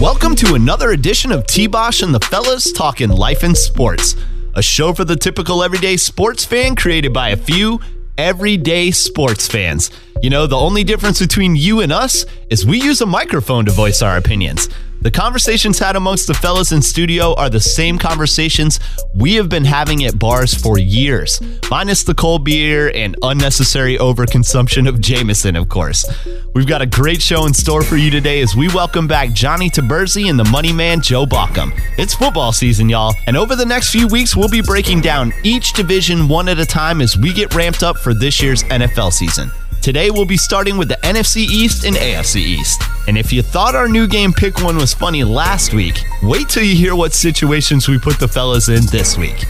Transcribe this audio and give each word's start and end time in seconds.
Welcome 0.00 0.34
to 0.36 0.54
another 0.54 0.92
edition 0.92 1.30
of 1.30 1.46
T 1.46 1.66
Bosch 1.66 2.00
and 2.00 2.14
the 2.14 2.20
Fellas 2.20 2.72
talking 2.72 3.10
life 3.10 3.42
and 3.42 3.54
sports, 3.54 4.16
a 4.54 4.62
show 4.62 4.94
for 4.94 5.04
the 5.04 5.16
typical 5.16 5.62
everyday 5.62 5.98
sports 5.98 6.46
fan 6.46 6.74
created 6.74 7.12
by 7.12 7.28
a 7.28 7.36
few 7.36 7.78
everyday 8.16 8.90
sports 8.90 9.46
fans. 9.46 9.90
You 10.22 10.30
know, 10.30 10.46
the 10.46 10.56
only 10.56 10.82
difference 10.82 11.20
between 11.20 11.56
you 11.56 11.80
and 11.80 11.92
us 11.92 12.24
is 12.48 12.64
we 12.64 12.80
use 12.80 13.02
a 13.02 13.06
microphone 13.06 13.66
to 13.66 13.70
voice 13.70 14.00
our 14.00 14.16
opinions. 14.16 14.70
The 15.02 15.10
conversations 15.10 15.80
had 15.80 15.96
amongst 15.96 16.28
the 16.28 16.34
fellas 16.34 16.70
in 16.70 16.80
studio 16.80 17.34
are 17.34 17.50
the 17.50 17.58
same 17.58 17.98
conversations 17.98 18.78
we 19.12 19.34
have 19.34 19.48
been 19.48 19.64
having 19.64 20.04
at 20.04 20.16
bars 20.16 20.54
for 20.54 20.78
years, 20.78 21.40
minus 21.68 22.04
the 22.04 22.14
cold 22.14 22.44
beer 22.44 22.88
and 22.94 23.16
unnecessary 23.20 23.98
overconsumption 23.98 24.88
of 24.88 25.00
Jameson, 25.00 25.56
of 25.56 25.68
course. 25.68 26.08
We've 26.54 26.68
got 26.68 26.82
a 26.82 26.86
great 26.86 27.20
show 27.20 27.46
in 27.46 27.52
store 27.52 27.82
for 27.82 27.96
you 27.96 28.12
today 28.12 28.42
as 28.42 28.54
we 28.54 28.68
welcome 28.68 29.08
back 29.08 29.32
Johnny 29.32 29.70
Taberzi 29.70 30.30
and 30.30 30.38
the 30.38 30.44
money 30.44 30.72
man 30.72 31.00
Joe 31.00 31.26
Bauckham. 31.26 31.72
It's 31.98 32.14
football 32.14 32.52
season, 32.52 32.88
y'all, 32.88 33.12
and 33.26 33.36
over 33.36 33.56
the 33.56 33.66
next 33.66 33.90
few 33.90 34.06
weeks, 34.06 34.36
we'll 34.36 34.48
be 34.48 34.62
breaking 34.62 35.00
down 35.00 35.32
each 35.42 35.72
division 35.72 36.28
one 36.28 36.48
at 36.48 36.60
a 36.60 36.66
time 36.66 37.00
as 37.00 37.16
we 37.16 37.32
get 37.32 37.52
ramped 37.56 37.82
up 37.82 37.98
for 37.98 38.14
this 38.14 38.40
year's 38.40 38.62
NFL 38.64 39.12
season. 39.12 39.50
Today 39.82 40.12
we'll 40.12 40.24
be 40.24 40.36
starting 40.36 40.78
with 40.78 40.88
the 40.88 40.98
NFC 41.02 41.38
East 41.38 41.84
and 41.84 41.96
AFC 41.96 42.36
East. 42.36 42.82
And 43.08 43.18
if 43.18 43.32
you 43.32 43.42
thought 43.42 43.74
our 43.74 43.88
new 43.88 44.06
game 44.06 44.32
pick 44.32 44.62
one 44.62 44.76
was 44.76 44.94
funny 44.94 45.24
last 45.24 45.74
week, 45.74 46.04
wait 46.22 46.48
till 46.48 46.62
you 46.62 46.76
hear 46.76 46.94
what 46.94 47.12
situations 47.12 47.88
we 47.88 47.98
put 47.98 48.20
the 48.20 48.28
fellas 48.28 48.68
in 48.68 48.86
this 48.92 49.18
week. 49.18 49.44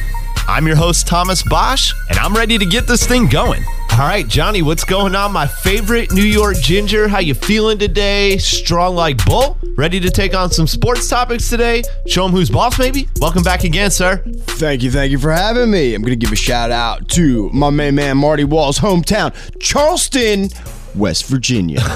I'm 0.48 0.66
your 0.66 0.77
host, 0.77 1.06
Thomas 1.06 1.42
Bosch, 1.42 1.92
and 2.10 2.18
I'm 2.18 2.34
ready 2.34 2.59
to 2.59 2.66
get 2.66 2.86
this 2.86 3.06
thing 3.06 3.27
going. 3.28 3.62
All 3.93 3.98
right, 3.98 4.26
Johnny, 4.26 4.62
what's 4.62 4.84
going 4.84 5.15
on? 5.15 5.32
My 5.32 5.46
favorite 5.46 6.12
New 6.12 6.23
York 6.24 6.57
ginger. 6.57 7.09
How 7.09 7.18
you 7.18 7.34
feeling 7.34 7.79
today? 7.79 8.38
Strong 8.38 8.96
like 8.96 9.23
bull? 9.26 9.59
Ready 9.76 10.01
to 10.01 10.10
take 10.10 10.34
on 10.34 10.51
some 10.51 10.66
sports 10.66 11.09
topics 11.09 11.51
today? 11.51 11.82
Show 12.07 12.23
them 12.24 12.32
who's 12.32 12.48
boss, 12.48 12.79
maybe? 12.79 13.07
Welcome 13.20 13.42
back 13.42 13.65
again, 13.65 13.90
sir. 13.90 14.23
Thank 14.26 14.82
you, 14.82 14.90
thank 14.90 15.10
you 15.12 15.18
for 15.18 15.30
having 15.30 15.70
me. 15.70 15.95
I'm 15.95 16.01
going 16.01 16.12
to 16.12 16.16
give 16.16 16.32
a 16.32 16.37
shout 16.37 16.70
out 16.70 17.09
to 17.10 17.51
my 17.51 17.68
main 17.70 17.95
man 17.95 18.16
Marty 18.16 18.45
Wall's 18.45 18.79
hometown, 18.79 19.35
Charleston, 19.60 20.48
West 20.95 21.26
Virginia. 21.26 21.80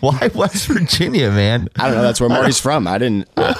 Why 0.00 0.30
West 0.34 0.66
Virginia, 0.68 1.30
man? 1.30 1.68
I 1.76 1.86
don't 1.86 1.96
know. 1.96 2.02
That's 2.02 2.20
where 2.20 2.28
Marty's 2.28 2.60
from. 2.62 2.86
I 2.88 2.98
didn't. 2.98 3.28
I, 3.36 3.54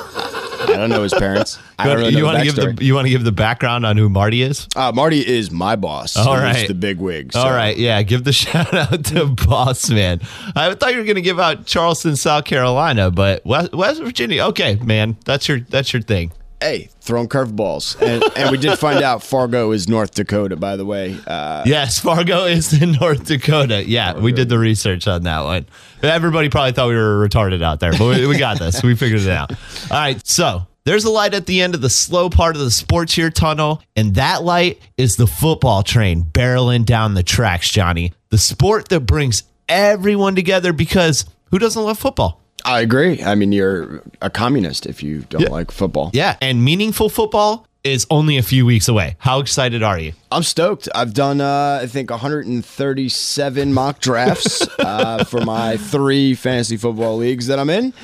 I 0.60 0.76
don't 0.76 0.90
know 0.90 1.02
his 1.02 1.14
parents. 1.14 1.58
I 1.78 1.86
don't 1.86 1.98
really 1.98 2.16
you 2.16 2.24
want 2.24 2.38
to 2.38 2.44
give 2.44 2.56
the 2.56 2.84
you 2.84 2.94
want 2.94 3.06
to 3.06 3.10
give 3.10 3.24
the 3.24 3.32
background 3.32 3.86
on 3.86 3.96
who 3.96 4.08
Marty 4.08 4.42
is? 4.42 4.68
Uh, 4.76 4.92
Marty 4.94 5.26
is 5.26 5.50
my 5.50 5.76
boss. 5.76 6.16
All 6.16 6.38
He's 6.40 6.68
the 6.68 6.74
big 6.74 6.98
wig. 6.98 7.34
All 7.34 7.44
so- 7.44 7.50
right, 7.50 7.76
yeah, 7.76 8.02
give 8.02 8.24
the 8.24 8.32
shout 8.40 8.72
out 8.74 9.04
to 9.06 9.26
Boss 9.26 9.90
Man. 9.90 10.20
I 10.54 10.74
thought 10.74 10.92
you 10.92 10.98
were 10.98 11.04
going 11.04 11.16
to 11.16 11.22
give 11.22 11.40
out 11.40 11.66
Charleston, 11.66 12.16
South 12.16 12.44
Carolina, 12.44 13.10
but 13.10 13.44
West, 13.44 13.72
West 13.72 14.02
Virginia. 14.02 14.44
Okay, 14.46 14.76
man, 14.76 15.16
that's 15.24 15.48
your 15.48 15.60
that's 15.60 15.92
your 15.92 16.02
thing. 16.02 16.32
Hey, 16.62 16.90
throwing 17.00 17.26
curveballs, 17.28 17.98
and, 18.02 18.22
and 18.36 18.50
we 18.50 18.58
did 18.58 18.78
find 18.78 19.02
out 19.02 19.22
Fargo 19.22 19.72
is 19.72 19.88
North 19.88 20.12
Dakota. 20.14 20.56
By 20.56 20.76
the 20.76 20.84
way, 20.84 21.16
uh, 21.26 21.62
Yes, 21.64 21.98
Fargo 21.98 22.44
is 22.44 22.82
in 22.82 22.92
North 22.92 23.24
Dakota. 23.24 23.88
Yeah, 23.88 24.18
we 24.18 24.32
did 24.32 24.50
the 24.50 24.58
research 24.58 25.08
on 25.08 25.22
that 25.22 25.40
one. 25.44 25.64
Everybody 26.02 26.50
probably 26.50 26.72
thought 26.72 26.88
we 26.88 26.96
were 26.96 27.26
retarded 27.26 27.62
out 27.62 27.80
there, 27.80 27.92
but 27.92 28.00
we, 28.02 28.26
we 28.26 28.36
got 28.38 28.58
this. 28.58 28.82
We 28.82 28.94
figured 28.94 29.22
it 29.22 29.30
out. 29.30 29.52
All 29.52 29.56
right, 29.90 30.26
so 30.26 30.66
there's 30.84 31.04
a 31.04 31.10
light 31.10 31.32
at 31.32 31.46
the 31.46 31.62
end 31.62 31.74
of 31.74 31.80
the 31.80 31.88
slow 31.88 32.28
part 32.28 32.56
of 32.56 32.60
the 32.62 32.70
sports 32.70 33.14
here 33.14 33.30
tunnel, 33.30 33.82
and 33.96 34.16
that 34.16 34.42
light 34.42 34.80
is 34.98 35.16
the 35.16 35.26
football 35.26 35.82
train 35.82 36.24
barreling 36.24 36.84
down 36.84 37.14
the 37.14 37.22
tracks, 37.22 37.70
Johnny. 37.70 38.12
The 38.28 38.38
sport 38.38 38.88
that 38.90 39.00
brings 39.00 39.44
everyone 39.66 40.34
together 40.34 40.74
because 40.74 41.24
who 41.50 41.58
doesn't 41.58 41.82
love 41.82 41.98
football? 41.98 42.39
I 42.64 42.80
agree. 42.80 43.22
I 43.22 43.34
mean, 43.34 43.52
you're 43.52 44.02
a 44.20 44.30
communist 44.30 44.86
if 44.86 45.02
you 45.02 45.20
don't 45.28 45.50
like 45.50 45.70
football. 45.70 46.10
Yeah, 46.12 46.36
and 46.40 46.64
meaningful 46.64 47.08
football 47.08 47.66
is 47.82 48.06
only 48.10 48.36
a 48.36 48.42
few 48.42 48.66
weeks 48.66 48.88
away. 48.88 49.16
How 49.18 49.40
excited 49.40 49.82
are 49.82 49.98
you? 49.98 50.12
I'm 50.30 50.42
stoked. 50.42 50.88
I've 50.94 51.14
done, 51.14 51.40
uh, 51.40 51.80
I 51.82 51.86
think, 51.86 52.10
137 52.10 53.72
mock 53.72 54.00
drafts 54.00 54.66
uh, 54.78 55.24
for 55.24 55.40
my 55.40 55.76
three 55.76 56.34
fantasy 56.34 56.76
football 56.76 57.16
leagues 57.16 57.46
that 57.46 57.58
I'm 57.58 57.70
in. 57.70 57.94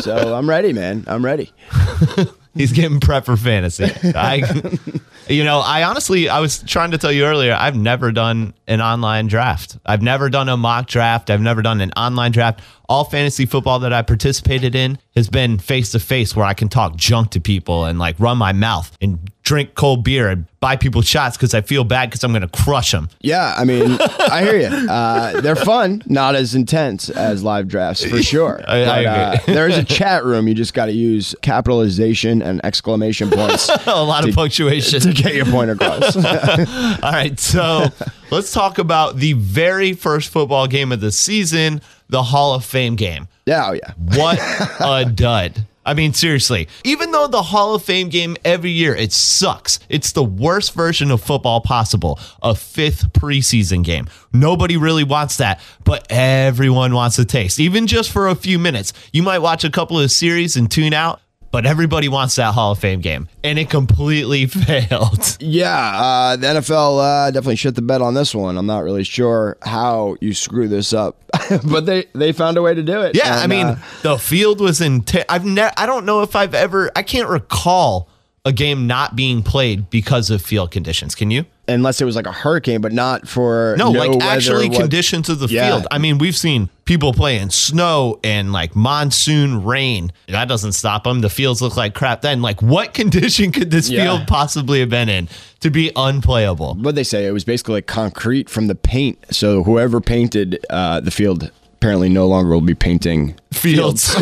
So 0.00 0.34
I'm 0.34 0.48
ready, 0.48 0.72
man. 0.72 1.04
I'm 1.06 1.24
ready. 1.24 1.52
He's 2.54 2.72
getting 2.72 3.00
prep 3.00 3.24
for 3.24 3.36
fantasy. 3.36 3.90
I, 4.14 4.78
you 5.28 5.42
know, 5.42 5.58
I 5.58 5.82
honestly, 5.82 6.28
I 6.28 6.38
was 6.38 6.62
trying 6.62 6.92
to 6.92 6.98
tell 6.98 7.10
you 7.10 7.24
earlier, 7.24 7.52
I've 7.52 7.74
never 7.74 8.12
done 8.12 8.54
an 8.68 8.80
online 8.80 9.26
draft. 9.26 9.76
I've 9.84 10.02
never 10.02 10.30
done 10.30 10.48
a 10.48 10.56
mock 10.56 10.86
draft. 10.86 11.30
I've 11.30 11.40
never 11.40 11.62
done 11.62 11.80
an 11.80 11.90
online 11.96 12.30
draft. 12.30 12.60
All 12.88 13.04
fantasy 13.04 13.46
football 13.46 13.78
that 13.80 13.92
I 13.92 14.02
participated 14.02 14.74
in 14.74 14.98
has 15.16 15.28
been 15.30 15.58
face 15.58 15.92
to 15.92 15.98
face 15.98 16.36
where 16.36 16.44
I 16.44 16.52
can 16.54 16.68
talk 16.68 16.96
junk 16.96 17.30
to 17.30 17.40
people 17.40 17.84
and 17.86 17.98
like 17.98 18.18
run 18.20 18.36
my 18.36 18.52
mouth 18.52 18.94
and 19.00 19.30
drink 19.42 19.74
cold 19.74 20.02
beer 20.04 20.28
and 20.28 20.46
buy 20.60 20.74
people 20.76 21.00
shots 21.02 21.36
because 21.36 21.54
I 21.54 21.60
feel 21.60 21.84
bad 21.84 22.08
because 22.10 22.24
I'm 22.24 22.32
going 22.32 22.42
to 22.42 22.48
crush 22.48 22.92
them. 22.92 23.08
Yeah, 23.20 23.54
I 23.56 23.64
mean, 23.64 23.98
I 24.00 24.42
hear 24.42 24.56
you. 24.58 24.66
Uh, 24.90 25.40
they're 25.42 25.54
fun, 25.56 26.02
not 26.06 26.34
as 26.34 26.54
intense 26.54 27.10
as 27.10 27.42
live 27.42 27.68
drafts 27.68 28.04
for 28.04 28.22
sure. 28.22 28.62
I- 28.68 28.82
I 28.84 29.04
But, 29.04 29.48
uh, 29.48 29.52
there's 29.54 29.76
a 29.78 29.84
chat 29.84 30.24
room. 30.24 30.48
You 30.48 30.54
just 30.54 30.74
got 30.74 30.86
to 30.86 30.92
use 30.92 31.34
capitalization 31.42 32.42
and 32.42 32.64
exclamation 32.64 33.30
points 33.30 33.68
A 33.86 34.02
lot 34.04 34.28
of 34.28 34.34
punctuation. 34.34 35.00
to 35.00 35.12
get 35.12 35.34
your 35.34 35.46
point 35.46 35.70
across. 35.70 36.16
All 37.02 37.12
right, 37.12 37.38
so 37.38 37.86
let's 38.30 38.52
talk 38.52 38.78
about 38.78 39.16
the 39.16 39.34
very 39.34 39.92
first 39.92 40.30
football 40.30 40.66
game 40.66 40.90
of 40.92 41.00
the 41.00 41.12
season, 41.12 41.80
the 42.08 42.22
Hall 42.22 42.54
of 42.54 42.64
Fame 42.64 42.96
game. 42.96 43.28
yeah, 43.46 43.70
oh 43.70 43.72
yeah. 43.72 43.92
What 44.18 44.38
a 44.80 45.10
dud. 45.10 45.66
I 45.86 45.92
mean, 45.92 46.14
seriously, 46.14 46.68
even 46.82 47.10
though 47.10 47.26
the 47.26 47.42
Hall 47.42 47.74
of 47.74 47.82
Fame 47.82 48.08
game 48.08 48.38
every 48.42 48.70
year, 48.70 48.94
it 48.94 49.12
sucks. 49.12 49.78
It's 49.90 50.12
the 50.12 50.24
worst 50.24 50.72
version 50.72 51.10
of 51.10 51.20
football 51.22 51.60
possible, 51.60 52.18
a 52.42 52.54
fifth 52.54 53.12
preseason 53.12 53.84
game. 53.84 54.08
Nobody 54.32 54.78
really 54.78 55.04
wants 55.04 55.36
that, 55.36 55.60
but 55.84 56.06
everyone 56.10 56.94
wants 56.94 57.18
a 57.18 57.24
taste, 57.26 57.60
even 57.60 57.86
just 57.86 58.10
for 58.10 58.28
a 58.28 58.34
few 58.34 58.58
minutes. 58.58 58.94
You 59.12 59.22
might 59.22 59.40
watch 59.40 59.62
a 59.62 59.70
couple 59.70 60.00
of 60.00 60.10
series 60.10 60.56
and 60.56 60.70
tune 60.70 60.94
out, 60.94 61.20
but 61.54 61.66
everybody 61.66 62.08
wants 62.08 62.34
that 62.34 62.52
Hall 62.52 62.72
of 62.72 62.80
Fame 62.80 63.00
game, 63.00 63.28
and 63.44 63.60
it 63.60 63.70
completely 63.70 64.46
failed. 64.66 65.36
Yeah, 65.38 65.70
uh, 65.70 66.34
the 66.34 66.48
NFL 66.48 66.98
uh, 67.28 67.30
definitely 67.30 67.54
shit 67.54 67.76
the 67.76 67.82
bed 67.82 68.02
on 68.02 68.12
this 68.12 68.34
one. 68.34 68.58
I'm 68.58 68.66
not 68.66 68.82
really 68.82 69.04
sure 69.04 69.56
how 69.62 70.16
you 70.20 70.34
screw 70.34 70.66
this 70.66 70.92
up, 70.92 71.22
but 71.64 71.86
they 71.86 72.06
they 72.12 72.32
found 72.32 72.56
a 72.56 72.62
way 72.62 72.74
to 72.74 72.82
do 72.82 73.02
it. 73.02 73.14
Yeah, 73.14 73.36
I 73.36 73.46
mean, 73.46 73.66
uh, 73.66 73.78
the 74.02 74.18
field 74.18 74.60
was 74.60 74.80
in. 74.80 75.04
I've 75.28 75.44
ne- 75.44 75.70
I 75.76 75.86
don't 75.86 76.04
know 76.04 76.22
if 76.22 76.34
I've 76.34 76.54
ever. 76.54 76.90
I 76.96 77.04
can't 77.04 77.28
recall 77.28 78.08
a 78.44 78.50
game 78.50 78.88
not 78.88 79.14
being 79.14 79.44
played 79.44 79.88
because 79.90 80.30
of 80.30 80.42
field 80.42 80.72
conditions. 80.72 81.14
Can 81.14 81.30
you? 81.30 81.44
Unless 81.68 82.00
it 82.00 82.04
was 82.04 82.16
like 82.16 82.26
a 82.26 82.32
hurricane, 82.32 82.80
but 82.80 82.92
not 82.92 83.26
for 83.28 83.74
No, 83.78 83.90
like 83.90 84.22
actually 84.22 84.68
conditions 84.68 85.28
of 85.28 85.38
the 85.38 85.46
Yeah. 85.48 85.68
field. 85.68 85.86
I 85.90 85.98
mean, 85.98 86.18
we've 86.18 86.36
seen 86.36 86.68
people 86.84 87.12
play 87.14 87.38
in 87.38 87.48
snow 87.50 88.18
and 88.22 88.52
like 88.52 88.76
monsoon 88.76 89.64
rain. 89.64 90.12
That 90.28 90.48
doesn't 90.48 90.72
stop 90.72 91.04
them. 91.04 91.20
The 91.20 91.30
fields 91.30 91.62
look 91.62 91.76
like 91.76 91.94
crap. 91.94 92.20
Then, 92.22 92.42
like, 92.42 92.60
what 92.60 92.92
condition 93.00 93.52
could 93.52 93.70
this 93.70 93.88
Yeah. 93.88 94.04
field 94.04 94.26
possibly 94.26 94.80
have 94.80 94.90
been 94.90 95.08
in 95.08 95.28
to 95.60 95.70
be 95.70 95.90
unplayable? 95.96 96.74
What 96.80 96.94
they 96.94 97.04
say 97.04 97.26
it 97.26 97.32
was 97.32 97.44
basically 97.44 97.74
like 97.74 97.86
concrete 97.86 98.48
from 98.50 98.66
the 98.66 98.74
paint. 98.74 99.18
So 99.30 99.62
whoever 99.64 100.00
painted 100.00 100.64
uh, 100.70 101.00
the 101.00 101.10
field 101.10 101.50
apparently 101.84 102.08
no 102.08 102.26
longer 102.26 102.48
will 102.48 102.62
be 102.62 102.74
painting 102.74 103.34
Fields. 103.52 104.04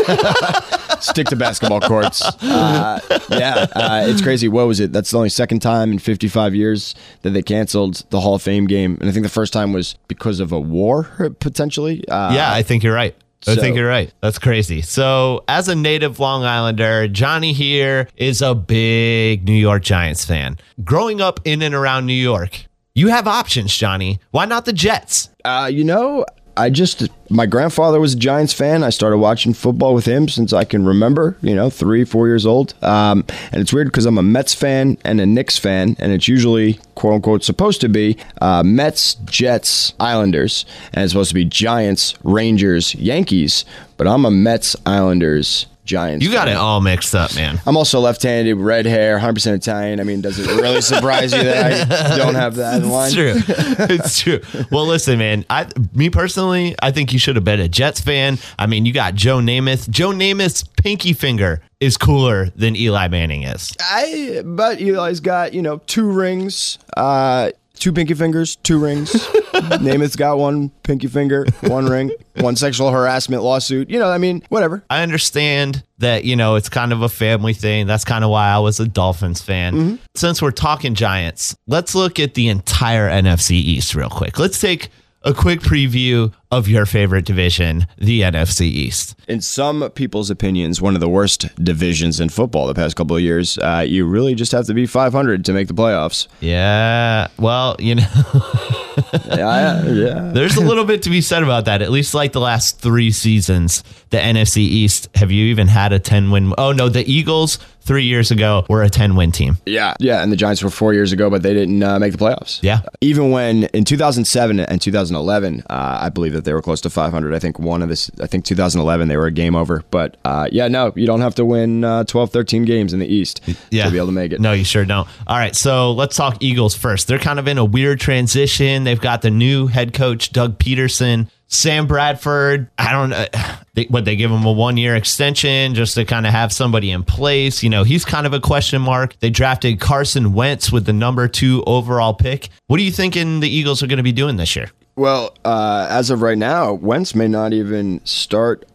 stick 0.98 1.28
to 1.28 1.36
basketball 1.36 1.80
courts. 1.80 2.20
Uh, 2.42 2.98
yeah, 3.30 3.66
uh, 3.76 4.04
it's 4.04 4.20
crazy. 4.20 4.48
What 4.48 4.66
was 4.66 4.80
it? 4.80 4.92
That's 4.92 5.12
the 5.12 5.16
only 5.16 5.28
second 5.28 5.60
time 5.60 5.92
in 5.92 6.00
55 6.00 6.56
years 6.56 6.96
that 7.22 7.30
they 7.30 7.42
canceled 7.42 8.04
the 8.10 8.20
Hall 8.20 8.34
of 8.34 8.42
Fame 8.42 8.66
game, 8.66 8.98
and 9.00 9.08
I 9.08 9.12
think 9.12 9.22
the 9.22 9.30
first 9.30 9.52
time 9.52 9.72
was 9.72 9.94
because 10.08 10.40
of 10.40 10.50
a 10.50 10.58
war 10.58 11.04
potentially. 11.38 12.06
Uh, 12.08 12.34
Yeah, 12.34 12.52
I 12.52 12.64
think 12.64 12.82
you're 12.82 12.94
right. 12.94 13.14
I 13.46 13.54
think 13.54 13.76
you're 13.76 13.88
right. 13.88 14.12
That's 14.20 14.40
crazy. 14.40 14.82
So, 14.82 15.44
as 15.46 15.68
a 15.68 15.76
native 15.76 16.18
Long 16.18 16.42
Islander, 16.44 17.06
Johnny 17.06 17.52
here 17.52 18.08
is 18.16 18.42
a 18.42 18.56
big 18.56 19.44
New 19.44 19.54
York 19.54 19.84
Giants 19.84 20.24
fan. 20.24 20.58
Growing 20.82 21.20
up 21.20 21.38
in 21.44 21.62
and 21.62 21.76
around 21.76 22.06
New 22.06 22.12
York, 22.12 22.66
you 22.94 23.08
have 23.08 23.26
options, 23.28 23.76
Johnny. 23.76 24.18
Why 24.32 24.46
not 24.46 24.64
the 24.64 24.72
Jets? 24.72 25.30
Uh, 25.44 25.68
you 25.72 25.82
know, 25.82 26.24
I 26.56 26.70
just 26.70 27.08
my 27.30 27.46
grandfather 27.46 27.98
was 27.98 28.14
a 28.14 28.16
Giants 28.16 28.52
fan. 28.52 28.84
I 28.84 28.90
started 28.90 29.18
watching 29.18 29.54
football 29.54 29.94
with 29.94 30.04
him 30.04 30.28
since 30.28 30.52
I 30.52 30.64
can 30.64 30.84
remember. 30.84 31.36
You 31.40 31.54
know, 31.54 31.70
three, 31.70 32.04
four 32.04 32.26
years 32.26 32.44
old. 32.44 32.74
Um, 32.82 33.24
and 33.52 33.60
it's 33.60 33.72
weird 33.72 33.88
because 33.88 34.04
I'm 34.06 34.18
a 34.18 34.22
Mets 34.22 34.54
fan 34.54 34.98
and 35.04 35.20
a 35.20 35.26
Knicks 35.26 35.58
fan, 35.58 35.96
and 35.98 36.12
it's 36.12 36.28
usually 36.28 36.78
quote 36.94 37.14
unquote 37.14 37.42
supposed 37.42 37.80
to 37.80 37.88
be 37.88 38.18
uh, 38.40 38.62
Mets, 38.62 39.14
Jets, 39.24 39.94
Islanders, 39.98 40.66
and 40.92 41.04
it's 41.04 41.12
supposed 41.12 41.30
to 41.30 41.34
be 41.34 41.44
Giants, 41.44 42.14
Rangers, 42.22 42.94
Yankees. 42.96 43.64
But 43.96 44.06
I'm 44.06 44.24
a 44.24 44.30
Mets, 44.30 44.76
Islanders, 44.84 45.66
Giants. 45.84 46.24
You 46.24 46.32
got 46.32 46.46
fan. 46.46 46.56
it 46.56 46.58
all 46.58 46.80
mixed 46.80 47.14
up, 47.14 47.34
man. 47.34 47.60
I'm 47.66 47.76
also 47.76 47.98
left-handed, 48.00 48.54
red 48.56 48.86
hair, 48.86 49.18
100% 49.18 49.54
Italian. 49.54 49.98
I 49.98 50.04
mean, 50.04 50.20
does 50.20 50.38
it 50.38 50.46
really 50.60 50.80
surprise 50.80 51.32
you 51.32 51.42
that 51.42 51.90
I 51.90 52.16
don't 52.16 52.34
have 52.34 52.56
that 52.56 52.82
in 52.82 52.88
line? 52.88 53.12
It's 53.14 53.14
true. 53.14 53.54
It's 53.90 54.20
true. 54.20 54.66
Well, 54.70 54.86
listen, 54.86 55.18
man. 55.18 55.44
I, 55.50 55.66
me 55.92 56.08
personally, 56.08 56.76
I 56.80 56.92
think 56.92 57.12
you 57.12 57.18
should 57.18 57.34
have 57.36 57.44
been 57.44 57.60
a 57.60 57.68
Jets 57.68 58.00
fan. 58.00 58.38
I 58.58 58.66
mean, 58.66 58.86
you 58.86 58.92
got 58.92 59.14
Joe 59.14 59.38
Namath. 59.38 59.90
Joe 59.90 60.10
Namath's 60.10 60.62
pinky 60.82 61.12
finger 61.12 61.60
is 61.80 61.96
cooler 61.96 62.48
than 62.50 62.76
Eli 62.76 63.08
Manning 63.08 63.42
is. 63.42 63.74
I 63.80 64.42
but 64.44 64.80
Eli's 64.80 65.18
got 65.20 65.52
you 65.52 65.62
know 65.62 65.78
two 65.86 66.10
rings, 66.10 66.78
uh, 66.96 67.50
two 67.82 67.92
pinky 67.92 68.14
fingers, 68.14 68.54
two 68.56 68.78
rings. 68.78 69.12
Namath's 69.52 70.14
got 70.14 70.38
one 70.38 70.68
pinky 70.84 71.08
finger, 71.08 71.44
one 71.62 71.86
ring, 71.86 72.12
one 72.36 72.54
sexual 72.54 72.92
harassment 72.92 73.42
lawsuit. 73.42 73.90
You 73.90 73.98
know, 73.98 74.08
I 74.08 74.18
mean, 74.18 74.42
whatever. 74.50 74.84
I 74.88 75.02
understand 75.02 75.82
that, 75.98 76.24
you 76.24 76.36
know, 76.36 76.54
it's 76.54 76.68
kind 76.68 76.92
of 76.92 77.02
a 77.02 77.08
family 77.08 77.54
thing. 77.54 77.88
That's 77.88 78.04
kind 78.04 78.22
of 78.22 78.30
why 78.30 78.48
I 78.48 78.60
was 78.60 78.78
a 78.78 78.86
Dolphins 78.86 79.42
fan. 79.42 79.74
Mm-hmm. 79.74 79.94
Since 80.14 80.40
we're 80.40 80.52
talking 80.52 80.94
Giants, 80.94 81.56
let's 81.66 81.96
look 81.96 82.20
at 82.20 82.34
the 82.34 82.48
entire 82.48 83.10
NFC 83.10 83.52
East 83.52 83.96
real 83.96 84.10
quick. 84.10 84.38
Let's 84.38 84.60
take 84.60 84.90
a 85.24 85.32
quick 85.34 85.60
preview 85.60 86.32
of 86.50 86.68
your 86.68 86.84
favorite 86.86 87.24
division, 87.24 87.86
the 87.98 88.20
NFC 88.22 88.62
East. 88.62 89.14
In 89.28 89.40
some 89.40 89.88
people's 89.90 90.30
opinions, 90.30 90.80
one 90.80 90.94
of 90.94 91.00
the 91.00 91.08
worst 91.08 91.46
divisions 91.64 92.20
in 92.20 92.28
football 92.28 92.66
the 92.66 92.74
past 92.74 92.96
couple 92.96 93.16
of 93.16 93.22
years. 93.22 93.58
Uh, 93.58 93.84
you 93.86 94.06
really 94.06 94.34
just 94.34 94.52
have 94.52 94.66
to 94.66 94.74
be 94.74 94.86
500 94.86 95.44
to 95.44 95.52
make 95.52 95.68
the 95.68 95.74
playoffs. 95.74 96.26
Yeah. 96.40 97.28
Well, 97.38 97.76
you 97.78 97.96
know. 97.96 98.06
Yeah, 99.26 99.84
yeah. 99.86 100.30
There's 100.32 100.56
a 100.56 100.60
little 100.60 100.84
bit 100.84 101.02
to 101.02 101.10
be 101.10 101.20
said 101.20 101.42
about 101.42 101.64
that. 101.66 101.82
At 101.82 101.90
least 101.90 102.14
like 102.14 102.32
the 102.32 102.40
last 102.40 102.78
three 102.80 103.10
seasons, 103.10 103.82
the 104.12 104.18
NFC 104.18 104.58
East. 104.58 105.08
Have 105.16 105.30
you 105.32 105.46
even 105.46 105.66
had 105.66 105.92
a 105.92 105.98
10 105.98 106.30
win? 106.30 106.54
Oh, 106.56 106.70
no, 106.72 106.88
the 106.88 107.04
Eagles 107.10 107.58
three 107.80 108.04
years 108.04 108.30
ago 108.30 108.64
were 108.68 108.84
a 108.84 108.88
10 108.88 109.16
win 109.16 109.32
team. 109.32 109.56
Yeah, 109.66 109.94
yeah, 109.98 110.22
and 110.22 110.30
the 110.30 110.36
Giants 110.36 110.62
were 110.62 110.70
four 110.70 110.94
years 110.94 111.10
ago, 111.10 111.28
but 111.28 111.42
they 111.42 111.52
didn't 111.52 111.82
uh, 111.82 111.98
make 111.98 112.12
the 112.12 112.18
playoffs. 112.18 112.60
Yeah. 112.62 112.82
even 113.00 113.32
when 113.32 113.64
in 113.64 113.84
2007 113.84 114.60
and 114.60 114.80
2011, 114.80 115.64
uh, 115.68 115.98
I 116.02 116.08
believe 116.10 116.32
that 116.34 116.44
they 116.44 116.52
were 116.52 116.62
close 116.62 116.80
to 116.82 116.90
500. 116.90 117.34
I 117.34 117.40
think 117.40 117.58
one 117.58 117.82
of 117.82 117.88
this, 117.88 118.08
I 118.20 118.28
think 118.28 118.44
2011 118.44 119.08
they 119.08 119.16
were 119.16 119.26
a 119.26 119.32
game 119.32 119.56
over. 119.56 119.82
But 119.90 120.16
uh, 120.24 120.46
yeah, 120.52 120.68
no, 120.68 120.92
you 120.94 121.06
don't 121.06 121.22
have 121.22 121.34
to 121.36 121.44
win 121.44 121.82
uh, 121.82 122.04
12, 122.04 122.30
13 122.30 122.64
games 122.64 122.92
in 122.92 123.00
the 123.00 123.12
East 123.12 123.40
Yeah. 123.70 123.86
to 123.86 123.90
be 123.90 123.96
able 123.96 124.06
to 124.06 124.12
make 124.12 124.32
it. 124.32 124.40
No, 124.40 124.52
you 124.52 124.64
sure 124.64 124.84
don't. 124.84 125.08
All 125.26 125.36
right. 125.36 125.56
So 125.56 125.90
let's 125.92 126.14
talk 126.16 126.36
Eagles 126.40 126.76
first. 126.76 127.08
They're 127.08 127.18
kind 127.18 127.40
of 127.40 127.48
in 127.48 127.58
a 127.58 127.64
weird 127.64 127.98
transition. 127.98 128.84
They've 128.84 129.00
got 129.00 129.22
the 129.22 129.30
new 129.30 129.66
head 129.66 129.92
coach, 129.92 130.30
Doug 130.32 130.58
Pederson. 130.58 131.28
Sam 131.48 131.86
Bradford, 131.86 132.70
I 132.78 132.92
don't 132.92 133.10
know. 133.10 133.26
They, 133.74 133.84
what 133.84 134.04
they 134.04 134.16
give 134.16 134.30
him 134.30 134.44
a 134.44 134.52
one 134.52 134.76
year 134.76 134.94
extension 134.94 135.74
just 135.74 135.94
to 135.94 136.04
kind 136.04 136.26
of 136.26 136.32
have 136.32 136.52
somebody 136.52 136.90
in 136.90 137.04
place. 137.04 137.62
You 137.62 137.70
know, 137.70 137.84
he's 137.84 138.04
kind 138.04 138.26
of 138.26 138.34
a 138.34 138.40
question 138.40 138.82
mark. 138.82 139.18
They 139.20 139.30
drafted 139.30 139.80
Carson 139.80 140.34
Wentz 140.34 140.70
with 140.70 140.84
the 140.84 140.92
number 140.92 141.26
two 141.26 141.64
overall 141.66 142.12
pick. 142.12 142.50
What 142.66 142.78
are 142.80 142.82
you 142.82 142.92
thinking 142.92 143.40
the 143.40 143.48
Eagles 143.48 143.82
are 143.82 143.86
going 143.86 143.96
to 143.96 144.02
be 144.02 144.12
doing 144.12 144.36
this 144.36 144.54
year? 144.54 144.70
Well, 144.94 145.34
uh, 145.44 145.86
as 145.88 146.10
of 146.10 146.20
right 146.20 146.36
now, 146.36 146.74
Wentz 146.74 147.14
may 147.14 147.28
not 147.28 147.54
even 147.54 148.04
start. 148.04 148.66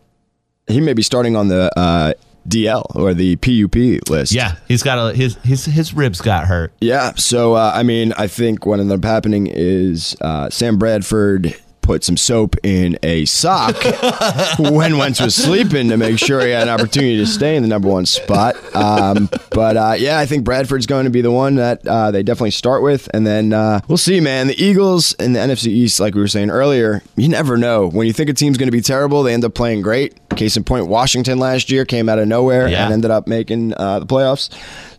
He 0.68 0.82
may 0.82 0.94
be 0.94 1.04
starting 1.04 1.36
on 1.36 1.48
the 1.48 1.72
uh, 1.78 2.14
DL 2.48 2.84
or 2.96 3.14
the 3.14 3.36
PUP 3.36 4.10
list. 4.10 4.32
Yeah, 4.32 4.56
he's 4.68 4.82
got 4.82 4.98
a 4.98 5.16
his 5.16 5.36
his 5.44 5.66
his 5.66 5.94
ribs 5.94 6.22
got 6.22 6.48
hurt. 6.48 6.74
Yeah. 6.82 7.14
So, 7.16 7.54
uh, 7.54 7.72
I 7.74 7.84
mean, 7.84 8.14
I 8.14 8.28
think 8.28 8.66
what 8.66 8.80
ended 8.80 8.98
up 8.98 9.06
happening 9.06 9.48
is 9.48 10.16
uh, 10.22 10.50
Sam 10.50 10.78
Bradford 10.78 11.56
put 11.88 12.04
some 12.04 12.18
soap 12.18 12.58
in 12.64 13.00
a 13.02 13.24
sock 13.24 13.76
when 14.60 14.98
Wentz 14.98 15.22
was 15.22 15.34
sleeping 15.34 15.88
to 15.88 15.96
make 15.96 16.20
sure 16.20 16.42
he 16.42 16.52
had 16.52 16.64
an 16.64 16.70
opportunity 16.70 17.16
to 17.16 17.26
stay 17.26 17.56
in 17.56 17.62
the 17.64 17.70
number 17.70 17.88
one 17.88 18.06
spot. 18.06 18.56
Um, 18.76 19.30
but 19.52 19.78
uh, 19.78 19.96
yeah, 19.98 20.20
I 20.20 20.26
think 20.26 20.44
Bradford's 20.44 20.86
going 20.86 21.06
to 21.06 21.10
be 21.10 21.22
the 21.22 21.32
one 21.32 21.56
that 21.56 21.88
uh, 21.88 22.12
they 22.12 22.24
definitely 22.24 22.52
start 22.52 22.84
with. 22.84 23.10
And 23.14 23.26
then 23.26 23.54
uh, 23.54 23.80
we'll 23.88 23.98
see, 23.98 24.20
man. 24.20 24.48
The 24.48 24.62
Eagles 24.62 25.14
in 25.14 25.32
the 25.32 25.40
NFC 25.40 25.68
East, 25.68 26.02
like 26.02 26.14
we 26.14 26.20
were 26.20 26.28
saying 26.28 26.50
earlier, 26.50 27.02
you 27.16 27.30
never 27.30 27.56
know. 27.58 27.88
When 27.88 28.06
you 28.06 28.12
think 28.12 28.30
a 28.30 28.34
team's 28.34 28.58
going 28.58 28.68
to 28.68 28.72
be 28.72 28.82
terrible, 28.82 29.24
they 29.24 29.34
end 29.34 29.46
up 29.46 29.54
playing 29.54 29.82
great. 29.82 30.14
Case 30.36 30.58
in 30.58 30.66
point, 30.66 30.88
Washington 30.88 31.40
last 31.40 31.72
year 31.72 31.86
came 31.86 32.10
out 32.10 32.20
of 32.20 32.28
nowhere 32.28 32.68
Yeah. 32.68 32.84
and 32.84 32.94
ended 32.94 33.12
up 33.12 33.28
making 33.28 33.74
uh, 33.76 34.00
the 34.00 34.06
playoffs. 34.06 34.50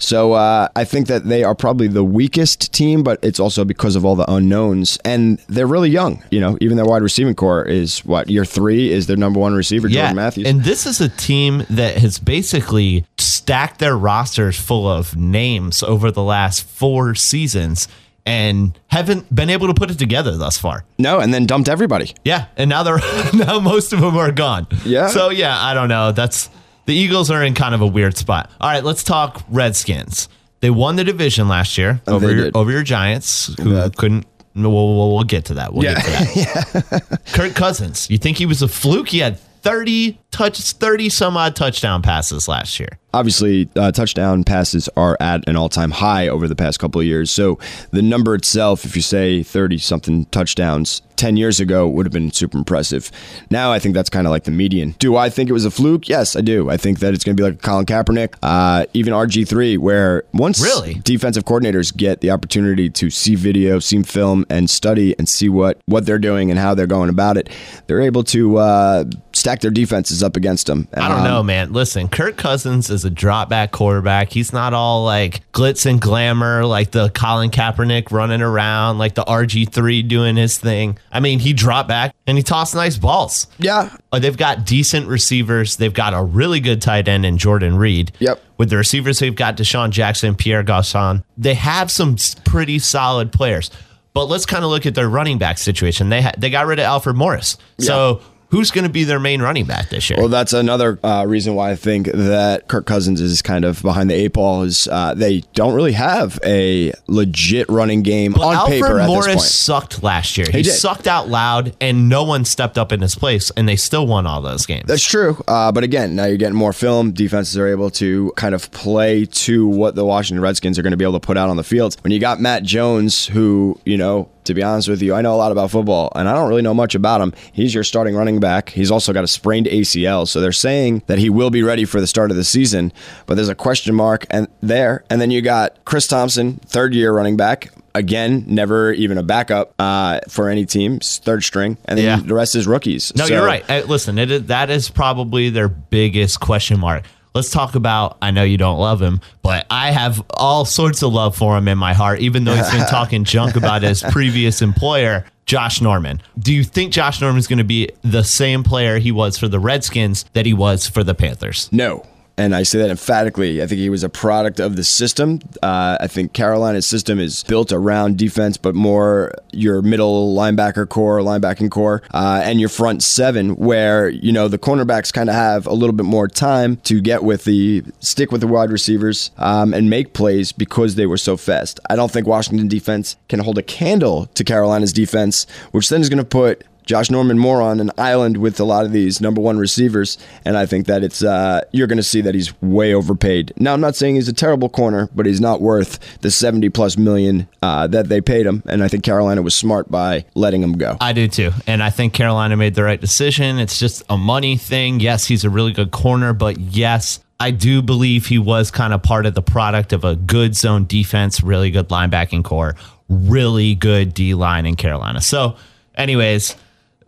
So 0.01 0.33
uh, 0.33 0.69
I 0.75 0.85
think 0.85 1.07
that 1.09 1.25
they 1.29 1.45
are 1.45 1.55
probably 1.55 1.87
the 1.87 2.03
weakest 2.03 2.73
team, 2.73 3.03
but 3.03 3.19
it's 3.23 3.39
also 3.39 3.65
because 3.65 3.95
of 3.95 4.05
all 4.07 4.17
the 4.17 4.29
unknowns, 4.33 4.97
and 5.05 5.39
they're 5.49 5.67
really 5.67 5.91
young. 5.91 6.25
You 6.31 6.41
know, 6.41 6.57
even 6.61 6.78
their 6.79 6.87
wide 6.87 7.03
receiving 7.03 7.35
corps 7.35 7.65
is 7.65 7.99
what 8.05 8.29
year 8.31 8.45
three 8.45 8.91
is 8.93 9.07
their 9.07 9.17
number 9.17 9.39
one 9.41 9.55
receiver, 9.55 9.89
Jordan 9.89 10.17
Matthews. 10.17 10.47
And 10.47 10.63
this 10.65 10.87
is 10.87 11.01
a 11.01 11.09
team 11.09 11.65
that 11.71 11.99
has 11.99 12.19
basically 12.19 13.05
stacked 13.19 13.79
their 13.81 13.97
rosters 13.97 14.59
full 14.59 14.89
of 14.89 15.17
names 15.17 15.83
over 15.83 16.11
the 16.11 16.23
last 16.23 16.65
four 16.65 17.15
seasons 17.15 17.89
and 18.27 18.79
haven't 18.89 19.35
been 19.35 19.49
able 19.49 19.69
to 19.69 19.75
put 19.75 19.91
it 19.91 19.99
together 19.99 20.37
thus 20.37 20.59
far. 20.59 20.85
no, 20.99 21.19
and 21.21 21.33
then 21.33 21.47
dumped 21.47 21.69
everybody. 21.69 22.13
Yeah, 22.25 22.47
and 22.57 22.69
now 22.69 22.83
they're 22.83 22.99
now 23.35 23.59
most 23.59 23.93
of 23.93 24.01
them 24.01 24.17
are 24.17 24.31
gone. 24.33 24.67
Yeah. 24.85 25.09
So 25.09 25.31
yeah, 25.31 25.59
I 25.59 25.73
don't 25.75 25.89
know. 25.89 26.13
That's 26.13 26.51
the 26.85 26.95
Eagles 26.95 27.31
are 27.31 27.43
in 27.43 27.55
kind 27.55 27.75
of 27.75 27.81
a 27.81 27.87
weird 27.87 28.17
spot. 28.17 28.51
All 28.61 28.71
right, 28.71 28.85
let's 28.85 29.03
talk 29.03 29.43
Redskins. 29.49 30.29
They 30.61 30.71
won 30.71 30.97
the 30.97 31.05
division 31.05 31.49
last 31.49 31.79
year 31.79 32.01
oh, 32.07 32.17
over 32.17 32.35
your, 32.35 32.51
over 32.55 32.71
your 32.71 32.83
Giants, 32.83 33.55
who 33.61 33.75
Yeah. 33.77 33.89
couldn't. 33.97 34.27
We'll, 34.63 34.97
we'll, 34.97 35.15
we'll 35.15 35.25
get 35.25 35.47
to 35.47 35.55
that. 35.55 35.73
We'll 35.73 35.85
Yeah. 35.85 35.95
get 35.95 36.05
to 36.05 36.73
that. 36.91 37.21
Kirk 37.33 37.55
Cousins. 37.55 38.09
You 38.11 38.19
think 38.19 38.39
he 38.39 38.47
was 38.47 38.63
a 38.63 38.69
fluke? 38.69 39.09
He 39.09 39.19
had 39.19 39.39
thirty 39.63 40.19
touch, 40.31 40.59
thirty 40.59 41.09
some 41.09 41.37
odd 41.37 41.57
touchdown 41.57 42.03
passes 42.03 42.49
last 42.49 42.79
year. 42.79 42.99
Obviously, 43.15 43.69
uh, 43.75 43.91
touchdown 43.91 44.45
passes 44.45 44.89
are 44.95 45.17
at 45.19 45.47
an 45.49 45.57
all-time 45.57 45.91
high 45.91 46.29
over 46.29 46.47
the 46.47 46.55
past 46.55 46.79
couple 46.79 47.01
of 47.01 47.07
years. 47.07 47.31
So 47.31 47.59
the 47.91 48.03
number 48.03 48.35
itself, 48.35 48.85
if 48.85 48.95
you 48.95 49.03
say 49.03 49.43
thirty-something 49.43 50.27
touchdowns, 50.27 51.01
ten 51.17 51.37
years 51.39 51.59
ago 51.59 51.89
would 51.89 52.05
have 52.05 52.13
been 52.13 52.31
super 52.31 52.59
impressive. 52.59 53.11
Now 53.51 53.73
I 53.73 53.79
think 53.79 53.95
that's 53.95 54.11
kind 54.11 54.27
of 54.27 54.31
like 54.31 54.45
the 54.45 54.51
median. 54.51 54.95
Do 54.99 55.17
I 55.17 55.31
think 55.31 55.49
it 55.49 55.55
was 55.55 55.65
a 55.65 55.71
fluke? 55.71 56.09
Yes, 56.09 56.37
I 56.37 56.43
do. 56.43 56.69
I 56.69 56.77
think 56.77 56.99
that 56.99 57.15
it's 57.15 57.25
going 57.25 57.35
to 57.37 57.43
be 57.43 57.49
like 57.49 57.63
Colin 57.63 57.87
Kaepernick, 57.87 58.35
uh, 58.43 58.85
even 58.93 59.15
RG 59.15 59.49
three, 59.49 59.79
where 59.79 60.25
once 60.35 60.63
Really? 60.63 60.95
defensive 61.03 61.45
coordinators 61.45 61.97
get 61.97 62.21
the 62.21 62.31
opportunity 62.31 62.91
to 62.91 63.09
see 63.09 63.35
video, 63.35 63.79
see 63.79 64.03
film, 64.03 64.45
and 64.51 64.69
study 64.69 65.15
and 65.19 65.27
see 65.29 65.49
what 65.49 65.81
what 65.87 66.05
they're 66.05 66.19
doing 66.19 66.51
and 66.51 66.61
how 66.61 66.75
they're 66.75 66.87
going 66.87 67.09
about 67.09 67.39
it, 67.39 67.49
they're 67.87 68.03
able 68.03 68.23
to 68.25 68.59
uh, 68.59 69.05
stack 69.39 69.61
their 69.61 69.71
defenses 69.71 70.23
up 70.23 70.37
against 70.37 70.67
them. 70.67 70.89
I 70.95 71.09
don't 71.09 71.19
Um, 71.19 71.25
know, 71.25 71.43
man. 71.43 71.73
Listen, 71.73 72.09
Kirk 72.09 72.37
Cousins 72.37 72.91
is 72.91 73.05
a 73.05 73.11
drop 73.11 73.49
back 73.49 73.71
quarterback. 73.71 74.33
He's 74.33 74.53
not 74.53 74.75
all 74.75 75.05
like 75.05 75.41
glitz 75.53 75.87
and 75.87 76.01
glamour 76.01 76.65
like 76.67 76.91
the 76.91 77.09
Colin 77.11 77.51
Kaepernick 77.51 78.11
running 78.11 78.43
around, 78.43 78.99
like 78.99 79.15
the 79.15 79.25
RG3 79.25 80.07
doing 80.09 80.37
his 80.37 80.59
thing. 80.59 80.99
I 81.13 81.21
mean, 81.21 81.39
he 81.39 81.53
dropped 81.53 81.89
back 81.89 82.15
and 82.27 82.37
he 82.37 82.43
tossed 82.43 82.75
nice 82.75 82.97
balls. 82.99 83.47
Yeah, 83.59 83.91
They've 84.13 84.37
got 84.37 84.67
decent 84.67 85.07
receivers. 85.07 85.77
They've 85.77 85.93
got 85.95 86.13
a 86.15 86.23
really 86.23 86.61
good 86.61 86.83
tight 86.83 87.09
end 87.09 87.25
in 87.25 87.39
Jordan 87.39 87.77
Reed. 87.77 88.13
Yep. 88.19 88.43
With 88.59 88.71
the 88.71 88.77
receivers, 88.77 89.21
they've 89.21 89.35
got 89.35 89.57
DeSean 89.57 89.91
Jackson, 89.91 90.35
Pierre 90.35 90.63
Garcon. 90.65 91.23
They 91.37 91.55
have 91.55 91.91
some 91.91 92.17
pretty 92.45 92.79
solid 92.81 93.31
players. 93.33 93.71
But 94.15 94.25
let's 94.25 94.47
kind 94.47 94.65
of 94.65 94.71
look 94.71 94.85
at 94.87 94.97
their 94.97 95.09
running 95.09 95.39
back 95.39 95.59
situation. 95.59 96.09
They 96.09 96.23
ha- 96.23 96.33
they 96.37 96.51
got 96.51 96.67
rid 96.67 96.81
of 96.81 96.85
Alfred 96.87 97.15
Morris. 97.15 97.57
So 97.79 98.21
who's 98.51 98.71
going 98.71 98.85
to 98.85 98.91
be 98.91 99.05
their 99.05 99.21
main 99.21 99.43
running 99.43 99.67
back 99.67 99.89
this 99.91 100.09
year? 100.11 100.19
Well, 100.19 100.29
that's 100.29 100.53
another 100.53 100.99
uh, 101.03 101.25
reason 101.27 101.55
why 101.55 101.71
I 101.73 101.77
think 101.77 102.07
that 102.13 102.69
Kirk 102.69 102.87
Cousins 102.87 103.21
is 103.21 103.43
kind 103.43 103.65
of 103.65 103.83
behind 103.83 104.11
the 104.11 104.15
eight 104.15 104.33
ball. 104.33 104.63
Is 104.63 104.89
uh, 104.89 105.15
they 105.15 105.41
don't 105.55 105.75
really 105.75 105.93
have 105.93 106.39
a 106.45 106.93
legit 107.07 107.69
running 107.69 108.03
game 108.03 108.33
But 108.33 108.43
on 108.43 108.55
Alfred 108.55 108.83
paper 108.83 109.01
at 109.01 109.07
Morris 109.07 109.27
this 109.27 109.35
point. 109.35 109.43
sucked 109.43 110.03
last 110.03 110.37
year. 110.37 110.47
He, 110.51 110.63
did. 110.63 110.73
sucked 110.73 111.07
out 111.07 111.29
loud, 111.29 111.75
and 111.81 112.09
no 112.09 112.25
one 112.25 112.45
stepped 112.45 112.79
up 112.79 112.93
in 112.93 113.01
his 113.01 113.15
place, 113.15 113.51
and 113.57 113.69
they 113.69 113.77
still 113.77 114.07
won 114.07 114.27
all 114.27 114.41
those 114.43 114.67
games. 114.67 114.87
That's 114.87 115.05
true, 115.05 115.43
uh, 115.47 115.73
but 115.73 115.85
again, 115.85 116.15
now 116.17 116.25
you're 116.25 116.37
getting 116.37 116.57
more 116.57 116.73
film. 116.73 117.13
Defenses 117.13 117.57
are 117.59 117.67
able 117.67 117.91
to 117.91 118.33
kind 118.37 118.55
of 118.55 118.71
play 118.71 119.25
to 119.27 119.67
what 119.67 119.95
the 119.95 120.05
Washington 120.05 120.43
Redskins 120.43 120.79
are 120.79 120.83
going 120.83 120.93
to 120.93 120.97
be 120.97 121.05
able 121.05 121.19
to 121.21 121.27
put 121.27 121.37
out 121.37 121.49
on 121.49 121.57
the 121.57 121.65
field. 121.65 121.97
When 122.03 122.13
you 122.13 122.19
got 122.19 122.41
Matt 122.41 122.63
Jones, 122.63 123.27
who 123.27 123.79
you 123.85 123.97
know, 123.97 124.29
to 124.45 124.55
be 124.55 124.63
honest 124.63 124.89
with 124.89 125.03
you, 125.03 125.15
I 125.15 125.21
know 125.21 125.35
a 125.35 125.37
lot 125.37 125.53
about 125.53 125.71
football, 125.71 126.11
and 126.15 126.29
I 126.29 126.35
don't 126.35 126.49
really 126.49 126.63
know 126.63 126.75
much 126.75 126.95
about 126.95 127.21
him. 127.21 127.33
He's 127.53 127.75
your 127.75 127.85
starting 127.85 128.15
running 128.15 128.38
back. 128.41 128.71
He's 128.71 128.91
also 128.91 129.13
got 129.13 129.25
a 129.25 129.29
sprained 129.29 129.67
ACL, 129.67 130.27
so 130.29 130.41
they're 130.41 130.53
saying 130.53 131.03
that 131.07 131.19
he 131.19 131.31
will 131.31 131.51
be 131.51 131.63
ready 131.63 131.85
for 131.85 132.01
the 132.01 132.07
start 132.07 132.31
of 132.31 132.37
the 132.37 132.45
season, 132.45 132.93
but 133.27 133.35
there's 133.35 133.49
a 133.49 133.55
question 133.55 133.95
mark 133.95 134.27
and 134.31 134.49
there. 134.63 135.05
And 135.11 135.21
then 135.21 135.31
you 135.31 135.41
got 135.43 135.85
Chris 135.85 136.07
Thompson, 136.07 136.57
third 136.67 136.95
year 136.95 137.13
running 137.13 137.37
back. 137.37 137.71
Again, 137.95 138.45
never 138.47 138.93
even 138.93 139.19
a 139.19 139.23
backup 139.23 139.75
uh, 139.79 140.21
for 140.29 140.49
any 140.49 140.65
team, 140.67 141.01
third 141.01 141.43
string, 141.43 141.79
and 141.87 141.99
then 141.99 142.05
Yeah. 142.05 142.17
the 142.25 142.35
rest 142.35 142.55
is 142.55 142.67
rookies. 142.67 143.13
No, 143.17 143.27
So- 143.27 143.35
you're 143.35 143.45
right. 143.45 143.89
Listen, 143.89 144.19
it 144.19 144.47
that 144.49 144.71
is 144.71 144.89
probably 144.89 145.51
their 145.51 145.69
biggest 145.69 146.39
question 146.39 146.79
mark. 146.79 147.05
Let's 147.35 147.51
talk 147.51 147.75
about. 147.75 148.17
I 148.23 148.31
know 148.31 148.43
you 148.43 148.57
don't 148.57 148.79
love 148.79 149.01
him, 149.03 149.21
but 149.43 149.67
I 149.71 149.91
have 149.91 150.23
all 150.31 150.65
sorts 150.65 151.03
of 151.03 151.13
love 151.13 151.37
for 151.37 151.57
him 151.57 151.69
in 151.69 151.77
my 151.79 151.93
heart, 151.93 152.21
even 152.21 152.45
though 152.45 152.55
he's 152.55 152.71
been 152.71 152.87
talking 152.91 153.25
junk 153.25 153.55
about 153.57 153.83
his 153.83 154.03
previous 154.03 154.63
employer. 154.63 155.25
Josh 155.49 155.81
Norman. 155.81 156.21
Do 156.39 156.53
you 156.53 156.63
think 156.63 156.93
Josh 156.93 157.23
Norman 157.23 157.39
is 157.39 157.47
going 157.47 157.59
to 157.59 157.65
be 157.65 157.89
the 158.03 158.23
same 158.23 158.63
player 158.63 158.99
he 158.99 159.11
was 159.11 159.39
for 159.39 159.49
the 159.49 159.59
Redskins 159.59 160.27
that 160.35 160.45
he 160.45 160.53
was 160.53 160.87
for 160.87 161.03
the 161.03 161.15
Panthers? 161.15 161.71
No. 161.73 162.07
And 162.39 162.55
I 162.55 162.63
say 162.63 162.79
that 162.79 162.89
emphatically. 162.89 163.61
I 163.61 163.67
think 163.67 163.81
he 163.81 163.91
was 163.91 164.05
a 164.05 164.09
product 164.09 164.61
of 164.61 164.77
the 164.77 164.85
system. 164.85 165.41
Uh, 165.61 165.99
I 166.01 166.07
think 166.07 166.33
Carolina's 166.33 166.87
system 166.87 167.19
is 167.19 167.43
built 167.43 167.73
around 167.73 168.17
defense, 168.17 168.57
but 168.57 168.77
more 168.77 169.33
your 169.53 169.83
middle 169.83 170.37
linebacker 170.37 170.89
corps, 170.89 171.19
linebacking 171.19 171.71
corps, 171.73 172.01
uh, 172.15 172.41
and 172.45 172.61
your 172.61 172.69
front 172.69 173.03
seven, 173.03 173.57
where 173.57 174.09
you 174.09 174.31
know 174.31 174.47
the 174.47 174.59
cornerbacks 174.59 175.13
kind 175.13 175.29
of 175.29 175.35
have 175.35 175.67
a 175.67 175.73
little 175.73 175.95
bit 175.95 176.07
more 176.07 176.29
time 176.29 176.77
to 176.85 177.01
get 177.01 177.25
with 177.25 177.43
the 177.43 177.83
stick 177.99 178.31
with 178.31 178.41
the 178.41 178.47
wide 178.47 178.71
receivers 178.71 179.33
um, 179.39 179.75
and 179.75 179.91
make 179.91 180.13
plays 180.13 180.53
because 180.53 180.95
they 180.95 181.07
were 181.07 181.17
so 181.17 181.37
fast. 181.37 181.81
I 181.91 181.97
don't 181.97 182.13
think 182.13 182.29
Washington 182.29 182.69
defense 182.69 183.17
can 183.29 183.41
hold 183.41 183.59
a 183.59 183.65
candle 183.65 184.27
to 184.35 184.45
Carolina's 184.45 184.93
defense, 184.93 185.45
which 185.73 185.89
then 185.89 186.01
is 186.01 186.09
going 186.09 186.19
to 186.19 186.25
put 186.25 186.65
Josh 186.89 187.11
Norman 187.11 187.39
more 187.39 187.61
on 187.61 187.81
an 187.81 187.91
island 187.99 188.39
with 188.39 188.59
a 188.59 188.65
lot 188.65 188.87
of 188.87 188.93
these 188.93 189.21
number 189.21 189.43
one 189.43 189.59
receivers, 189.59 190.17
and 190.47 190.57
I 190.57 190.65
think 190.65 190.87
that 190.87 191.05
it's 191.05 191.23
uh, 191.23 191.61
you're 191.71 191.87
going 191.87 191.99
to 191.99 192.03
see 192.03 192.23
that 192.23 192.35
he's 192.35 192.61
way 192.63 192.95
overpaid. 192.95 193.53
Now, 193.59 193.75
I'm 193.75 193.81
not 193.83 193.95
saying 193.95 194.15
he's 194.15 194.29
a 194.29 194.33
terrible 194.33 194.71
corner, 194.71 195.11
but 195.15 195.27
he's 195.27 195.41
not 195.41 195.61
worth 195.61 195.99
the 196.23 196.31
70 196.31 196.71
plus 196.71 196.97
million 196.97 197.47
uh, 197.61 197.89
that 197.89 198.09
they 198.09 198.23
paid 198.23 198.47
him, 198.47 198.63
and 198.67 198.83
I 198.83 198.89
think 198.89 199.05
Carolina 199.05 199.43
was 199.43 199.55
smart 199.55 199.91
by 199.91 200.25
letting 200.35 200.63
him 200.63 200.79
go. 200.79 200.97
I 200.99 201.13
do 201.13 201.29
too, 201.29 201.53
and 201.67 201.83
I 201.83 201.91
think 201.91 202.15
Carolina 202.15 202.57
made 202.57 202.75
the 202.75 202.85
right 202.85 203.01
decision. 203.01 203.59
It's 203.59 203.79
just 203.79 204.03
a 204.09 204.17
money 204.17 204.57
thing. 204.57 204.99
Yes, 204.99 205.27
he's 205.27 205.45
a 205.45 205.51
really 205.51 205.73
good 205.73 205.91
corner, 205.91 206.33
but 206.33 206.59
yes. 206.59 207.21
I 207.41 207.53
do 207.53 207.83
believe 207.83 208.27
he 208.27 208.41
was 208.41 208.73
kind 208.73 208.93
of 208.93 209.01
part 209.05 209.25
of 209.25 209.35
the 209.35 209.43
product 209.43 209.93
of 209.93 210.03
a 210.03 210.17
good 210.17 210.57
zone 210.57 210.87
defense, 210.87 211.41
really 211.41 211.71
good 211.71 211.89
linebacking 211.89 212.43
corps, 212.43 212.75
really 213.09 213.77
good 213.77 214.13
D 214.13 214.35
line 214.35 214.67
in 214.67 214.75
Carolina. 214.75 215.21
So, 215.21 215.55
anyways, 215.95 216.57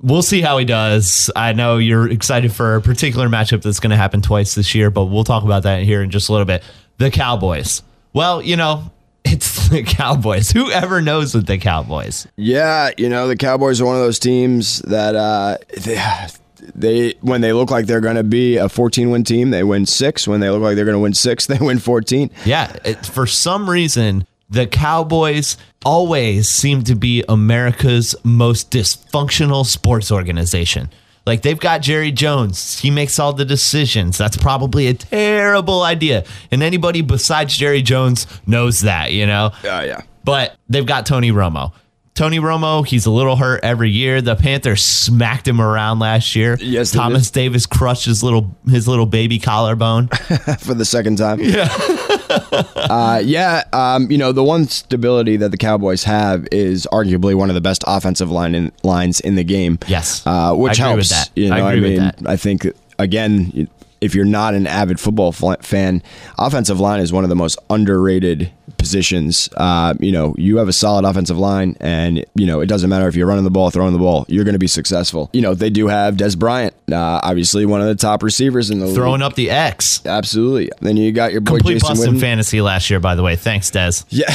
we'll 0.00 0.22
see 0.22 0.40
how 0.40 0.58
he 0.58 0.64
does. 0.64 1.30
I 1.36 1.52
know 1.52 1.78
you're 1.78 2.08
excited 2.08 2.52
for 2.52 2.76
a 2.76 2.80
particular 2.80 3.28
matchup 3.28 3.62
that's 3.62 3.80
going 3.80 3.90
to 3.90 3.96
happen 3.96 4.22
twice 4.22 4.54
this 4.54 4.74
year, 4.74 4.90
but 4.90 5.06
we'll 5.06 5.24
talk 5.24 5.44
about 5.44 5.64
that 5.64 5.82
here 5.82 6.02
in 6.02 6.10
just 6.10 6.28
a 6.28 6.32
little 6.32 6.46
bit. 6.46 6.62
The 6.98 7.10
Cowboys. 7.10 7.82
Well, 8.12 8.42
you 8.42 8.56
know, 8.56 8.90
it's 9.24 9.68
the 9.68 9.82
Cowboys. 9.82 10.50
Whoever 10.50 11.00
knows 11.00 11.34
with 11.34 11.46
the 11.46 11.58
Cowboys? 11.58 12.26
Yeah, 12.36 12.90
you 12.96 13.08
know, 13.08 13.28
the 13.28 13.36
Cowboys 13.36 13.80
are 13.80 13.86
one 13.86 13.96
of 13.96 14.02
those 14.02 14.18
teams 14.18 14.80
that 14.82 15.14
uh, 15.14 15.58
they, 15.78 16.02
they 16.74 17.14
when 17.20 17.40
they 17.40 17.52
look 17.52 17.70
like 17.70 17.86
they're 17.86 18.00
going 18.00 18.16
to 18.16 18.24
be 18.24 18.56
a 18.56 18.68
14 18.68 19.10
win 19.10 19.24
team, 19.24 19.50
they 19.50 19.62
win 19.62 19.86
six. 19.86 20.26
When 20.26 20.40
they 20.40 20.50
look 20.50 20.62
like 20.62 20.76
they're 20.76 20.84
going 20.84 20.96
to 20.96 21.00
win 21.00 21.14
six, 21.14 21.46
they 21.46 21.58
win 21.58 21.78
14. 21.78 22.30
Yeah, 22.44 22.74
it, 22.84 23.06
for 23.06 23.26
some 23.26 23.68
reason, 23.68 24.26
the 24.50 24.66
Cowboys 24.66 25.56
always 25.84 26.48
seem 26.48 26.82
to 26.84 26.94
be 26.94 27.24
America's 27.28 28.14
most 28.24 28.70
dysfunctional 28.70 29.64
sports 29.64 30.10
organization. 30.10 30.90
Like 31.26 31.42
they've 31.42 31.58
got 31.58 31.82
Jerry 31.82 32.10
Jones. 32.10 32.80
He 32.80 32.90
makes 32.90 33.18
all 33.18 33.32
the 33.32 33.44
decisions. 33.44 34.18
That's 34.18 34.36
probably 34.36 34.88
a 34.88 34.94
terrible 34.94 35.82
idea. 35.82 36.24
And 36.50 36.62
anybody 36.62 37.02
besides 37.02 37.56
Jerry 37.56 37.82
Jones 37.82 38.26
knows 38.46 38.80
that, 38.80 39.12
you 39.12 39.26
know? 39.26 39.52
Yeah, 39.62 39.82
yeah. 39.82 40.00
But 40.24 40.56
they've 40.68 40.86
got 40.86 41.06
Tony 41.06 41.30
Romo. 41.30 41.72
Tony 42.14 42.38
Romo, 42.38 42.84
he's 42.86 43.06
a 43.06 43.10
little 43.10 43.36
hurt 43.36 43.60
every 43.62 43.90
year. 43.90 44.20
The 44.20 44.34
Panthers 44.34 44.82
smacked 44.82 45.46
him 45.46 45.60
around 45.60 46.00
last 46.00 46.34
year. 46.34 46.58
Yes, 46.60 46.90
Thomas 46.90 47.30
Davis 47.30 47.64
crushed 47.66 48.04
his 48.04 48.22
little 48.22 48.54
his 48.68 48.88
little 48.88 49.06
baby 49.06 49.38
collarbone 49.38 50.08
for 50.58 50.74
the 50.74 50.84
second 50.84 51.16
time. 51.16 51.40
Yeah. 51.40 51.68
uh, 52.76 53.20
yeah, 53.24 53.64
um, 53.72 54.10
you 54.10 54.18
know 54.18 54.32
the 54.32 54.44
one 54.44 54.66
stability 54.66 55.36
that 55.36 55.50
the 55.50 55.56
Cowboys 55.56 56.04
have 56.04 56.46
is 56.52 56.86
arguably 56.92 57.34
one 57.34 57.48
of 57.48 57.54
the 57.54 57.60
best 57.60 57.84
offensive 57.86 58.30
line 58.30 58.54
in, 58.54 58.72
lines 58.82 59.20
in 59.20 59.36
the 59.36 59.44
game. 59.44 59.78
Yes, 59.86 60.26
uh, 60.26 60.54
which 60.54 60.78
helps. 60.78 61.30
You 61.34 61.50
know, 61.50 61.56
I 61.56 61.72
I 61.72 61.76
mean. 61.76 62.12
I 62.26 62.36
think 62.36 62.66
again, 62.98 63.68
if 64.00 64.14
you're 64.14 64.24
not 64.24 64.54
an 64.54 64.66
avid 64.66 64.98
football 64.98 65.32
fan, 65.32 66.02
offensive 66.38 66.80
line 66.80 67.00
is 67.00 67.12
one 67.12 67.24
of 67.24 67.30
the 67.30 67.36
most 67.36 67.58
underrated 67.68 68.50
positions. 68.80 69.48
Uh, 69.56 69.94
you 70.00 70.10
know, 70.12 70.34
you 70.36 70.56
have 70.58 70.68
a 70.68 70.72
solid 70.72 71.04
offensive 71.04 71.38
line, 71.38 71.76
and 71.80 72.24
you 72.34 72.46
know 72.46 72.60
it 72.60 72.66
doesn't 72.66 72.90
matter 72.90 73.06
if 73.08 73.14
you're 73.14 73.26
running 73.26 73.44
the 73.44 73.50
ball, 73.50 73.70
throwing 73.70 73.92
the 73.92 73.98
ball, 73.98 74.26
you're 74.28 74.44
going 74.44 74.54
to 74.54 74.58
be 74.58 74.66
successful. 74.66 75.30
You 75.32 75.42
know, 75.42 75.54
they 75.54 75.70
do 75.70 75.86
have 75.88 76.16
Dez 76.16 76.36
Bryant, 76.38 76.74
uh, 76.92 77.20
obviously 77.22 77.64
one 77.66 77.80
of 77.80 77.86
the 77.86 77.94
top 77.94 78.22
receivers 78.22 78.70
in 78.70 78.80
the 78.80 78.86
league. 78.86 78.94
throwing 78.94 79.20
league. 79.20 79.26
up 79.26 79.34
the 79.34 79.50
X. 79.50 80.04
Absolutely. 80.06 80.70
Then 80.80 80.96
you 80.96 81.12
got 81.12 81.32
your 81.32 81.40
boy 81.40 81.56
Complete 81.58 81.74
Jason 81.74 81.88
bust 81.88 82.06
in 82.06 82.14
Witten. 82.14 82.20
fantasy 82.20 82.60
last 82.60 82.90
year, 82.90 83.00
by 83.00 83.14
the 83.14 83.22
way. 83.22 83.36
Thanks, 83.36 83.70
Dez. 83.70 84.04
Yeah. 84.08 84.28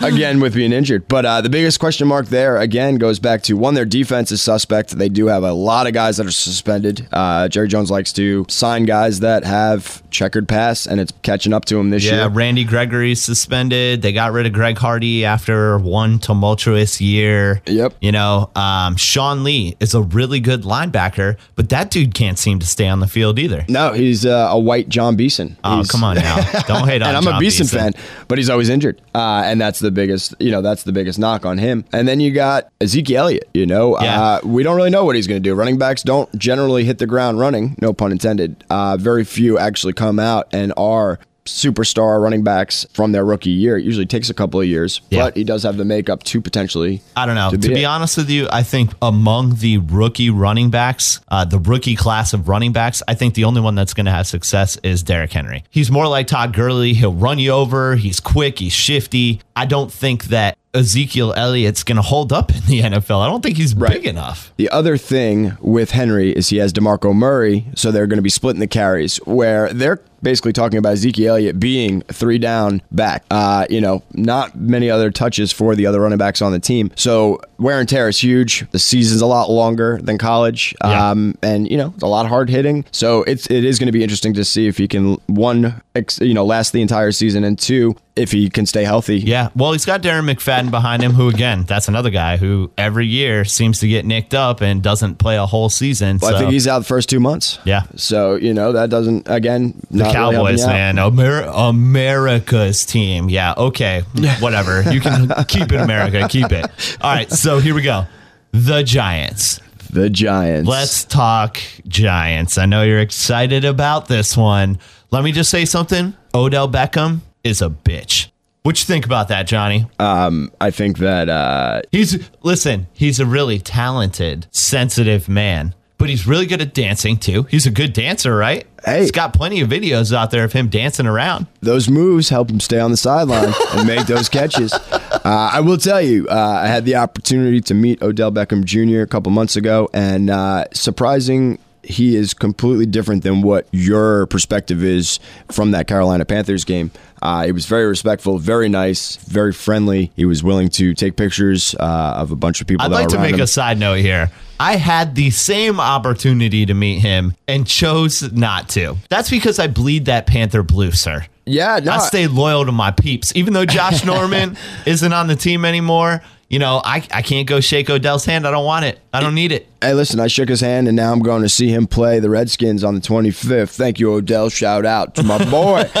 again, 0.00 0.40
with 0.40 0.54
being 0.54 0.72
injured. 0.72 1.08
But 1.08 1.24
uh, 1.26 1.40
the 1.40 1.48
biggest 1.50 1.80
question 1.80 2.08
mark 2.08 2.26
there, 2.26 2.58
again, 2.58 2.96
goes 2.96 3.18
back 3.18 3.42
to 3.44 3.54
one, 3.54 3.74
their 3.74 3.84
defense 3.84 4.30
is 4.32 4.42
suspect. 4.42 4.90
They 4.96 5.08
do 5.08 5.26
have 5.26 5.42
a 5.42 5.52
lot 5.52 5.86
of 5.86 5.92
guys 5.92 6.16
that 6.18 6.26
are 6.26 6.30
suspended. 6.30 7.06
Uh, 7.12 7.48
Jerry 7.48 7.68
Jones 7.68 7.90
likes 7.90 8.12
to 8.14 8.46
sign 8.48 8.84
guys 8.84 9.20
that 9.20 9.44
have 9.44 10.08
checkered 10.10 10.48
pass, 10.48 10.86
and 10.86 11.00
it's 11.00 11.12
catching 11.22 11.52
up 11.52 11.64
to 11.66 11.78
him 11.78 11.90
this 11.90 12.04
Yeah, 12.04 12.10
year. 12.12 12.20
Yeah, 12.22 12.28
Randy 12.32 12.64
Gregory's 12.84 13.22
suspended. 13.22 14.02
They 14.02 14.12
got 14.12 14.32
rid 14.32 14.46
of 14.46 14.52
Greg 14.52 14.76
Hardy 14.76 15.24
after 15.24 15.78
one 15.78 16.18
tumultuous 16.18 17.00
year. 17.00 17.62
Yep. 17.66 17.94
You 18.00 18.12
know, 18.12 18.50
um, 18.54 18.96
Sean 18.96 19.42
Lee 19.44 19.76
is 19.80 19.94
a 19.94 20.02
really 20.02 20.38
good 20.40 20.62
linebacker, 20.62 21.36
but 21.56 21.70
that 21.70 21.90
dude 21.90 22.14
can't 22.14 22.38
seem 22.38 22.58
to 22.58 22.66
stay 22.66 22.86
on 22.88 23.00
the 23.00 23.06
field 23.06 23.38
either. 23.38 23.64
No, 23.68 23.92
he's 23.92 24.26
uh, 24.26 24.48
a 24.50 24.58
white 24.58 24.88
Jon 24.88 25.16
Beason. 25.16 25.56
Oh, 25.64 25.76
He's- 25.76 25.90
come 25.90 26.04
on 26.04 26.16
now. 26.16 26.36
Don't 26.66 26.86
hate 26.86 27.00
on 27.02 27.08
and 27.08 27.16
I'm 27.16 27.22
John 27.22 27.36
a 27.36 27.38
Beason, 27.40 27.64
Beason. 27.64 27.78
fan, 27.78 27.92
but 28.28 28.38
he's 28.38 28.50
always 28.50 28.68
injured, 28.68 29.00
uh, 29.14 29.42
and 29.44 29.60
that's 29.60 29.78
the 29.78 29.90
biggest, 29.90 30.34
you 30.38 30.50
know, 30.50 30.60
that's 30.62 30.82
the 30.82 30.92
biggest 30.92 31.18
knock 31.18 31.46
on 31.46 31.58
him. 31.58 31.84
And 31.92 32.06
then 32.06 32.20
you 32.20 32.32
got 32.32 32.68
Ezekiel 32.80 33.14
Elliott. 33.24 33.48
You 33.54 33.64
know, 33.66 33.98
Yeah. 34.00 34.22
uh, 34.22 34.40
we 34.44 34.62
don't 34.62 34.76
really 34.76 34.90
know 34.90 35.04
what 35.04 35.16
he's 35.16 35.26
going 35.26 35.42
to 35.42 35.48
do. 35.48 35.54
Running 35.54 35.78
backs 35.78 36.02
don't 36.02 36.32
generally 36.38 36.84
hit 36.84 36.98
the 36.98 37.06
ground 37.06 37.38
running, 37.38 37.76
no 37.80 37.92
pun 37.92 38.12
intended. 38.12 38.62
Uh, 38.68 38.96
very 38.98 39.24
few 39.24 39.58
actually 39.58 39.92
come 39.92 40.18
out 40.18 40.48
and 40.52 40.72
are 40.76 41.18
superstar 41.44 42.20
running 42.22 42.42
backs 42.42 42.86
from 42.92 43.12
their 43.12 43.24
rookie 43.24 43.50
year. 43.50 43.76
It 43.76 43.84
usually 43.84 44.06
takes 44.06 44.30
a 44.30 44.34
couple 44.34 44.60
of 44.60 44.66
years, 44.66 45.00
Yeah. 45.10 45.24
but 45.24 45.36
he 45.36 45.44
does 45.44 45.62
have 45.62 45.76
the 45.76 45.84
makeup 45.84 46.22
to 46.24 46.40
potentially. 46.40 47.02
I 47.16 47.26
don't 47.26 47.34
know. 47.34 47.50
To 47.50 47.58
To 47.58 47.68
be, 47.68 47.74
be 47.74 47.84
honest 47.84 48.16
with 48.16 48.30
you, 48.30 48.48
I 48.50 48.62
think 48.62 48.90
among 49.02 49.56
the 49.56 49.78
rookie 49.78 50.30
running 50.30 50.70
backs, 50.70 51.20
uh, 51.28 51.44
the 51.44 51.58
rookie 51.58 51.96
class 51.96 52.32
of 52.32 52.48
running 52.48 52.72
backs, 52.72 53.02
I 53.08 53.14
think 53.14 53.34
the 53.34 53.44
only 53.44 53.60
one 53.60 53.74
that's 53.74 53.94
going 53.94 54.06
to 54.06 54.12
have 54.12 54.26
success 54.26 54.78
is 54.82 55.02
Derrick 55.02 55.32
Henry. 55.32 55.64
He's 55.70 55.90
more 55.90 56.08
like 56.08 56.26
Todd 56.26 56.52
Gurley. 56.54 56.94
He'll 56.94 57.12
run 57.14 57.38
you 57.38 57.50
over. 57.50 57.96
He's 57.96 58.20
quick. 58.20 58.58
He's 58.58 58.72
shifty. 58.72 59.40
I 59.56 59.66
don't 59.66 59.92
think 59.92 60.24
that 60.24 60.56
Ezekiel 60.74 61.32
Elliott's 61.36 61.84
going 61.84 61.96
to 61.96 62.02
hold 62.02 62.32
up 62.32 62.50
in 62.50 62.60
the 62.66 62.80
NFL. 62.82 63.20
I 63.20 63.28
don't 63.28 63.42
think 63.42 63.56
he's 63.56 63.74
big 63.74 64.04
enough. 64.06 64.52
The 64.56 64.68
other 64.70 64.96
thing 64.96 65.56
with 65.60 65.92
Henry 65.92 66.32
is 66.32 66.48
he 66.48 66.56
has 66.56 66.72
DeMarco 66.72 67.14
Murray, 67.14 67.66
so 67.76 67.92
they're 67.92 68.08
going 68.08 68.16
to 68.18 68.22
be 68.22 68.28
splitting 68.30 68.58
the 68.58 68.66
carries, 68.66 69.18
where 69.18 69.72
they're 69.72 70.00
basically 70.24 70.52
talking 70.52 70.78
about 70.78 70.94
Ezekiel 70.94 71.34
Elliott 71.34 71.60
being 71.60 72.00
three 72.02 72.38
down 72.38 72.82
back. 72.90 73.24
Uh, 73.30 73.66
you 73.70 73.80
know, 73.80 74.02
not 74.14 74.56
many 74.56 74.90
other 74.90 75.10
touches 75.10 75.52
for 75.52 75.76
the 75.76 75.86
other 75.86 76.00
running 76.00 76.18
backs 76.18 76.42
on 76.42 76.50
the 76.50 76.58
team. 76.58 76.90
So 76.96 77.40
wear 77.58 77.78
and 77.78 77.88
tear 77.88 78.08
is 78.08 78.18
huge. 78.18 78.68
The 78.70 78.78
season's 78.78 79.20
a 79.20 79.26
lot 79.26 79.50
longer 79.50 80.00
than 80.02 80.18
college. 80.18 80.74
Yeah. 80.82 81.10
Um, 81.10 81.36
and 81.42 81.70
you 81.70 81.76
know, 81.76 81.92
it's 81.94 82.02
a 82.02 82.08
lot 82.08 82.26
hard 82.26 82.50
hitting. 82.50 82.84
So 82.90 83.22
it's 83.24 83.48
it 83.50 83.64
is 83.64 83.78
going 83.78 83.86
to 83.86 83.92
be 83.92 84.02
interesting 84.02 84.34
to 84.34 84.44
see 84.44 84.66
if 84.66 84.78
he 84.78 84.88
can 84.88 85.14
one, 85.26 85.80
ex, 85.94 86.18
you 86.20 86.34
know, 86.34 86.44
last 86.44 86.72
the 86.72 86.82
entire 86.82 87.12
season, 87.12 87.44
and 87.44 87.58
two, 87.58 87.94
if 88.16 88.30
he 88.30 88.48
can 88.48 88.64
stay 88.64 88.84
healthy. 88.84 89.18
Yeah. 89.18 89.48
Well, 89.56 89.72
he's 89.72 89.84
got 89.84 90.02
Darren 90.02 90.30
McFadden 90.30 90.70
behind 90.70 91.02
him, 91.02 91.12
who, 91.12 91.28
again, 91.28 91.64
that's 91.64 91.88
another 91.88 92.10
guy 92.10 92.36
who 92.36 92.70
every 92.78 93.06
year 93.06 93.44
seems 93.44 93.80
to 93.80 93.88
get 93.88 94.04
nicked 94.04 94.34
up 94.34 94.60
and 94.60 94.82
doesn't 94.82 95.16
play 95.16 95.36
a 95.36 95.46
whole 95.46 95.68
season. 95.68 96.18
Well, 96.22 96.30
so. 96.30 96.36
I 96.36 96.40
think 96.40 96.52
he's 96.52 96.68
out 96.68 96.80
the 96.80 96.84
first 96.84 97.08
two 97.08 97.18
months. 97.18 97.58
Yeah. 97.64 97.82
So 97.96 98.36
you 98.36 98.54
know 98.54 98.72
that 98.72 98.90
doesn't 98.90 99.28
again 99.28 99.80
The 99.90 100.04
not 100.04 100.14
really 100.14 100.34
Cowboys, 100.34 100.60
you 100.60 100.66
man. 100.68 100.98
Amer- 100.98 101.50
America's 101.52 102.84
team. 102.86 103.28
Yeah, 103.28 103.54
okay. 103.56 104.02
Whatever. 104.40 104.82
You 104.92 105.00
can 105.00 105.28
keep 105.48 105.72
it 105.72 105.80
America. 105.80 106.28
Keep 106.28 106.52
it. 106.52 106.66
All 107.00 107.12
right, 107.12 107.30
so 107.30 107.58
here 107.58 107.74
we 107.74 107.82
go. 107.82 108.06
The 108.52 108.82
Giants. 108.84 109.60
The 109.90 110.08
Giants. 110.08 110.68
Let's 110.68 111.04
talk 111.04 111.58
Giants. 111.88 112.58
I 112.58 112.66
know 112.66 112.82
you're 112.82 113.00
excited 113.00 113.64
about 113.64 114.06
this 114.06 114.36
one. 114.36 114.78
Let 115.10 115.24
me 115.24 115.32
just 115.32 115.50
say 115.50 115.64
something. 115.64 116.14
Odell 116.34 116.68
Beckham 116.68 117.20
is 117.44 117.62
a 117.62 117.68
bitch. 117.68 118.28
What 118.62 118.80
you 118.80 118.86
think 118.86 119.04
about 119.04 119.28
that, 119.28 119.46
Johnny? 119.46 119.86
Um, 119.98 120.50
I 120.58 120.70
think 120.70 120.98
that 120.98 121.28
uh, 121.28 121.82
He's 121.92 122.30
listen, 122.42 122.86
he's 122.94 123.20
a 123.20 123.26
really 123.26 123.58
talented, 123.58 124.46
sensitive 124.50 125.28
man, 125.28 125.74
but 125.98 126.08
he's 126.08 126.26
really 126.26 126.46
good 126.46 126.62
at 126.62 126.72
dancing 126.72 127.18
too. 127.18 127.42
He's 127.44 127.66
a 127.66 127.70
good 127.70 127.92
dancer, 127.92 128.34
right? 128.34 128.66
Hey. 128.82 129.00
He's 129.02 129.10
got 129.10 129.34
plenty 129.34 129.60
of 129.60 129.68
videos 129.68 130.14
out 130.14 130.30
there 130.30 130.44
of 130.44 130.54
him 130.54 130.68
dancing 130.68 131.06
around. 131.06 131.46
those 131.60 131.90
moves 131.90 132.30
help 132.30 132.50
him 132.50 132.58
stay 132.60 132.80
on 132.80 132.90
the 132.90 132.96
sideline 132.96 133.52
and 133.72 133.86
make 133.86 134.06
those 134.06 134.28
catches. 134.28 134.74
Uh, 135.24 135.52
I 135.54 135.60
will 135.60 135.78
tell 135.78 136.02
you, 136.02 136.26
uh, 136.28 136.34
I 136.62 136.66
had 136.66 136.84
the 136.84 136.96
opportunity 136.96 137.62
to 137.62 137.72
meet 137.72 138.02
Odell 138.02 138.30
Beckham 138.30 138.62
Jr. 138.62 139.00
a 139.00 139.06
couple 139.06 139.32
months 139.32 139.56
ago, 139.56 139.88
and 139.94 140.28
uh, 140.28 140.66
surprising 140.74 141.58
he 141.84 142.16
is 142.16 142.34
completely 142.34 142.86
different 142.86 143.22
than 143.22 143.42
what 143.42 143.66
your 143.70 144.26
perspective 144.26 144.82
is 144.82 145.20
from 145.50 145.72
that 145.72 145.86
Carolina 145.86 146.24
Panthers 146.24 146.64
game. 146.64 146.90
Uh, 147.22 147.46
he 147.46 147.52
was 147.52 147.64
very 147.64 147.86
respectful, 147.86 148.38
very 148.38 148.68
nice, 148.68 149.16
very 149.16 149.52
friendly. 149.52 150.12
He 150.14 150.26
was 150.26 150.42
willing 150.42 150.68
to 150.70 150.92
take 150.92 151.16
pictures 151.16 151.74
uh, 151.80 152.14
of 152.16 152.30
a 152.30 152.36
bunch 152.36 152.60
of 152.60 152.66
people. 152.66 152.84
I'd 152.84 152.92
like 152.92 153.08
to 153.08 153.18
make 153.18 153.34
him. 153.34 153.40
a 153.40 153.46
side 153.46 153.78
note 153.78 154.00
here. 154.00 154.30
I 154.60 154.76
had 154.76 155.14
the 155.14 155.30
same 155.30 155.80
opportunity 155.80 156.66
to 156.66 156.74
meet 156.74 157.00
him 157.00 157.34
and 157.48 157.66
chose 157.66 158.30
not 158.32 158.68
to. 158.70 158.96
That's 159.08 159.30
because 159.30 159.58
I 159.58 159.68
bleed 159.68 160.04
that 160.04 160.26
Panther 160.26 160.62
blue, 160.62 160.92
sir. 160.92 161.24
Yeah, 161.46 161.80
no, 161.82 161.92
I 161.92 161.98
stayed 161.98 162.30
loyal 162.30 162.64
to 162.66 162.72
my 162.72 162.90
peeps. 162.90 163.34
Even 163.34 163.52
though 163.52 163.66
Josh 163.66 164.04
Norman 164.06 164.56
isn't 164.86 165.12
on 165.12 165.26
the 165.26 165.36
team 165.36 165.64
anymore, 165.64 166.22
you 166.48 166.58
know, 166.58 166.80
I, 166.84 167.06
I 167.10 167.22
can't 167.22 167.48
go 167.48 167.60
shake 167.60 167.88
Odell's 167.88 168.24
hand. 168.24 168.46
I 168.46 168.50
don't 168.50 168.64
want 168.64 168.84
it. 168.84 169.00
I 169.12 169.20
don't 169.20 169.34
need 169.34 169.52
it. 169.52 169.66
Hey, 169.80 169.94
listen, 169.94 170.20
I 170.20 170.26
shook 170.26 170.48
his 170.48 170.60
hand, 170.60 170.88
and 170.88 170.96
now 170.96 171.12
I'm 171.12 171.20
going 171.20 171.42
to 171.42 171.48
see 171.48 171.68
him 171.68 171.86
play 171.86 172.20
the 172.20 172.30
Redskins 172.30 172.84
on 172.84 172.94
the 172.94 173.00
25th. 173.00 173.70
Thank 173.70 173.98
you, 173.98 174.12
Odell. 174.12 174.48
Shout 174.48 174.86
out 174.86 175.14
to 175.16 175.22
my 175.22 175.38
boy. 175.50 175.90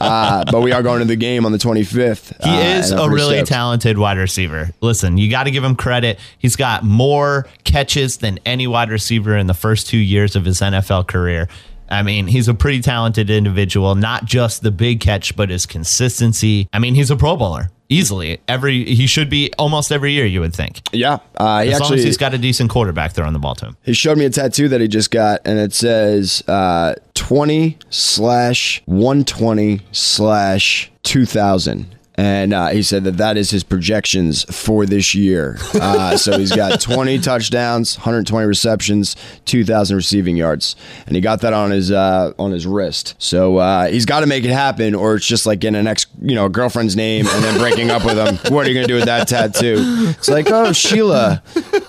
uh, 0.00 0.44
but 0.50 0.62
we 0.62 0.72
are 0.72 0.82
going 0.82 1.00
to 1.00 1.04
the 1.04 1.16
game 1.16 1.46
on 1.46 1.52
the 1.52 1.58
25th. 1.58 2.42
He 2.42 2.50
uh, 2.50 2.78
is 2.78 2.90
a 2.90 3.08
really 3.08 3.36
stoked. 3.36 3.48
talented 3.48 3.98
wide 3.98 4.18
receiver. 4.18 4.70
Listen, 4.80 5.18
you 5.18 5.30
got 5.30 5.44
to 5.44 5.50
give 5.50 5.64
him 5.64 5.76
credit. 5.76 6.18
He's 6.38 6.56
got 6.56 6.84
more 6.84 7.46
catches 7.64 8.18
than 8.18 8.38
any 8.44 8.66
wide 8.66 8.90
receiver 8.90 9.36
in 9.36 9.46
the 9.46 9.54
first 9.54 9.88
two 9.88 9.98
years 9.98 10.36
of 10.36 10.44
his 10.44 10.60
NFL 10.60 11.06
career. 11.06 11.48
I 11.88 12.02
mean, 12.02 12.26
he's 12.26 12.48
a 12.48 12.54
pretty 12.54 12.80
talented 12.80 13.30
individual, 13.30 13.94
not 13.94 14.24
just 14.24 14.62
the 14.62 14.70
big 14.70 15.00
catch, 15.00 15.36
but 15.36 15.50
his 15.50 15.66
consistency. 15.66 16.68
I 16.72 16.78
mean, 16.78 16.94
he's 16.94 17.10
a 17.10 17.16
Pro 17.16 17.36
Bowler 17.36 17.70
easily. 17.88 18.40
Every 18.48 18.84
he 18.84 19.06
should 19.06 19.28
be 19.30 19.52
almost 19.58 19.92
every 19.92 20.12
year, 20.12 20.26
you 20.26 20.40
would 20.40 20.54
think. 20.54 20.82
Yeah, 20.92 21.18
uh, 21.36 21.62
he 21.62 21.72
As 21.72 21.80
long 21.80 21.94
as 21.94 22.02
he's 22.02 22.16
got 22.16 22.34
a 22.34 22.38
decent 22.38 22.70
quarterback 22.70 23.12
throwing 23.12 23.32
the 23.32 23.38
ball 23.38 23.54
to 23.56 23.66
him. 23.66 23.76
he 23.82 23.92
showed 23.92 24.18
me 24.18 24.24
a 24.24 24.30
tattoo 24.30 24.68
that 24.68 24.80
he 24.80 24.88
just 24.88 25.10
got, 25.10 25.40
and 25.44 25.58
it 25.58 25.72
says 25.72 26.42
uh, 26.48 26.94
20 27.14 27.78
slash 27.90 28.82
120 28.86 29.80
slash 29.92 30.90
2000. 31.02 31.93
And 32.16 32.54
uh, 32.54 32.68
he 32.68 32.82
said 32.82 33.02
that 33.04 33.16
that 33.16 33.36
is 33.36 33.50
his 33.50 33.64
projections 33.64 34.44
for 34.44 34.86
this 34.86 35.14
year. 35.16 35.58
Uh, 35.74 36.16
so 36.16 36.38
he's 36.38 36.52
got 36.52 36.80
20 36.80 37.18
touchdowns, 37.18 37.96
120 37.96 38.46
receptions, 38.46 39.16
2,000 39.46 39.96
receiving 39.96 40.36
yards, 40.36 40.76
and 41.06 41.16
he 41.16 41.20
got 41.20 41.40
that 41.40 41.52
on 41.52 41.72
his 41.72 41.90
uh, 41.90 42.32
on 42.38 42.52
his 42.52 42.66
wrist. 42.66 43.14
So 43.18 43.56
uh, 43.56 43.88
he's 43.88 44.06
got 44.06 44.20
to 44.20 44.26
make 44.26 44.44
it 44.44 44.50
happen, 44.50 44.94
or 44.94 45.16
it's 45.16 45.26
just 45.26 45.44
like 45.44 45.58
getting 45.58 45.80
an 45.80 45.88
ex, 45.88 46.06
you 46.22 46.36
know, 46.36 46.48
girlfriend's 46.48 46.94
name 46.94 47.26
and 47.26 47.42
then 47.42 47.58
breaking 47.58 47.90
up 47.90 48.04
with 48.04 48.16
him. 48.16 48.38
What 48.54 48.66
are 48.66 48.68
you 48.68 48.74
gonna 48.74 48.86
do 48.86 48.94
with 48.94 49.06
that 49.06 49.26
tattoo? 49.26 49.76
It's 50.16 50.28
like, 50.28 50.48
oh, 50.50 50.72
Sheila. 50.72 51.42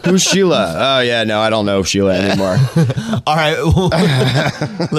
Who's 0.06 0.24
Sheila? 0.24 0.76
Oh 0.78 1.00
yeah, 1.02 1.24
no, 1.24 1.40
I 1.40 1.50
don't 1.50 1.66
know 1.66 1.84
Sheila 1.84 2.16
anymore. 2.16 2.58
All 3.28 3.36
right. 3.36 3.58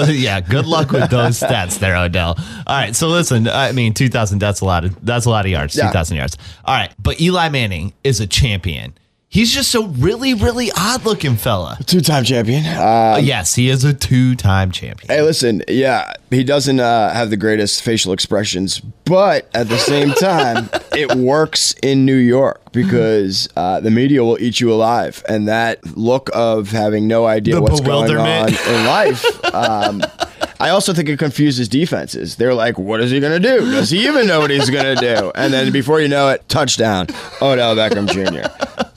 yeah, 0.09 0.39
good 0.39 0.65
luck 0.65 0.91
with 0.91 1.09
those 1.09 1.39
stats 1.39 1.79
there, 1.79 1.97
Odell. 1.97 2.35
All 2.37 2.75
right. 2.75 2.95
So 2.95 3.07
listen, 3.07 3.47
I 3.47 3.71
mean, 3.71 3.93
2,000, 3.93 4.39
that's 4.39 4.61
a 4.61 4.65
lot 4.65 4.85
of, 4.85 5.05
that's 5.05 5.16
a 5.25 5.29
lot 5.29 5.45
of 5.45 5.51
yards, 5.51 5.75
Yeah. 5.75 5.87
2,000 5.87 6.17
yards. 6.17 6.37
All 6.65 6.75
right. 6.75 6.91
But 7.01 7.19
Eli 7.19 7.49
Manning 7.49 7.93
is 8.03 8.19
a 8.19 8.27
champion. 8.27 8.97
He's 9.29 9.53
just 9.53 9.75
a 9.75 9.81
really, 9.81 10.33
really 10.33 10.71
odd 10.77 11.03
looking 11.03 11.35
fella. 11.35 11.77
Two-time 11.85 12.23
champion. 12.23 12.65
Uh, 12.65 13.15
Uh, 13.17 13.19
yes, 13.21 13.55
he 13.55 13.69
is 13.69 13.83
a 13.83 13.93
two 13.93 14.35
time 14.35 14.71
champion. 14.71 15.09
hey, 15.13 15.21
listen, 15.21 15.61
yeah, 15.67 16.13
he 16.29 16.45
doesn't 16.45 16.79
uh, 16.79 17.11
have 17.13 17.29
the 17.29 17.35
greatest 17.35 17.81
facial 17.83 18.13
expressions, 18.13 18.79
but 19.03 19.49
at 19.53 19.67
the 19.67 19.77
same 19.77 20.11
time, 20.13 20.69
it 20.95 21.13
works 21.15 21.75
in 21.83 22.05
New 22.05 22.15
York 22.15 22.71
because 22.71 23.49
uh, 23.57 23.81
the 23.81 23.91
media 23.91 24.23
will 24.23 24.41
eat 24.41 24.61
you 24.61 24.71
alive, 24.71 25.21
and 25.27 25.45
that 25.49 25.85
look 25.97 26.29
of 26.33 26.71
having 26.71 27.05
no 27.05 27.25
idea 27.25 27.55
The 27.55 27.61
what's 27.61 27.81
going 27.81 28.15
on 28.15 28.47
in 28.47 28.85
life. 28.85 29.25
Um, 29.53 30.01
I 30.59 30.69
also 30.69 30.93
think 30.93 31.09
it 31.09 31.19
confuses 31.19 31.69
defenses. 31.69 32.35
They're 32.35 32.53
like, 32.53 32.77
"What 32.77 33.01
is 33.01 33.11
he 33.11 33.19
going 33.19 33.41
to 33.41 33.47
do? 33.47 33.71
Does 33.71 33.89
he 33.89 34.07
even 34.07 34.27
know 34.27 34.39
what 34.39 34.49
he's 34.49 34.69
going 34.69 34.95
to 34.95 34.99
do?" 34.99 35.31
And 35.35 35.53
then 35.53 35.71
before 35.71 36.01
you 36.01 36.07
know 36.07 36.29
it, 36.29 36.47
touchdown, 36.49 37.07
Odell 37.41 37.75
Beckham 37.75 38.07
Jr. 38.07 38.47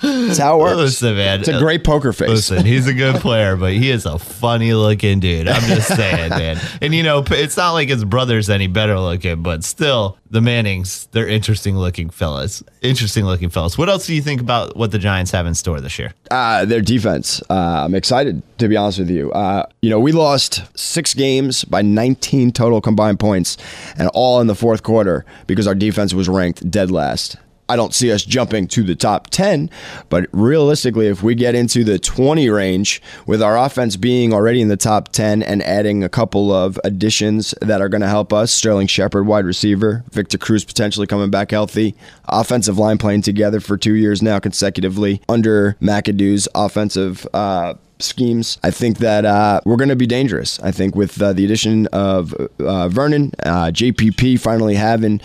That's 0.02 0.38
how 0.38 0.58
it 0.58 0.62
works. 0.62 0.76
Listen, 0.76 1.16
man. 1.16 1.40
It's 1.40 1.48
a 1.48 1.58
great 1.58 1.84
poker 1.84 2.12
face. 2.12 2.28
Listen, 2.28 2.64
he's 2.64 2.86
a 2.86 2.94
good 2.94 3.16
player, 3.16 3.56
but 3.56 3.72
he 3.72 3.90
is 3.90 4.06
a 4.06 4.18
funny 4.18 4.72
looking 4.72 5.20
dude. 5.20 5.48
I'm 5.48 5.60
just 5.62 5.94
saying, 5.94 6.30
man. 6.30 6.58
And 6.80 6.94
you 6.94 7.02
know, 7.02 7.22
it's 7.28 7.56
not 7.56 7.72
like 7.72 7.88
his 7.88 8.04
brother's 8.04 8.48
any 8.48 8.66
better 8.66 8.98
looking, 8.98 9.42
but 9.42 9.62
still, 9.64 10.16
the 10.30 10.40
Mannings, 10.40 11.06
they're 11.12 11.28
interesting 11.28 11.76
looking 11.76 12.08
fellas. 12.08 12.62
Interesting 12.80 13.24
looking 13.26 13.50
fellas. 13.50 13.76
What 13.76 13.88
else 13.88 14.06
do 14.06 14.14
you 14.14 14.22
think 14.22 14.40
about 14.40 14.76
what 14.76 14.90
the 14.90 14.98
Giants 14.98 15.32
have 15.32 15.46
in 15.46 15.54
store 15.54 15.80
this 15.80 15.98
year? 15.98 16.14
Uh, 16.30 16.64
their 16.64 16.80
defense. 16.80 17.42
Uh, 17.50 17.84
I'm 17.84 17.94
excited 17.94 18.42
to 18.60 18.68
be 18.68 18.76
honest 18.76 18.98
with 18.98 19.10
you. 19.10 19.32
Uh, 19.32 19.66
you 19.82 19.90
know, 19.90 20.00
we 20.00 20.12
lost 20.12 20.62
six 20.78 21.14
games 21.14 21.64
by 21.64 21.82
19 21.82 22.52
total 22.52 22.80
combined 22.80 23.18
points, 23.18 23.56
and 23.96 24.08
all 24.14 24.40
in 24.40 24.46
the 24.46 24.54
fourth 24.54 24.82
quarter 24.82 25.24
because 25.46 25.66
our 25.66 25.74
defense 25.74 26.14
was 26.14 26.28
ranked 26.28 26.70
dead 26.70 26.90
last. 26.90 27.36
I 27.70 27.76
don't 27.76 27.94
see 27.94 28.10
us 28.10 28.24
jumping 28.24 28.66
to 28.68 28.82
the 28.82 28.96
top 28.96 29.28
10, 29.30 29.70
but 30.08 30.26
realistically, 30.32 31.06
if 31.06 31.22
we 31.22 31.36
get 31.36 31.54
into 31.54 31.84
the 31.84 32.00
20 32.00 32.50
range 32.50 33.00
with 33.26 33.40
our 33.40 33.56
offense 33.56 33.94
being 33.94 34.34
already 34.34 34.60
in 34.60 34.66
the 34.66 34.76
top 34.76 35.10
10 35.10 35.44
and 35.44 35.62
adding 35.62 36.02
a 36.02 36.08
couple 36.08 36.52
of 36.52 36.80
additions 36.82 37.54
that 37.62 37.80
are 37.80 37.88
going 37.88 38.00
to 38.00 38.08
help 38.08 38.32
us 38.32 38.50
Sterling 38.50 38.88
Shepard, 38.88 39.24
wide 39.28 39.44
receiver, 39.44 40.02
Victor 40.10 40.36
Cruz 40.36 40.64
potentially 40.64 41.06
coming 41.06 41.30
back 41.30 41.52
healthy, 41.52 41.94
offensive 42.24 42.76
line 42.76 42.98
playing 42.98 43.22
together 43.22 43.60
for 43.60 43.76
two 43.76 43.94
years 43.94 44.20
now 44.20 44.40
consecutively 44.40 45.22
under 45.28 45.76
McAdoo's 45.80 46.48
offensive. 46.56 47.24
Uh, 47.32 47.74
schemes. 48.02 48.58
I 48.62 48.70
think 48.70 48.98
that 48.98 49.24
uh, 49.24 49.60
we're 49.64 49.76
going 49.76 49.88
to 49.90 49.96
be 49.96 50.06
dangerous. 50.06 50.58
I 50.60 50.70
think 50.70 50.94
with 50.94 51.20
uh, 51.20 51.32
the 51.32 51.44
addition 51.44 51.86
of 51.88 52.34
uh, 52.58 52.88
Vernon, 52.88 53.32
uh, 53.44 53.70
JPP 53.72 54.38
finally 54.40 54.74
having 54.74 55.20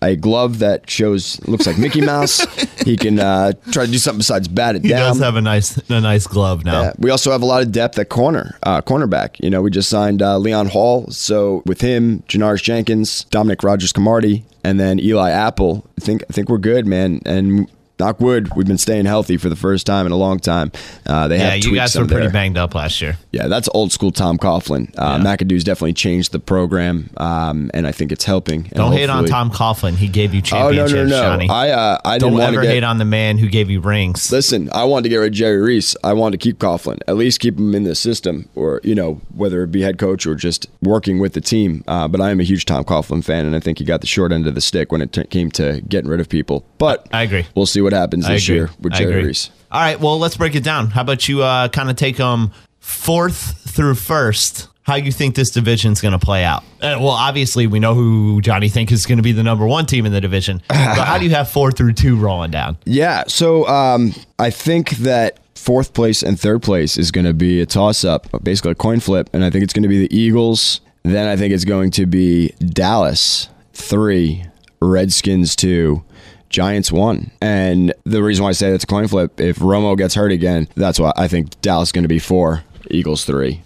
a 0.00 0.14
glove 0.14 0.60
that 0.60 0.88
shows 0.88 1.40
looks 1.48 1.66
like 1.66 1.76
Mickey 1.76 2.00
Mouse, 2.00 2.46
he 2.84 2.96
can 2.96 3.18
uh, 3.18 3.52
try 3.72 3.84
to 3.84 3.90
do 3.90 3.98
something 3.98 4.18
besides 4.18 4.46
bat 4.46 4.76
it 4.76 4.82
He 4.84 4.90
down. 4.90 5.00
does 5.00 5.18
have 5.18 5.34
a 5.34 5.40
nice 5.40 5.76
a 5.88 6.00
nice 6.00 6.26
glove 6.28 6.64
now. 6.64 6.82
Yeah, 6.82 6.92
we 6.98 7.10
also 7.10 7.32
have 7.32 7.42
a 7.42 7.44
lot 7.44 7.62
of 7.62 7.72
depth 7.72 7.98
at 7.98 8.08
corner, 8.08 8.56
uh, 8.62 8.80
cornerback. 8.80 9.40
You 9.42 9.50
know, 9.50 9.60
we 9.60 9.70
just 9.72 9.88
signed 9.88 10.22
uh, 10.22 10.38
Leon 10.38 10.68
Hall, 10.68 11.10
so 11.10 11.64
with 11.66 11.80
him, 11.80 12.22
Janoris 12.28 12.62
Jenkins, 12.62 13.24
Dominique 13.24 13.64
Rodgers-Cromartie, 13.64 14.44
and 14.62 14.78
then 14.78 15.00
Eli 15.00 15.30
Apple. 15.30 15.84
I 16.00 16.04
think 16.04 16.22
I 16.30 16.32
think 16.32 16.48
we're 16.48 16.58
good, 16.58 16.86
man. 16.86 17.20
And 17.26 17.68
knock 17.98 18.20
wood, 18.20 18.54
we've 18.56 18.66
been 18.66 18.78
staying 18.78 19.06
healthy 19.06 19.36
for 19.36 19.48
the 19.48 19.56
first 19.56 19.86
time 19.86 20.06
in 20.06 20.12
a 20.12 20.16
long 20.16 20.38
time. 20.38 20.70
Uh, 21.06 21.28
they 21.28 21.38
Yeah, 21.38 21.50
have 21.50 21.64
you 21.64 21.74
guys 21.74 21.96
were 21.96 22.04
pretty 22.06 22.22
their- 22.22 22.30
banged 22.30 22.56
up 22.56 22.74
last 22.74 23.00
year. 23.02 23.18
yeah, 23.32 23.48
that's 23.48 23.68
old 23.74 23.92
school 23.92 24.10
Tom 24.12 24.38
Coughlin. 24.38 24.88
Uh, 24.96 25.18
Yeah. 25.22 25.36
McAdoo's 25.36 25.64
definitely 25.64 25.92
changed 25.94 26.32
the 26.32 26.38
program, 26.38 27.10
um, 27.16 27.70
and 27.74 27.86
I 27.86 27.92
think 27.92 28.12
it's 28.12 28.24
helping. 28.24 28.60
And 28.66 28.74
Don't 28.74 28.92
hate 28.92 29.10
on 29.10 29.26
Tom 29.26 29.50
Coughlin. 29.50 29.96
He 29.96 30.08
gave 30.08 30.34
you 30.34 30.40
championships, 30.42 30.92
Oh 30.92 30.96
no, 30.96 31.02
no, 31.04 31.08
no! 31.10 31.22
Johnny. 31.22 31.48
I 31.50 31.70
uh, 31.70 31.98
I 32.04 32.18
Don't 32.18 32.38
ever 32.40 32.56
to 32.56 32.62
get. 32.62 32.72
hate 32.74 32.84
on 32.84 32.98
the 32.98 33.04
man 33.04 33.38
who 33.38 33.48
gave 33.48 33.70
you 33.70 33.80
rings. 33.80 34.30
Listen, 34.30 34.68
I 34.72 34.84
wanted 34.84 35.04
to 35.04 35.08
get 35.10 35.16
rid 35.16 35.32
of 35.32 35.34
Jerry 35.34 35.58
Reese. 35.60 35.96
I 36.04 36.12
wanted 36.12 36.40
to 36.40 36.44
keep 36.44 36.58
Coughlin, 36.58 36.98
at 37.08 37.16
least 37.16 37.40
keep 37.40 37.58
him 37.58 37.74
in 37.74 37.84
the 37.84 37.94
system, 37.94 38.48
or 38.54 38.80
you 38.84 38.94
know, 38.94 39.20
whether 39.34 39.62
it 39.62 39.72
be 39.72 39.82
head 39.82 39.98
coach 39.98 40.26
or 40.26 40.34
just 40.34 40.68
working 40.82 41.18
with 41.18 41.32
the 41.32 41.40
team. 41.40 41.82
Uh, 41.88 42.06
but 42.08 42.20
I 42.20 42.30
am 42.30 42.40
a 42.40 42.44
huge 42.44 42.64
Tom 42.64 42.84
Coughlin 42.84 43.24
fan, 43.24 43.44
and 43.46 43.54
I 43.56 43.60
think 43.60 43.78
he 43.78 43.84
got 43.84 44.00
the 44.00 44.06
short 44.06 44.32
end 44.32 44.46
of 44.46 44.54
the 44.54 44.60
stick 44.60 44.92
when 44.92 45.02
it 45.02 45.12
t- 45.12 45.24
came 45.24 45.50
to 45.52 45.80
getting 45.88 46.08
rid 46.10 46.20
of 46.20 46.28
people. 46.28 46.64
But 46.78 47.06
I 47.12 47.22
agree. 47.22 47.46
We'll 47.54 47.66
see 47.66 47.80
what 47.80 47.87
happens 47.92 48.26
I 48.26 48.34
this 48.34 48.44
agree. 48.44 48.56
year 48.56 48.70
with 48.80 48.92
Jerry. 48.94 49.24
Reese. 49.26 49.50
All 49.70 49.80
right, 49.80 50.00
well, 50.00 50.18
let's 50.18 50.36
break 50.36 50.54
it 50.54 50.64
down. 50.64 50.88
How 50.88 51.02
about 51.02 51.28
you 51.28 51.42
uh, 51.42 51.68
kind 51.68 51.90
of 51.90 51.96
take 51.96 52.16
them 52.16 52.52
fourth 52.80 53.70
through 53.70 53.94
first? 53.94 54.68
How 54.82 54.94
you 54.94 55.12
think 55.12 55.34
this 55.34 55.50
division's 55.50 56.00
going 56.00 56.12
to 56.12 56.18
play 56.18 56.44
out? 56.44 56.62
Uh, 56.80 56.96
well, 56.98 57.08
obviously, 57.08 57.66
we 57.66 57.78
know 57.78 57.94
who 57.94 58.40
Johnny 58.40 58.70
think 58.70 58.90
is 58.90 59.04
going 59.04 59.18
to 59.18 59.22
be 59.22 59.32
the 59.32 59.42
number 59.42 59.66
one 59.66 59.84
team 59.84 60.06
in 60.06 60.12
the 60.12 60.20
division. 60.20 60.62
but 60.68 61.04
how 61.04 61.18
do 61.18 61.24
you 61.24 61.30
have 61.32 61.50
four 61.50 61.70
through 61.70 61.92
two 61.92 62.16
rolling 62.16 62.50
down? 62.50 62.78
Yeah, 62.86 63.24
so 63.26 63.68
um, 63.68 64.14
I 64.38 64.48
think 64.48 64.90
that 64.92 65.40
fourth 65.54 65.92
place 65.92 66.22
and 66.22 66.40
third 66.40 66.62
place 66.62 66.96
is 66.96 67.10
going 67.10 67.26
to 67.26 67.34
be 67.34 67.60
a 67.60 67.66
toss 67.66 68.02
up, 68.02 68.26
basically 68.42 68.70
a 68.70 68.74
coin 68.74 69.00
flip, 69.00 69.28
and 69.34 69.44
I 69.44 69.50
think 69.50 69.64
it's 69.64 69.74
going 69.74 69.82
to 69.82 69.88
be 69.88 70.06
the 70.06 70.16
Eagles. 70.16 70.80
Then 71.02 71.28
I 71.28 71.36
think 71.36 71.52
it's 71.52 71.66
going 71.66 71.90
to 71.92 72.06
be 72.06 72.48
Dallas 72.58 73.50
three, 73.74 74.44
Redskins 74.80 75.54
two. 75.54 76.02
Giants 76.48 76.90
one. 76.90 77.30
And 77.40 77.94
the 78.04 78.22
reason 78.22 78.42
why 78.42 78.50
I 78.50 78.52
say 78.52 78.70
that's 78.70 78.84
a 78.84 78.86
coin 78.86 79.08
flip, 79.08 79.40
if 79.40 79.58
Romo 79.58 79.96
gets 79.96 80.14
hurt 80.14 80.32
again, 80.32 80.68
that's 80.74 80.98
why 80.98 81.12
I 81.16 81.28
think 81.28 81.60
Dallas 81.60 81.88
is 81.88 81.92
going 81.92 82.04
to 82.04 82.08
be 82.08 82.18
four, 82.18 82.64
Eagles 82.90 83.24
three, 83.24 83.62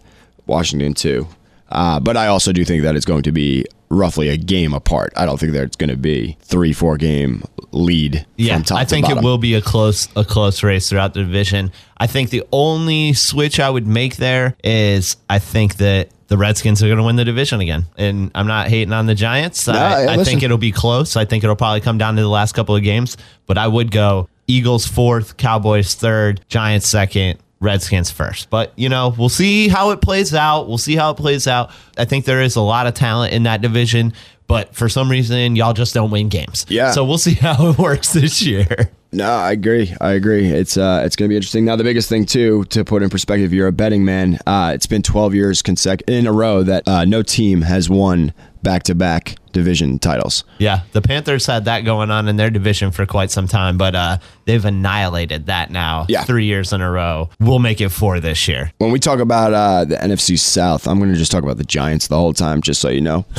Washington 0.46 0.94
two. 0.94 1.28
Uh, 1.68 1.98
but 2.00 2.16
I 2.16 2.26
also 2.26 2.52
do 2.52 2.64
think 2.64 2.82
that 2.82 2.96
it's 2.96 3.06
going 3.06 3.22
to 3.22 3.32
be 3.32 3.64
roughly 3.88 4.28
a 4.28 4.36
game 4.36 4.72
apart. 4.72 5.12
I 5.16 5.26
don't 5.26 5.38
think 5.38 5.52
that 5.52 5.62
it's 5.64 5.76
going 5.76 5.90
to 5.90 5.96
be 5.96 6.36
three, 6.40 6.72
four 6.72 6.96
game 6.96 7.44
lead. 7.72 8.26
Yeah, 8.36 8.56
from 8.56 8.64
top 8.64 8.78
I 8.78 8.84
think 8.84 9.08
it 9.08 9.22
will 9.22 9.38
be 9.38 9.54
a 9.54 9.62
close 9.62 10.08
a 10.16 10.24
close 10.24 10.62
race 10.62 10.88
throughout 10.88 11.14
the 11.14 11.20
division. 11.20 11.72
I 11.96 12.06
think 12.06 12.30
the 12.30 12.42
only 12.52 13.12
switch 13.12 13.60
I 13.60 13.70
would 13.70 13.86
make 13.86 14.16
there 14.16 14.56
is 14.64 15.16
I 15.30 15.38
think 15.38 15.76
that 15.76 16.08
the 16.32 16.38
Redskins 16.38 16.82
are 16.82 16.86
going 16.86 16.96
to 16.96 17.04
win 17.04 17.16
the 17.16 17.26
division 17.26 17.60
again, 17.60 17.84
and 17.98 18.30
I'm 18.34 18.46
not 18.46 18.68
hating 18.68 18.94
on 18.94 19.04
the 19.04 19.14
Giants. 19.14 19.68
I, 19.68 20.04
yeah, 20.04 20.12
I 20.12 20.24
think 20.24 20.42
it'll 20.42 20.56
be 20.56 20.72
close. 20.72 21.14
I 21.14 21.26
think 21.26 21.44
it'll 21.44 21.56
probably 21.56 21.82
come 21.82 21.98
down 21.98 22.16
to 22.16 22.22
the 22.22 22.28
last 22.28 22.54
couple 22.54 22.74
of 22.74 22.82
games, 22.82 23.18
but 23.44 23.58
I 23.58 23.68
would 23.68 23.90
go 23.90 24.30
Eagles 24.46 24.86
fourth, 24.86 25.36
Cowboys 25.36 25.94
third, 25.94 26.40
Giants 26.48 26.88
second, 26.88 27.38
Redskins 27.60 28.10
first. 28.10 28.48
But, 28.48 28.72
you 28.76 28.88
know, 28.88 29.14
we'll 29.18 29.28
see 29.28 29.68
how 29.68 29.90
it 29.90 30.00
plays 30.00 30.32
out. 30.32 30.68
We'll 30.68 30.78
see 30.78 30.96
how 30.96 31.10
it 31.10 31.18
plays 31.18 31.46
out. 31.46 31.70
I 31.98 32.06
think 32.06 32.24
there 32.24 32.40
is 32.40 32.56
a 32.56 32.62
lot 32.62 32.86
of 32.86 32.94
talent 32.94 33.34
in 33.34 33.42
that 33.42 33.60
division, 33.60 34.14
but 34.46 34.74
for 34.74 34.88
some 34.88 35.10
reason, 35.10 35.56
y'all 35.56 35.72
just 35.72 35.94
don't 35.94 36.10
win 36.10 36.28
games. 36.28 36.66
Yeah. 36.68 36.90
So 36.92 37.04
we'll 37.04 37.18
see 37.18 37.34
how 37.40 37.70
it 37.70 37.78
works 37.78 38.12
this 38.12 38.42
year. 38.42 38.90
No, 39.14 39.30
I 39.30 39.52
agree. 39.52 39.94
I 40.00 40.12
agree. 40.12 40.48
It's 40.48 40.78
uh, 40.78 41.02
it's 41.04 41.16
going 41.16 41.28
to 41.28 41.32
be 41.32 41.36
interesting. 41.36 41.66
Now, 41.66 41.76
the 41.76 41.84
biggest 41.84 42.08
thing 42.08 42.24
too, 42.24 42.64
to 42.66 42.82
put 42.82 43.02
in 43.02 43.10
perspective, 43.10 43.52
you're 43.52 43.68
a 43.68 43.72
betting 43.72 44.06
man. 44.06 44.38
Uh, 44.46 44.72
it's 44.74 44.86
been 44.86 45.02
12 45.02 45.34
years 45.34 45.62
consec- 45.62 46.08
in 46.08 46.26
a 46.26 46.32
row 46.32 46.62
that 46.62 46.88
uh, 46.88 47.04
no 47.04 47.22
team 47.22 47.60
has 47.60 47.90
won 47.90 48.32
back-to-back 48.62 49.36
division 49.52 49.98
titles. 49.98 50.44
Yeah, 50.58 50.80
the 50.92 51.02
Panthers 51.02 51.46
had 51.46 51.64
that 51.66 51.80
going 51.80 52.10
on 52.10 52.28
in 52.28 52.36
their 52.36 52.50
division 52.50 52.90
for 52.90 53.06
quite 53.06 53.30
some 53.30 53.46
time, 53.48 53.78
but 53.78 53.94
uh, 53.94 54.18
they've 54.44 54.64
annihilated 54.64 55.46
that 55.46 55.70
now. 55.70 56.06
Yeah. 56.08 56.24
three 56.24 56.44
years 56.46 56.72
in 56.72 56.80
a 56.80 56.90
row. 56.90 57.30
We'll 57.40 57.58
make 57.58 57.80
it 57.80 57.90
four 57.90 58.20
this 58.20 58.48
year. 58.48 58.72
When 58.78 58.90
we 58.90 58.98
talk 58.98 59.18
about 59.20 59.52
uh, 59.52 59.84
the 59.84 59.96
NFC 59.96 60.38
South, 60.38 60.86
I'm 60.88 60.98
going 60.98 61.12
to 61.12 61.18
just 61.18 61.32
talk 61.32 61.42
about 61.42 61.56
the 61.56 61.64
Giants 61.64 62.08
the 62.08 62.16
whole 62.16 62.32
time, 62.32 62.60
just 62.62 62.80
so 62.80 62.88
you 62.88 63.00
know. 63.00 63.24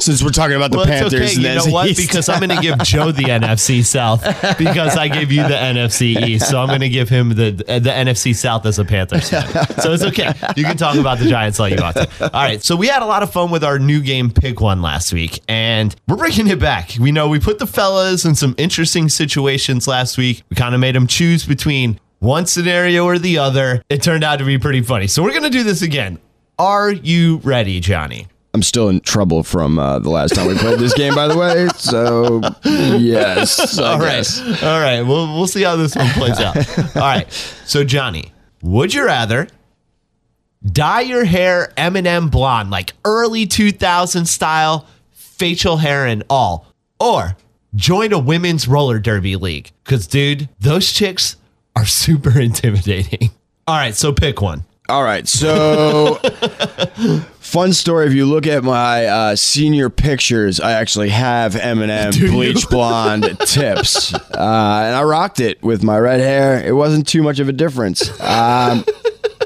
Since 0.00 0.22
we're 0.22 0.30
talking 0.30 0.56
about 0.56 0.70
the 0.70 0.78
Well, 0.78 0.86
Panthers, 0.86 1.14
okay. 1.14 1.34
and 1.34 1.42
You 1.42 1.54
know 1.66 1.72
what? 1.72 1.88
East. 1.88 2.00
Because 2.00 2.28
I'm 2.28 2.40
going 2.40 2.54
to 2.54 2.60
give 2.62 2.78
Joe 2.80 3.12
the 3.12 3.22
NFC 3.24 3.84
South 3.84 4.22
because 4.58 4.96
I 4.96 5.08
gave 5.08 5.30
you 5.30 5.42
the 5.42 5.54
NFC 5.54 6.20
East. 6.26 6.48
So 6.48 6.58
I'm 6.60 6.68
going 6.68 6.80
to 6.80 6.88
give 6.88 7.08
him 7.08 7.30
the 7.30 7.52
the 7.52 7.90
NFC 7.90 8.34
South 8.34 8.66
as 8.66 8.78
a 8.78 8.84
Panthers 8.84 9.30
fan. 9.30 9.46
So 9.80 9.92
it's 9.92 10.02
okay. 10.02 10.32
You 10.56 10.64
can 10.64 10.76
talk 10.76 10.96
about 10.96 11.18
the 11.18 11.26
Giants 11.28 11.60
all 11.60 11.68
you 11.68 11.76
want 11.80 11.96
to. 11.96 12.08
All 12.22 12.42
right. 12.42 12.62
So 12.62 12.76
we 12.76 12.88
had 12.88 13.02
a 13.02 13.06
lot 13.06 13.22
of 13.22 13.32
fun 13.32 13.50
with 13.50 13.62
our 13.64 13.78
new 13.78 14.00
game 14.00 14.30
pick 14.30 14.60
one 14.60 14.82
last 14.82 15.12
week, 15.12 15.33
and 15.48 15.94
we're 16.08 16.16
bringing 16.16 16.48
it 16.48 16.58
back. 16.58 16.92
We 16.98 17.12
know 17.12 17.28
we 17.28 17.38
put 17.40 17.58
the 17.58 17.66
fellas 17.66 18.24
in 18.24 18.34
some 18.34 18.54
interesting 18.58 19.08
situations 19.08 19.86
last 19.88 20.16
week. 20.18 20.42
We 20.50 20.56
kind 20.56 20.74
of 20.74 20.80
made 20.80 20.94
them 20.94 21.06
choose 21.06 21.44
between 21.46 21.98
one 22.20 22.46
scenario 22.46 23.04
or 23.04 23.18
the 23.18 23.38
other. 23.38 23.82
It 23.88 24.02
turned 24.02 24.24
out 24.24 24.38
to 24.38 24.44
be 24.44 24.58
pretty 24.58 24.82
funny. 24.82 25.06
So 25.06 25.22
we're 25.22 25.30
going 25.30 25.42
to 25.44 25.50
do 25.50 25.62
this 25.62 25.82
again. 25.82 26.18
Are 26.58 26.90
you 26.90 27.38
ready, 27.38 27.80
Johnny? 27.80 28.28
I'm 28.54 28.62
still 28.62 28.88
in 28.88 29.00
trouble 29.00 29.42
from 29.42 29.80
uh, 29.80 29.98
the 29.98 30.10
last 30.10 30.34
time 30.36 30.46
we 30.46 30.56
played 30.56 30.78
this 30.78 30.94
game, 30.94 31.14
by 31.14 31.26
the 31.26 31.36
way. 31.36 31.66
So 31.76 32.40
yes, 32.64 33.78
I 33.80 33.92
All 33.94 33.98
right. 33.98 34.10
guess. 34.18 34.62
All 34.62 34.80
right. 34.80 35.02
We'll 35.02 35.26
we'll 35.34 35.48
see 35.48 35.62
how 35.64 35.74
this 35.74 35.96
one 35.96 36.08
plays 36.10 36.38
out. 36.38 36.56
All 36.96 37.02
right. 37.02 37.30
So 37.66 37.82
Johnny, 37.82 38.32
would 38.62 38.94
you 38.94 39.04
rather 39.04 39.48
dye 40.64 41.00
your 41.00 41.24
hair 41.24 41.72
Eminem 41.76 42.30
blonde, 42.30 42.70
like 42.70 42.92
early 43.04 43.46
2000 43.46 44.26
style, 44.26 44.86
facial 45.38 45.78
hair 45.78 46.06
and 46.06 46.22
all, 46.30 46.66
or 47.00 47.36
join 47.74 48.12
a 48.12 48.18
women's 48.18 48.66
roller 48.68 48.98
derby 48.98 49.36
league? 49.36 49.70
Because 49.84 50.06
dude, 50.06 50.48
those 50.60 50.92
chicks 50.92 51.36
are 51.76 51.86
super 52.04 52.40
intimidating. 52.40 53.30
All 53.66 53.76
right. 53.76 53.94
So 53.94 54.12
pick 54.12 54.40
one. 54.40 54.64
All 54.86 55.02
right, 55.02 55.26
so 55.26 56.16
fun 57.40 57.72
story. 57.72 58.06
If 58.06 58.12
you 58.12 58.26
look 58.26 58.46
at 58.46 58.62
my 58.62 59.06
uh, 59.06 59.34
senior 59.34 59.88
pictures, 59.88 60.60
I 60.60 60.72
actually 60.72 61.08
have 61.08 61.54
Eminem 61.54 62.12
bleach 62.30 62.68
blonde 62.68 63.24
tips, 63.46 64.12
uh, 64.12 64.18
and 64.28 64.94
I 64.94 65.02
rocked 65.04 65.40
it 65.40 65.62
with 65.62 65.82
my 65.82 65.98
red 65.98 66.20
hair. 66.20 66.62
It 66.62 66.72
wasn't 66.72 67.08
too 67.08 67.22
much 67.22 67.38
of 67.38 67.48
a 67.48 67.52
difference. 67.52 68.10
Um, 68.20 68.84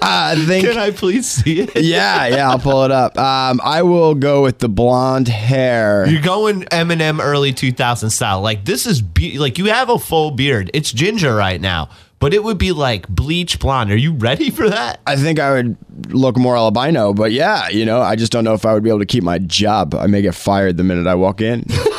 I 0.02 0.36
think. 0.46 0.66
Can 0.66 0.78
I 0.78 0.90
please 0.90 1.28
see 1.28 1.60
it? 1.60 1.76
yeah, 1.82 2.26
yeah, 2.26 2.50
I'll 2.50 2.58
pull 2.58 2.84
it 2.84 2.90
up. 2.90 3.18
Um, 3.18 3.60
I 3.62 3.82
will 3.82 4.14
go 4.14 4.42
with 4.42 4.58
the 4.58 4.68
blonde 4.68 5.28
hair. 5.28 6.06
You're 6.06 6.22
going 6.22 6.62
Eminem 6.64 7.20
early 7.22 7.52
2000 7.52 8.10
style. 8.10 8.40
Like 8.40 8.64
this 8.64 8.86
is 8.86 9.02
be- 9.02 9.38
like 9.38 9.58
you 9.58 9.66
have 9.66 9.88
a 9.88 9.98
full 9.98 10.30
beard. 10.30 10.70
It's 10.74 10.92
ginger 10.92 11.34
right 11.34 11.60
now, 11.60 11.90
but 12.18 12.34
it 12.34 12.42
would 12.42 12.58
be 12.58 12.72
like 12.72 13.08
bleach 13.08 13.58
blonde. 13.58 13.90
Are 13.90 13.96
you 13.96 14.12
ready 14.12 14.50
for 14.50 14.68
that? 14.68 15.00
I 15.06 15.16
think 15.16 15.38
I 15.38 15.52
would 15.52 15.76
look 16.08 16.36
more 16.36 16.56
albino, 16.56 17.12
but 17.12 17.32
yeah, 17.32 17.68
you 17.68 17.84
know, 17.84 18.00
I 18.00 18.16
just 18.16 18.32
don't 18.32 18.44
know 18.44 18.54
if 18.54 18.64
I 18.64 18.74
would 18.74 18.82
be 18.82 18.90
able 18.90 19.00
to 19.00 19.06
keep 19.06 19.24
my 19.24 19.38
job. 19.38 19.94
I 19.94 20.06
may 20.06 20.22
get 20.22 20.34
fired 20.34 20.76
the 20.76 20.84
minute 20.84 21.06
I 21.06 21.14
walk 21.14 21.40
in. 21.40 21.64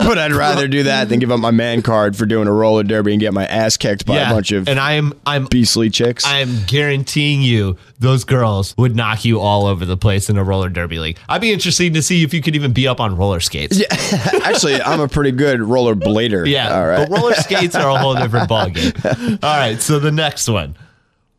but 0.06 0.18
I'd 0.18 0.32
rather 0.32 0.66
do 0.68 0.84
that 0.84 1.08
than 1.08 1.18
give 1.18 1.30
up 1.30 1.40
my 1.40 1.50
man 1.50 1.82
card 1.82 2.16
for 2.16 2.26
doing 2.26 2.48
a 2.48 2.52
roller 2.52 2.82
derby 2.82 3.12
and 3.12 3.20
get 3.20 3.34
my 3.34 3.46
ass 3.46 3.76
kicked 3.76 4.06
by 4.06 4.16
a 4.16 4.30
bunch 4.30 4.52
of 4.52 4.68
and 4.68 4.80
I'm 4.80 5.12
I'm 5.26 5.46
beastly 5.46 5.90
chicks. 5.90 6.24
I'm 6.26 6.64
guaranteeing 6.66 7.42
you 7.42 7.76
those 7.98 8.24
girls 8.24 8.74
would 8.78 8.96
knock 8.96 9.24
you 9.24 9.40
all 9.40 9.66
over 9.66 9.84
the 9.84 9.96
place 9.96 10.30
in 10.30 10.36
a 10.38 10.44
roller 10.44 10.68
derby 10.70 10.98
league. 10.98 11.18
I'd 11.28 11.40
be 11.40 11.52
interested 11.52 11.92
to 11.94 12.02
see 12.02 12.22
if 12.22 12.32
you 12.32 12.40
could 12.40 12.56
even 12.56 12.72
be 12.72 12.88
up 12.88 12.98
on 13.00 13.16
roller 13.16 13.40
skates. 13.40 13.78
Yeah, 13.78 13.86
Actually, 14.44 14.80
I'm 14.80 15.00
a 15.00 15.08
pretty 15.08 15.32
good 15.32 15.60
roller 15.60 15.94
blader. 15.94 16.46
Yeah, 16.46 16.74
All 16.74 16.86
right. 16.86 17.08
but 17.08 17.16
roller 17.18 17.34
skates 17.34 17.74
are 17.74 17.90
a 17.90 17.98
whole 17.98 18.14
different 18.14 18.48
ballgame. 18.50 19.42
All 19.42 19.56
right, 19.56 19.80
so 19.80 19.98
the 19.98 20.12
next 20.12 20.48
one. 20.48 20.76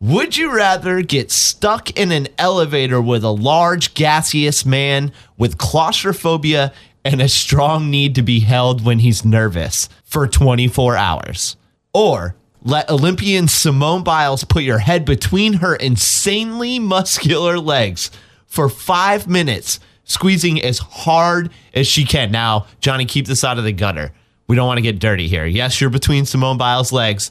Would 0.00 0.36
you 0.36 0.52
rather 0.52 1.00
get 1.02 1.30
stuck 1.30 1.96
in 1.96 2.10
an 2.10 2.26
elevator 2.36 3.00
with 3.00 3.22
a 3.22 3.30
large 3.30 3.94
gaseous 3.94 4.66
man 4.66 5.12
with 5.38 5.58
claustrophobia 5.58 6.72
and 7.04 7.20
a 7.20 7.28
strong 7.28 7.90
need 7.90 8.14
to 8.14 8.22
be 8.22 8.40
held 8.40 8.84
when 8.84 9.00
he's 9.00 9.24
nervous 9.24 9.88
for 10.04 10.26
24 10.26 10.96
hours? 10.96 11.56
Or 11.92 12.36
let 12.62 12.90
Olympian 12.90 13.48
Simone 13.48 14.04
Biles 14.04 14.44
put 14.44 14.62
your 14.62 14.78
head 14.78 15.04
between 15.04 15.54
her 15.54 15.74
insanely 15.74 16.78
muscular 16.78 17.58
legs 17.58 18.10
for 18.46 18.68
five 18.68 19.26
minutes, 19.26 19.80
squeezing 20.04 20.62
as 20.62 20.78
hard 20.78 21.50
as 21.74 21.86
she 21.86 22.04
can. 22.04 22.30
Now, 22.30 22.66
Johnny, 22.80 23.04
keep 23.04 23.26
this 23.26 23.42
out 23.42 23.58
of 23.58 23.64
the 23.64 23.72
gutter. 23.72 24.12
We 24.46 24.56
don't 24.56 24.66
want 24.66 24.78
to 24.78 24.82
get 24.82 24.98
dirty 24.98 25.26
here. 25.26 25.46
Yes, 25.46 25.80
you're 25.80 25.90
between 25.90 26.26
Simone 26.26 26.58
Biles' 26.58 26.92
legs, 26.92 27.30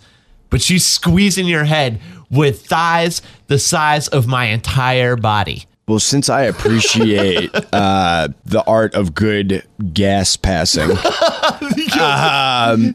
but 0.49 0.61
she's 0.61 0.85
squeezing 0.85 1.47
your 1.47 1.63
head 1.63 2.01
with 2.29 2.65
thighs 2.65 3.21
the 3.47 3.59
size 3.59 4.07
of 4.07 4.27
my 4.27 4.45
entire 4.45 5.15
body. 5.15 5.65
Well, 5.87 5.99
since 5.99 6.29
I 6.29 6.43
appreciate 6.43 7.51
uh, 7.73 8.29
the 8.45 8.63
art 8.65 8.93
of 8.93 9.13
good 9.13 9.63
gas 9.81 10.35
passing, 10.37 10.89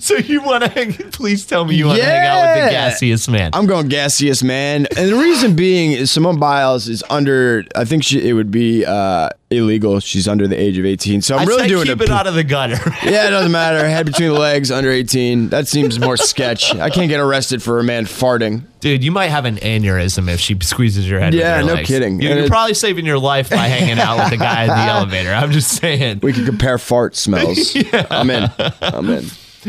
So 0.01 0.17
you 0.17 0.41
want 0.43 0.65
to 0.65 0.71
hang? 0.71 0.93
Please 1.11 1.47
tell 1.47 1.65
me 1.65 1.75
you 1.75 1.87
want 1.87 1.99
to 1.99 2.05
hang 2.05 2.27
out 2.27 2.57
with 2.57 2.65
the 2.67 2.73
Yeah. 2.73 2.91
gassiest 2.91 3.29
man. 3.29 3.51
I'm 3.53 3.67
going 3.67 3.89
gaseous 3.89 4.43
man, 4.43 4.87
and 4.97 5.11
the 5.11 5.17
reason 5.17 5.55
being 5.57 5.93
is 5.93 6.11
Simone 6.11 6.39
Biles 6.39 6.89
is 6.89 7.03
under. 7.11 7.65
I 7.75 7.85
think 7.85 8.05
she, 8.05 8.27
it 8.29 8.33
would 8.33 8.51
be 8.51 8.85
uh, 8.85 9.29
illegal. 9.51 10.01
She's 10.01 10.27
under 10.29 10.47
the 10.49 10.57
age 10.61 10.79
of 10.79 10.85
18, 10.87 11.23
so 11.23 11.37
I'm 11.37 11.43
I 11.43 11.45
really 11.45 11.69
doing 11.69 11.87
keep 11.87 12.01
a- 12.01 12.05
it 12.05 12.11
out 12.11 12.27
of 12.27 12.35
the 12.35 12.45
gutter. 12.45 12.77
Yeah, 13.07 13.29
it 13.29 13.31
doesn't 13.31 13.53
matter. 13.53 13.87
Head 13.89 14.07
between 14.07 14.31
the 14.33 14.39
legs, 14.39 14.71
under 14.71 14.91
18. 14.91 15.49
That 15.51 15.69
seems 15.69 15.99
more 16.01 16.17
sketch. 16.17 16.75
I 16.75 16.91
can't 16.91 17.09
get 17.09 17.21
arrested 17.21 17.63
for 17.63 17.79
a 17.79 17.85
man 17.85 18.05
farting. 18.07 18.63
Dude, 18.81 19.03
you 19.05 19.11
might 19.11 19.29
have 19.29 19.45
an 19.47 19.57
aneurysm 19.57 20.29
if 20.33 20.39
she 20.41 20.57
squeezes 20.61 21.09
your 21.09 21.19
head. 21.19 21.35
Yeah, 21.35 21.57
her 21.61 21.63
no 21.67 21.75
legs. 21.75 21.89
kidding. 21.89 22.21
You're, 22.21 22.39
you're 22.39 22.49
probably 22.49 22.75
saving 22.75 23.05
your 23.07 23.19
life 23.19 23.49
by 23.51 23.57
hanging 23.69 23.99
out 23.99 24.19
with 24.19 24.31
the 24.31 24.37
guy 24.37 24.63
in 24.63 24.69
the 24.69 24.77
elevator. 24.77 25.31
I'm 25.33 25.51
just 25.51 25.71
saying. 25.81 26.21
We 26.23 26.33
could 26.33 26.47
compare 26.47 26.76
fart 26.79 27.17
smells. 27.17 27.77
I'm 28.11 28.31
in. 28.31 28.51
I'm 28.81 29.11
in. 29.11 29.25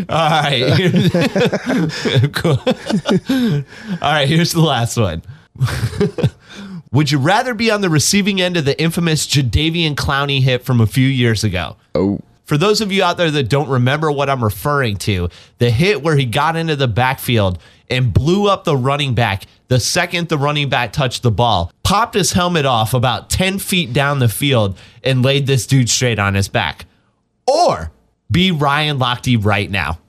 All 0.10 0.30
right. 0.30 1.12
cool. 2.34 2.60
All 4.02 4.12
right, 4.14 4.28
here's 4.28 4.52
the 4.52 4.62
last 4.62 4.98
one. 4.98 5.24
Would 6.92 7.12
you 7.12 7.18
rather 7.18 7.54
be 7.54 7.72
on 7.72 7.82
the 7.82 7.90
receiving 7.90 8.40
end 8.40 8.58
of 8.58 8.66
the 8.66 8.80
infamous 8.80 9.26
Jadeveon 9.28 9.96
Clowney 9.96 10.42
hit 10.42 10.64
from 10.64 10.80
a 10.80 10.88
few 10.88 11.08
years 11.08 11.44
ago? 11.44 11.76
Oh, 11.96 12.20
For 12.46 12.58
those 12.58 12.80
of 12.80 12.92
you 12.92 13.04
out 13.04 13.18
there 13.18 13.32
that 13.32 13.50
don't 13.50 13.70
remember 13.70 14.12
what 14.12 14.30
I'm 14.30 14.44
referring 14.44 14.98
to, 14.98 15.30
the 15.58 15.70
hit 15.72 16.02
where 16.04 16.16
he 16.16 16.26
got 16.26 16.56
into 16.56 16.76
the 16.76 16.88
backfield 16.88 17.60
and 17.90 18.14
blew 18.14 18.48
up 18.48 18.64
the 18.64 18.78
running 18.78 19.16
back 19.16 19.46
the 19.68 19.80
second 19.80 20.30
the 20.30 20.38
running 20.38 20.70
back 20.70 20.94
touched 20.94 21.24
the 21.24 21.32
ball, 21.32 21.72
popped 21.84 22.16
his 22.16 22.32
helmet 22.32 22.66
off 22.66 22.94
about 22.94 23.30
10 23.30 23.60
feet 23.60 23.92
down 23.92 24.20
the 24.20 24.30
field 24.30 24.78
and 25.04 25.24
laid 25.24 25.46
this 25.46 25.68
dude 25.68 25.90
straight 25.90 26.20
on 26.20 26.36
his 26.36 26.48
back. 26.48 26.86
Or 27.48 27.92
be 28.30 28.52
Ryan 28.52 29.00
Lochte 29.00 29.44
right 29.44 29.70
now. 29.72 30.00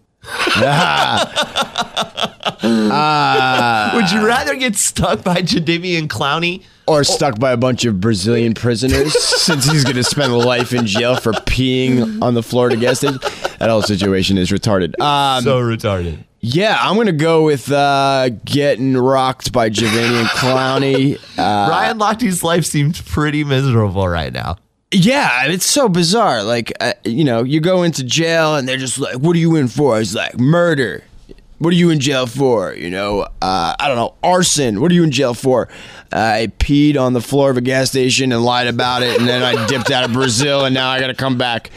Would 3.94 4.10
you 4.10 4.26
rather 4.26 4.54
get 4.56 4.76
stuck 4.76 5.22
by 5.24 5.36
Jadeveon 5.36 6.08
Clowney? 6.08 6.62
or 6.86 7.04
stuck 7.04 7.38
by 7.38 7.52
a 7.52 7.56
bunch 7.58 7.84
of 7.84 8.00
Brazilian 8.00 8.54
prisoners 8.54 9.12
since 9.42 9.66
he's 9.66 9.84
going 9.84 9.96
to 9.96 10.02
spend 10.04 10.32
life 10.38 10.72
in 10.72 10.86
jail 10.86 11.16
for 11.16 11.32
peeing 11.32 12.22
on 12.22 12.32
the 12.32 12.42
floor 12.42 12.70
to 12.70 12.76
gas 12.78 13.00
station. 13.00 13.18
That 13.58 13.68
whole 13.68 13.82
situation 13.82 14.38
is 14.38 14.50
retarded. 14.50 14.98
Um, 14.98 15.44
So 15.44 15.60
retarded. 15.60 16.24
yeah, 16.40 16.78
I'm 16.80 16.94
going 16.94 17.06
to 17.08 17.12
go 17.12 17.44
with 17.44 17.70
uh, 17.70 18.30
getting 18.46 18.96
rocked 18.96 19.52
by 19.52 19.68
Jadeveon 19.68 20.24
Clowney. 20.28 21.16
Uh, 21.38 21.68
Ryan 21.70 21.98
Lochte's 21.98 22.42
life 22.42 22.64
seems 22.64 23.02
pretty 23.02 23.44
miserable 23.44 24.08
right 24.08 24.32
now. 24.32 24.56
Yeah, 24.90 25.46
it's 25.46 25.66
so 25.66 25.88
bizarre. 25.88 26.42
Like, 26.42 26.72
uh, 26.80 26.94
you 27.04 27.24
know, 27.24 27.42
you 27.42 27.60
go 27.60 27.82
into 27.82 28.02
jail 28.02 28.56
and 28.56 28.66
they're 28.66 28.78
just 28.78 28.98
like, 28.98 29.16
"What 29.16 29.36
are 29.36 29.38
you 29.38 29.56
in 29.56 29.68
for?" 29.68 30.00
It's 30.00 30.14
like 30.14 30.38
murder. 30.38 31.04
What 31.58 31.70
are 31.70 31.76
you 31.76 31.90
in 31.90 31.98
jail 31.98 32.26
for? 32.26 32.72
You 32.72 32.88
know, 32.88 33.22
uh, 33.22 33.76
I 33.78 33.88
don't 33.88 33.96
know, 33.96 34.14
arson. 34.22 34.80
What 34.80 34.92
are 34.92 34.94
you 34.94 35.02
in 35.02 35.10
jail 35.10 35.34
for? 35.34 35.68
I 36.12 36.52
peed 36.58 36.96
on 36.96 37.12
the 37.12 37.20
floor 37.20 37.50
of 37.50 37.56
a 37.56 37.60
gas 37.60 37.90
station 37.90 38.32
and 38.32 38.44
lied 38.44 38.68
about 38.68 39.02
it, 39.02 39.18
and 39.18 39.28
then 39.28 39.42
I 39.42 39.66
dipped 39.66 39.90
out 39.90 40.04
of 40.04 40.12
Brazil, 40.12 40.64
and 40.64 40.72
now 40.72 40.88
I 40.88 41.00
got 41.00 41.08
to 41.08 41.14
come 41.14 41.36
back. 41.36 41.70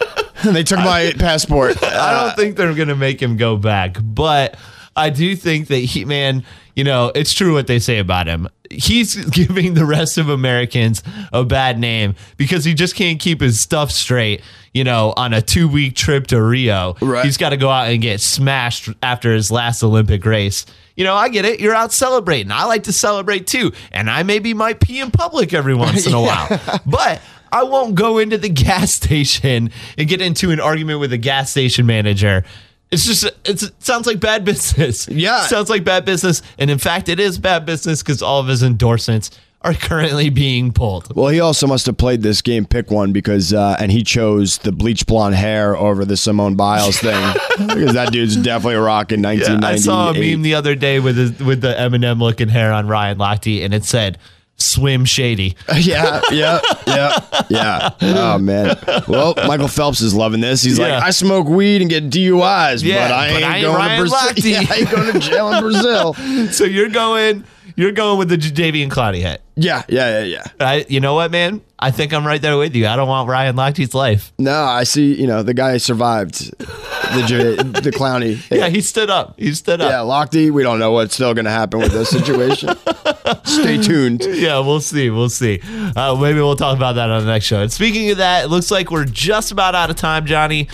they 0.44 0.62
took 0.64 0.78
my 0.78 1.12
passport. 1.18 1.82
I 1.82 2.24
don't 2.24 2.34
think 2.34 2.56
they're 2.56 2.74
going 2.74 2.88
to 2.88 2.96
make 2.96 3.20
him 3.20 3.36
go 3.36 3.56
back, 3.58 3.98
but 4.02 4.56
I 4.96 5.10
do 5.10 5.36
think 5.36 5.68
that 5.68 5.78
he, 5.80 6.04
man, 6.06 6.44
you 6.76 6.84
know, 6.84 7.10
it's 7.14 7.32
true 7.32 7.54
what 7.54 7.66
they 7.66 7.78
say 7.78 7.98
about 7.98 8.26
him. 8.26 8.48
He's 8.70 9.16
giving 9.30 9.74
the 9.74 9.86
rest 9.86 10.18
of 10.18 10.28
Americans 10.28 11.02
a 11.32 11.44
bad 11.44 11.78
name 11.78 12.14
because 12.36 12.64
he 12.64 12.74
just 12.74 12.94
can't 12.94 13.18
keep 13.18 13.40
his 13.40 13.58
stuff 13.58 13.90
straight, 13.90 14.42
you 14.74 14.84
know, 14.84 15.14
on 15.16 15.32
a 15.32 15.40
two 15.42 15.68
week 15.68 15.96
trip 15.96 16.26
to 16.28 16.40
Rio. 16.40 16.94
Right. 17.00 17.24
He's 17.24 17.38
got 17.38 17.50
to 17.50 17.56
go 17.56 17.70
out 17.70 17.88
and 17.88 18.00
get 18.00 18.20
smashed 18.20 18.90
after 19.02 19.34
his 19.34 19.50
last 19.50 19.82
Olympic 19.82 20.24
race. 20.24 20.66
You 20.96 21.04
know, 21.04 21.14
I 21.14 21.28
get 21.30 21.44
it. 21.44 21.60
You're 21.60 21.74
out 21.74 21.92
celebrating. 21.92 22.52
I 22.52 22.64
like 22.64 22.84
to 22.84 22.92
celebrate 22.92 23.46
too. 23.46 23.72
And 23.92 24.10
I 24.10 24.22
maybe 24.22 24.54
might 24.54 24.80
pee 24.80 25.00
in 25.00 25.10
public 25.10 25.52
every 25.54 25.74
once 25.74 26.06
in 26.06 26.14
a 26.14 26.20
while. 26.22 26.80
But 26.86 27.20
I 27.52 27.62
won't 27.62 27.94
go 27.94 28.18
into 28.18 28.38
the 28.38 28.48
gas 28.50 28.92
station 28.92 29.70
and 29.96 30.08
get 30.08 30.20
into 30.20 30.50
an 30.50 30.60
argument 30.60 31.00
with 31.00 31.12
a 31.12 31.18
gas 31.18 31.50
station 31.50 31.86
manager. 31.86 32.44
It's 32.90 33.04
just 33.04 33.24
it's, 33.44 33.64
it 33.64 33.82
sounds 33.82 34.06
like 34.06 34.20
bad 34.20 34.44
business. 34.44 35.08
Yeah. 35.08 35.42
sounds 35.46 35.70
like 35.70 35.84
bad 35.84 36.04
business, 36.04 36.42
and 36.58 36.70
in 36.70 36.78
fact, 36.78 37.08
it 37.08 37.18
is 37.20 37.38
bad 37.38 37.66
business 37.66 38.02
because 38.02 38.22
all 38.22 38.40
of 38.40 38.46
his 38.48 38.62
endorsements 38.62 39.30
are 39.62 39.74
currently 39.88 40.30
being 40.30 40.72
pulled. 40.72 41.14
Well, 41.16 41.28
he 41.28 41.40
also 41.40 41.66
must 41.66 41.86
have 41.86 41.96
played 41.96 42.22
this 42.22 42.42
game 42.42 42.64
pick 42.64 42.90
one 42.90 43.12
because, 43.12 43.52
uh, 43.52 43.76
and 43.80 43.90
he 43.90 44.04
chose 44.04 44.58
the 44.58 44.70
bleach 44.70 45.06
blonde 45.06 45.34
hair 45.34 45.76
over 45.76 46.04
the 46.04 46.16
Simone 46.16 46.54
Biles 46.54 46.98
thing 46.98 47.34
because 47.66 47.94
that 47.94 48.12
dude's 48.12 48.36
definitely 48.36 48.76
rocking 48.76 49.20
Yeah, 49.22 49.30
1998. 49.30 49.64
I 49.64 49.76
saw 49.76 50.10
a 50.10 50.14
meme 50.14 50.42
the 50.42 50.54
other 50.54 50.74
day 50.76 51.00
with 51.00 51.16
his, 51.16 51.38
with 51.40 51.60
the 51.62 51.72
Eminem 51.74 52.20
looking 52.20 52.48
hair 52.48 52.72
on 52.72 52.86
Ryan 52.86 53.18
Lochte, 53.18 53.64
and 53.64 53.74
it 53.74 53.84
said 53.84 54.18
"Swim 54.56 55.04
Shady." 55.04 55.56
yeah, 55.76 56.20
yeah, 56.30 56.60
yeah, 56.86 57.18
yeah. 57.48 57.90
Oh 58.00 58.38
man. 58.38 58.76
Well, 59.08 59.34
Michael 59.46 59.68
Phelps 59.68 60.00
is 60.00 60.14
loving 60.14 60.40
this. 60.40 60.62
He's 60.62 60.78
Yeah. 60.78 60.94
like, 60.96 61.02
I 61.04 61.10
smoke 61.10 61.46
weed 61.48 61.80
and 61.82 61.90
get 61.90 62.10
DUIs, 62.10 62.82
Yeah, 62.82 63.08
but 63.08 63.14
I 63.14 63.28
but 63.28 63.36
ain't, 63.36 63.44
I 63.44 63.56
ain't 63.56 63.64
going 63.64 63.76
Ryan 63.76 64.04
to 64.04 64.10
Brazil. 64.10 64.52
Yeah, 64.52 64.62
I 64.70 64.74
ain't 64.76 64.90
going 64.90 65.12
to 65.12 65.18
jail 65.18 65.52
in 65.52 65.60
Brazil. 65.62 66.14
so 66.52 66.64
you're 66.64 66.88
going 66.88 67.44
you're 67.76 67.92
going 67.92 68.18
with 68.18 68.28
the 68.30 68.36
Davian 68.38 68.88
Clowney 68.88 69.20
hat. 69.22 69.42
Yeah, 69.56 69.82
yeah, 69.88 70.20
yeah, 70.20 70.24
yeah. 70.24 70.44
I, 70.60 70.86
you 70.88 71.00
know 71.00 71.14
what, 71.14 71.30
man? 71.30 71.60
I 71.78 71.90
think 71.90 72.14
I'm 72.14 72.26
right 72.26 72.40
there 72.40 72.56
with 72.56 72.74
you. 72.74 72.86
I 72.86 72.96
don't 72.96 73.08
want 73.08 73.28
Ryan 73.28 73.54
Lochte's 73.56 73.94
life. 73.94 74.32
No, 74.38 74.64
I 74.64 74.84
see. 74.84 75.14
You 75.14 75.26
know, 75.26 75.42
the 75.42 75.52
guy 75.52 75.76
survived 75.76 76.50
the 76.58 77.80
the 77.82 77.90
Clowney. 77.90 78.40
Yeah, 78.50 78.68
he 78.68 78.80
stood 78.80 79.10
up. 79.10 79.38
He 79.38 79.52
stood 79.52 79.82
up. 79.82 79.90
Yeah. 79.90 79.98
Lochte, 79.98 80.50
we 80.50 80.62
don't 80.62 80.78
know 80.78 80.92
what's 80.92 81.14
still 81.14 81.34
going 81.34 81.44
to 81.44 81.50
happen 81.50 81.80
with 81.80 81.92
this 81.92 82.08
situation. 82.08 82.70
Stay 83.44 83.76
tuned. 83.76 84.24
Yeah, 84.24 84.60
we'll 84.60 84.80
see. 84.80 85.10
We'll 85.10 85.28
see. 85.28 85.60
Uh, 85.94 86.16
maybe 86.18 86.38
we'll 86.38 86.56
talk 86.56 86.76
about 86.76 86.94
that 86.94 87.10
on 87.10 87.26
the 87.26 87.30
next 87.30 87.44
show. 87.44 87.60
And 87.60 87.70
speaking 87.70 88.10
of 88.10 88.16
that, 88.18 88.44
it 88.44 88.48
looks 88.48 88.70
like 88.70 88.90
we're 88.90 89.04
just 89.04 89.52
about 89.52 89.74
out 89.74 89.90
of 89.90 89.96
time, 89.96 90.24
Johnny. 90.24 90.68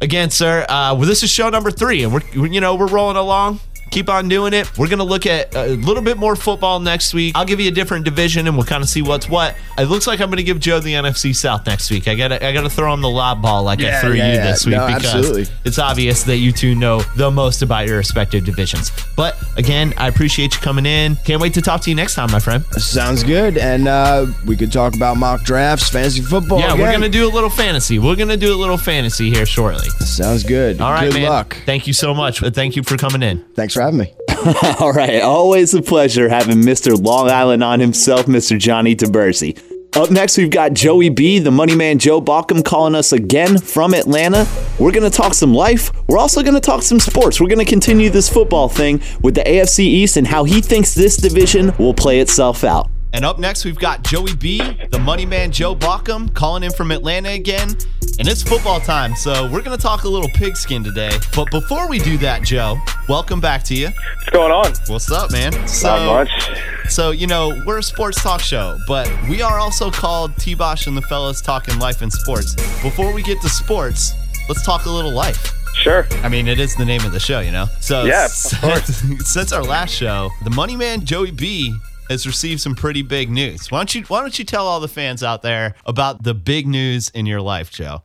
Again, 0.00 0.30
sir, 0.30 0.64
uh, 0.68 0.94
well, 0.96 1.08
this 1.08 1.24
is 1.24 1.30
show 1.30 1.48
number 1.48 1.72
three, 1.72 2.04
and 2.04 2.12
we're 2.14 2.46
you 2.46 2.60
know 2.60 2.76
we're 2.76 2.86
rolling 2.86 3.16
along. 3.16 3.58
Keep 3.90 4.08
on 4.08 4.28
doing 4.28 4.52
it. 4.52 4.76
We're 4.78 4.88
gonna 4.88 5.04
look 5.04 5.26
at 5.26 5.54
a 5.54 5.76
little 5.76 6.02
bit 6.02 6.18
more 6.18 6.36
football 6.36 6.80
next 6.80 7.14
week. 7.14 7.36
I'll 7.36 7.44
give 7.44 7.60
you 7.60 7.68
a 7.68 7.72
different 7.72 8.04
division, 8.04 8.46
and 8.46 8.56
we'll 8.56 8.66
kind 8.66 8.82
of 8.82 8.88
see 8.88 9.02
what's 9.02 9.28
what. 9.28 9.56
It 9.78 9.84
looks 9.86 10.06
like 10.06 10.20
I'm 10.20 10.30
gonna 10.30 10.42
give 10.42 10.60
Joe 10.60 10.80
the 10.80 10.94
NFC 10.94 11.34
South 11.34 11.66
next 11.66 11.90
week. 11.90 12.08
I 12.08 12.14
gotta 12.14 12.44
I 12.44 12.52
gotta 12.52 12.70
throw 12.70 12.92
him 12.92 13.00
the 13.00 13.08
lob 13.08 13.42
ball 13.42 13.62
like 13.62 13.80
I 13.80 14.00
threw 14.00 14.12
yeah, 14.12 14.28
you 14.28 14.34
yeah. 14.34 14.46
this 14.50 14.66
week 14.66 14.76
No, 14.76 14.86
because 14.86 15.14
absolutely. 15.14 15.46
it's 15.64 15.78
obvious 15.78 16.22
that 16.24 16.36
you 16.36 16.52
two 16.52 16.74
know 16.74 17.00
the 17.16 17.30
most 17.30 17.62
about 17.62 17.86
your 17.86 17.98
respective 17.98 18.44
divisions. 18.44 18.90
But 19.16 19.36
again, 19.56 19.94
I 19.96 20.08
appreciate 20.08 20.54
you 20.54 20.60
coming 20.60 20.86
in. 20.86 21.16
Can't 21.24 21.40
wait 21.40 21.54
to 21.54 21.62
talk 21.62 21.80
to 21.82 21.90
you 21.90 21.96
next 21.96 22.14
time, 22.14 22.30
my 22.30 22.40
friend. 22.40 22.64
Sounds 22.72 23.22
good. 23.22 23.56
And 23.58 23.88
uh, 23.88 24.26
we 24.46 24.56
could 24.56 24.72
talk 24.72 24.94
about 24.94 25.16
mock 25.16 25.42
drafts, 25.42 25.88
fantasy 25.90 26.20
football. 26.20 26.60
Yeah, 26.60 26.74
we're 26.74 26.92
gonna 26.92 27.08
do 27.08 27.26
a 27.26 27.32
little 27.32 27.50
fantasy. 27.50 27.98
We're 27.98 28.16
gonna 28.16 28.36
do 28.36 28.54
a 28.54 28.58
little 28.58 28.78
fantasy 28.78 29.30
here 29.30 29.46
shortly. 29.46 29.88
Sounds 30.00 30.44
good. 30.44 30.80
All 30.80 30.92
right, 30.92 31.10
good 31.10 31.20
man. 31.20 31.30
luck. 31.30 31.56
Thank 31.64 31.86
you 31.86 31.92
so 31.92 32.14
much. 32.14 32.40
Thank 32.40 32.76
you 32.76 32.82
for 32.82 32.96
coming 32.96 33.22
in. 33.22 33.44
Thanks 33.54 33.76
for 33.78 33.82
having 33.82 33.98
me. 33.98 34.14
All 34.80 34.92
right, 34.92 35.22
always 35.22 35.74
a 35.74 35.82
pleasure 35.82 36.28
having 36.28 36.58
Mr. 36.58 37.00
Long 37.00 37.30
Island 37.30 37.62
on 37.62 37.80
himself, 37.80 38.26
Mr. 38.26 38.58
Johnny 38.58 38.94
Tabersi. 38.94 39.58
Up 39.96 40.10
next, 40.10 40.36
we've 40.36 40.50
got 40.50 40.74
Joey 40.74 41.08
B, 41.08 41.38
the 41.38 41.50
money 41.50 41.74
man 41.74 41.98
Joe 41.98 42.20
Bauckham, 42.20 42.64
calling 42.64 42.94
us 42.94 43.12
again 43.12 43.58
from 43.58 43.94
Atlanta. 43.94 44.46
We're 44.78 44.92
going 44.92 45.10
to 45.10 45.16
talk 45.16 45.32
some 45.34 45.54
life. 45.54 45.90
We're 46.08 46.18
also 46.18 46.42
going 46.42 46.54
to 46.54 46.60
talk 46.60 46.82
some 46.82 47.00
sports. 47.00 47.40
We're 47.40 47.48
going 47.48 47.64
to 47.64 47.70
continue 47.70 48.10
this 48.10 48.28
football 48.28 48.68
thing 48.68 49.00
with 49.22 49.34
the 49.34 49.42
AFC 49.42 49.80
East 49.80 50.16
and 50.16 50.26
how 50.26 50.44
he 50.44 50.60
thinks 50.60 50.94
this 50.94 51.16
division 51.16 51.72
will 51.78 51.94
play 51.94 52.20
itself 52.20 52.64
out. 52.64 52.88
And 53.14 53.24
up 53.24 53.38
next, 53.38 53.64
we've 53.64 53.78
got 53.78 54.04
Joey 54.04 54.34
B, 54.36 54.60
the 54.90 54.98
money 54.98 55.24
man 55.24 55.50
Joe 55.50 55.74
Bauckham, 55.74 56.32
calling 56.34 56.62
in 56.62 56.70
from 56.70 56.90
Atlanta 56.90 57.30
again. 57.30 57.70
And 58.18 58.28
it's 58.28 58.42
football 58.42 58.80
time, 58.80 59.14
so 59.14 59.50
we're 59.50 59.62
gonna 59.62 59.78
talk 59.78 60.04
a 60.04 60.08
little 60.08 60.28
pigskin 60.34 60.84
today. 60.84 61.16
But 61.34 61.50
before 61.50 61.88
we 61.88 62.00
do 62.00 62.18
that, 62.18 62.42
Joe, 62.42 62.76
welcome 63.08 63.40
back 63.40 63.62
to 63.64 63.74
you. 63.74 63.86
What's 63.86 64.30
going 64.30 64.52
on? 64.52 64.72
What's 64.88 65.10
up, 65.10 65.32
man? 65.32 65.52
So, 65.66 65.88
Not 65.88 66.06
much. 66.28 66.90
So, 66.90 67.10
you 67.12 67.26
know, 67.26 67.62
we're 67.64 67.78
a 67.78 67.82
sports 67.82 68.22
talk 68.22 68.40
show, 68.40 68.76
but 68.86 69.10
we 69.28 69.40
are 69.40 69.58
also 69.58 69.90
called 69.90 70.36
T 70.36 70.54
Bosh 70.54 70.86
and 70.86 70.96
the 70.96 71.02
Fellas 71.02 71.40
Talking 71.40 71.78
Life 71.78 72.02
and 72.02 72.12
Sports. 72.12 72.56
Before 72.82 73.12
we 73.14 73.22
get 73.22 73.40
to 73.40 73.48
sports, 73.48 74.12
let's 74.48 74.64
talk 74.66 74.84
a 74.84 74.90
little 74.90 75.12
life. 75.12 75.54
Sure. 75.74 76.06
I 76.22 76.28
mean, 76.28 76.46
it 76.48 76.58
is 76.58 76.74
the 76.74 76.84
name 76.84 77.04
of 77.04 77.12
the 77.12 77.20
show, 77.20 77.40
you 77.40 77.52
know? 77.52 77.66
So, 77.80 78.04
Yeah, 78.04 78.26
since, 78.26 79.30
since 79.30 79.52
our 79.52 79.62
last 79.62 79.94
show, 79.94 80.30
the 80.42 80.50
money 80.50 80.76
man 80.76 81.04
Joey 81.04 81.30
B 81.30 81.74
has 82.08 82.26
received 82.26 82.60
some 82.60 82.74
pretty 82.74 83.02
big 83.02 83.30
news. 83.30 83.70
Why 83.70 83.78
don't 83.78 83.94
you 83.94 84.02
why 84.02 84.20
don't 84.20 84.38
you 84.38 84.44
tell 84.44 84.66
all 84.66 84.80
the 84.80 84.88
fans 84.88 85.22
out 85.22 85.42
there 85.42 85.74
about 85.86 86.22
the 86.22 86.34
big 86.34 86.66
news 86.66 87.08
in 87.10 87.26
your 87.26 87.40
life, 87.40 87.70
Joe? 87.70 88.02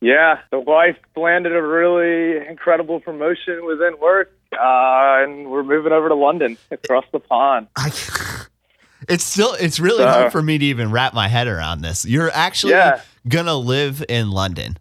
Yeah, 0.00 0.38
the 0.52 0.60
wife 0.60 0.96
landed 1.16 1.54
a 1.56 1.62
really 1.62 2.46
incredible 2.46 3.00
promotion 3.00 3.64
within 3.66 3.98
work, 4.00 4.30
uh, 4.52 5.24
and 5.24 5.50
we're 5.50 5.64
moving 5.64 5.90
over 5.92 6.08
to 6.08 6.14
London 6.14 6.56
across 6.70 7.04
the 7.12 7.18
pond. 7.18 7.66
I, 7.76 7.88
it's 9.08 9.24
still 9.24 9.54
it's 9.54 9.80
really 9.80 10.04
Uh, 10.04 10.12
hard 10.12 10.32
for 10.32 10.42
me 10.42 10.56
to 10.58 10.64
even 10.66 10.92
wrap 10.92 11.14
my 11.14 11.26
head 11.28 11.48
around 11.48 11.80
this. 11.80 12.04
You're 12.04 12.30
actually 12.32 12.74
Yeah. 12.74 13.00
gonna 13.26 13.56
live 13.56 14.04
in 14.08 14.30
London. 14.30 14.78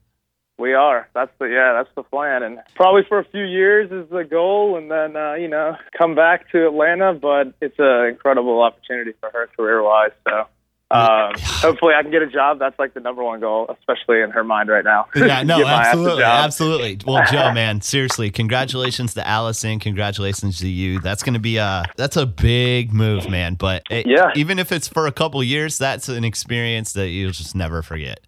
We 0.60 0.74
are. 0.74 1.08
That's 1.14 1.32
the 1.40 1.46
yeah. 1.46 1.74
That's 1.74 1.94
the 1.96 2.04
plan, 2.04 2.42
and 2.42 2.60
probably 2.76 3.04
for 3.08 3.20
a 3.20 3.26
few 3.26 3.44
years 3.44 3.92
is 3.92 4.10
the 4.10 4.24
goal, 4.24 4.76
and 4.78 4.90
then 4.90 5.16
uh, 5.16 5.34
you 5.36 5.48
know 5.48 5.76
come 5.98 6.16
back 6.16 6.50
to 6.52 6.66
Atlanta. 6.68 7.14
But 7.14 7.54
it's 7.62 7.76
an 7.78 8.08
incredible 8.08 8.62
opportunity 8.62 9.14
for 9.20 9.30
her 9.32 9.48
career 9.56 9.84
wise. 9.84 10.12
So. 10.28 10.46
Um, 10.90 11.34
hopefully, 11.38 11.94
I 12.00 12.02
can 12.02 12.12
get 12.12 12.22
a 12.22 12.28
job. 12.30 12.60
That's 12.60 12.80
like 12.80 12.94
the 12.94 13.02
number 13.02 13.22
one 13.22 13.42
goal, 13.42 13.70
especially 13.78 14.22
in 14.22 14.30
her 14.32 14.46
mind 14.46 14.70
right 14.70 14.86
now. 14.86 15.08
Yeah, 15.14 15.44
no, 15.44 15.58
Get 15.58 15.66
my 15.66 15.72
ass 15.74 15.86
a 15.88 15.90
absolutely, 15.90 16.24
absolutely. 16.24 17.00
Well, 17.06 17.26
Joe, 17.30 17.52
man, 17.54 17.82
seriously, 17.82 18.32
congratulations 18.32 19.14
to 19.16 19.28
Allison. 19.28 19.80
Congratulations 19.80 20.60
to 20.60 20.70
you. 20.70 21.02
That's 21.02 21.24
gonna 21.24 21.40
be 21.40 21.58
a 21.58 21.84
that's 21.98 22.16
a 22.16 22.26
big 22.26 22.94
move, 22.94 23.30
man. 23.30 23.56
But 23.56 23.84
it, 23.90 24.08
Yeah. 24.08 24.32
even 24.38 24.60
if 24.60 24.72
it's 24.72 24.88
for 24.88 25.08
a 25.08 25.12
couple 25.12 25.44
years, 25.44 25.78
that's 25.78 26.08
an 26.08 26.24
experience 26.24 26.94
that 26.94 27.10
you'll 27.10 27.32
just 27.32 27.54
never 27.54 27.82
forget. 27.82 28.22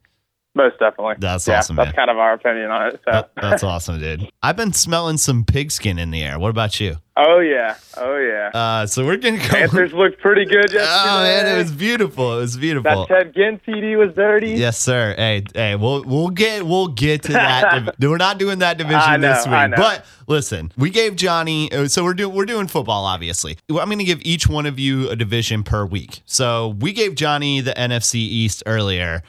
Most 0.59 0.77
definitely. 0.79 1.15
That's 1.19 1.47
yeah, 1.47 1.59
awesome, 1.59 1.77
That's 1.77 1.87
man. 1.87 1.95
kind 1.95 2.09
of 2.09 2.17
our 2.17 2.33
opinion 2.33 2.69
on 2.69 2.87
it. 2.87 3.01
So. 3.05 3.11
That- 3.11 3.31
that's 3.41 3.63
awesome, 3.63 3.99
dude. 3.99 4.29
I've 4.43 4.57
been 4.57 4.73
smelling 4.73 5.17
some 5.17 5.45
pigskin 5.45 5.97
in 5.97 6.11
the 6.11 6.21
air. 6.21 6.37
What 6.37 6.49
about 6.49 6.79
you? 6.79 6.97
oh 7.21 7.39
yeah. 7.39 7.75
Oh 7.97 8.17
yeah. 8.17 8.49
Uh, 8.53 8.85
so 8.87 9.05
we're 9.05 9.17
gonna 9.17 9.37
go. 9.37 9.43
Panthers 9.43 9.91
looked 9.93 10.19
pretty 10.21 10.45
good 10.45 10.71
yesterday. 10.71 10.85
Oh 11.09 11.21
man, 11.21 11.47
it 11.47 11.57
was 11.57 11.71
beautiful. 11.71 12.37
It 12.37 12.41
was 12.41 12.57
beautiful. 12.57 13.07
that 13.07 13.07
Ted 13.07 13.33
Ginn 13.35 13.59
TD 13.67 13.97
was 13.97 14.15
dirty. 14.15 14.51
Yes, 14.51 14.77
sir. 14.77 15.15
Hey, 15.17 15.43
hey, 15.53 15.75
we'll 15.75 16.03
we'll 16.05 16.29
get 16.29 16.65
we'll 16.65 16.87
get 16.87 17.23
to 17.23 17.33
that. 17.33 17.95
div- 17.99 18.09
we're 18.09 18.17
not 18.17 18.37
doing 18.37 18.59
that 18.59 18.77
division 18.77 19.19
know, 19.21 19.33
this 19.33 19.45
week, 19.45 19.71
but 19.75 20.05
listen, 20.27 20.71
we 20.77 20.89
gave 20.89 21.15
Johnny. 21.17 21.69
uh, 21.73 21.87
So 21.89 22.03
we're 22.05 22.13
doing 22.13 22.33
we're 22.35 22.45
doing 22.45 22.67
football, 22.67 23.03
obviously. 23.05 23.57
I'm 23.69 23.75
going 23.87 23.97
to 23.99 24.05
give 24.05 24.21
each 24.23 24.47
one 24.47 24.65
of 24.65 24.79
you 24.79 25.09
a 25.09 25.15
division 25.17 25.63
per 25.63 25.85
week. 25.85 26.21
So 26.25 26.69
we 26.79 26.93
gave 26.93 27.15
Johnny 27.15 27.59
the 27.61 27.73
NFC 27.73 28.15
East 28.15 28.63
earlier. 28.65 29.23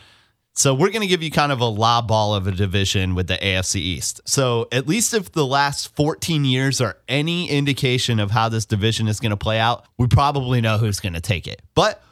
So 0.55 0.75
we're 0.75 0.91
going 0.91 1.03
to 1.03 1.07
give 1.07 1.23
you 1.23 1.31
kind 1.31 1.53
of 1.53 1.61
a 1.61 1.67
lob 1.67 2.09
ball 2.09 2.35
of 2.35 2.47
a 2.47 2.53
division 2.53 3.15
with 3.15 3.29
the 3.29 3.37
AFC 3.37 3.77
East. 3.77 4.21
So 4.27 4.69
at 4.73 4.87
least 4.87 5.15
if 5.15 5.33
the 5.33 5.47
last 5.47 5.95
14 5.95 6.45
years 6.45 6.81
are 6.81 6.99
any 7.09 7.49
indication 7.49 8.19
of 8.19 8.31
how 8.31 8.49
this 8.49 8.67
division 8.67 9.09
is 9.09 9.21
going 9.21 9.31
to 9.31 9.37
play 9.37 9.59
out, 9.59 9.87
we 9.97 10.07
probably 10.07 10.61
know 10.61 10.77
who's 10.79 11.01
going 11.01 11.15
to 11.15 11.21
take 11.21 11.47
it. 11.47 11.63
But 11.75 12.03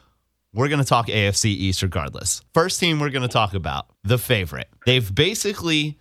we're 0.53 0.69
going 0.69 0.79
to 0.79 0.87
talk 0.87 1.07
AFC 1.07 1.45
East 1.45 1.81
regardless. 1.83 2.41
First 2.53 2.79
team 2.79 2.99
we're 2.99 3.11
going 3.11 3.21
to 3.21 3.27
talk 3.27 3.53
about, 3.53 3.87
the 4.03 4.17
favorite. 4.17 4.67
They've 4.85 5.13
basically, 5.13 5.99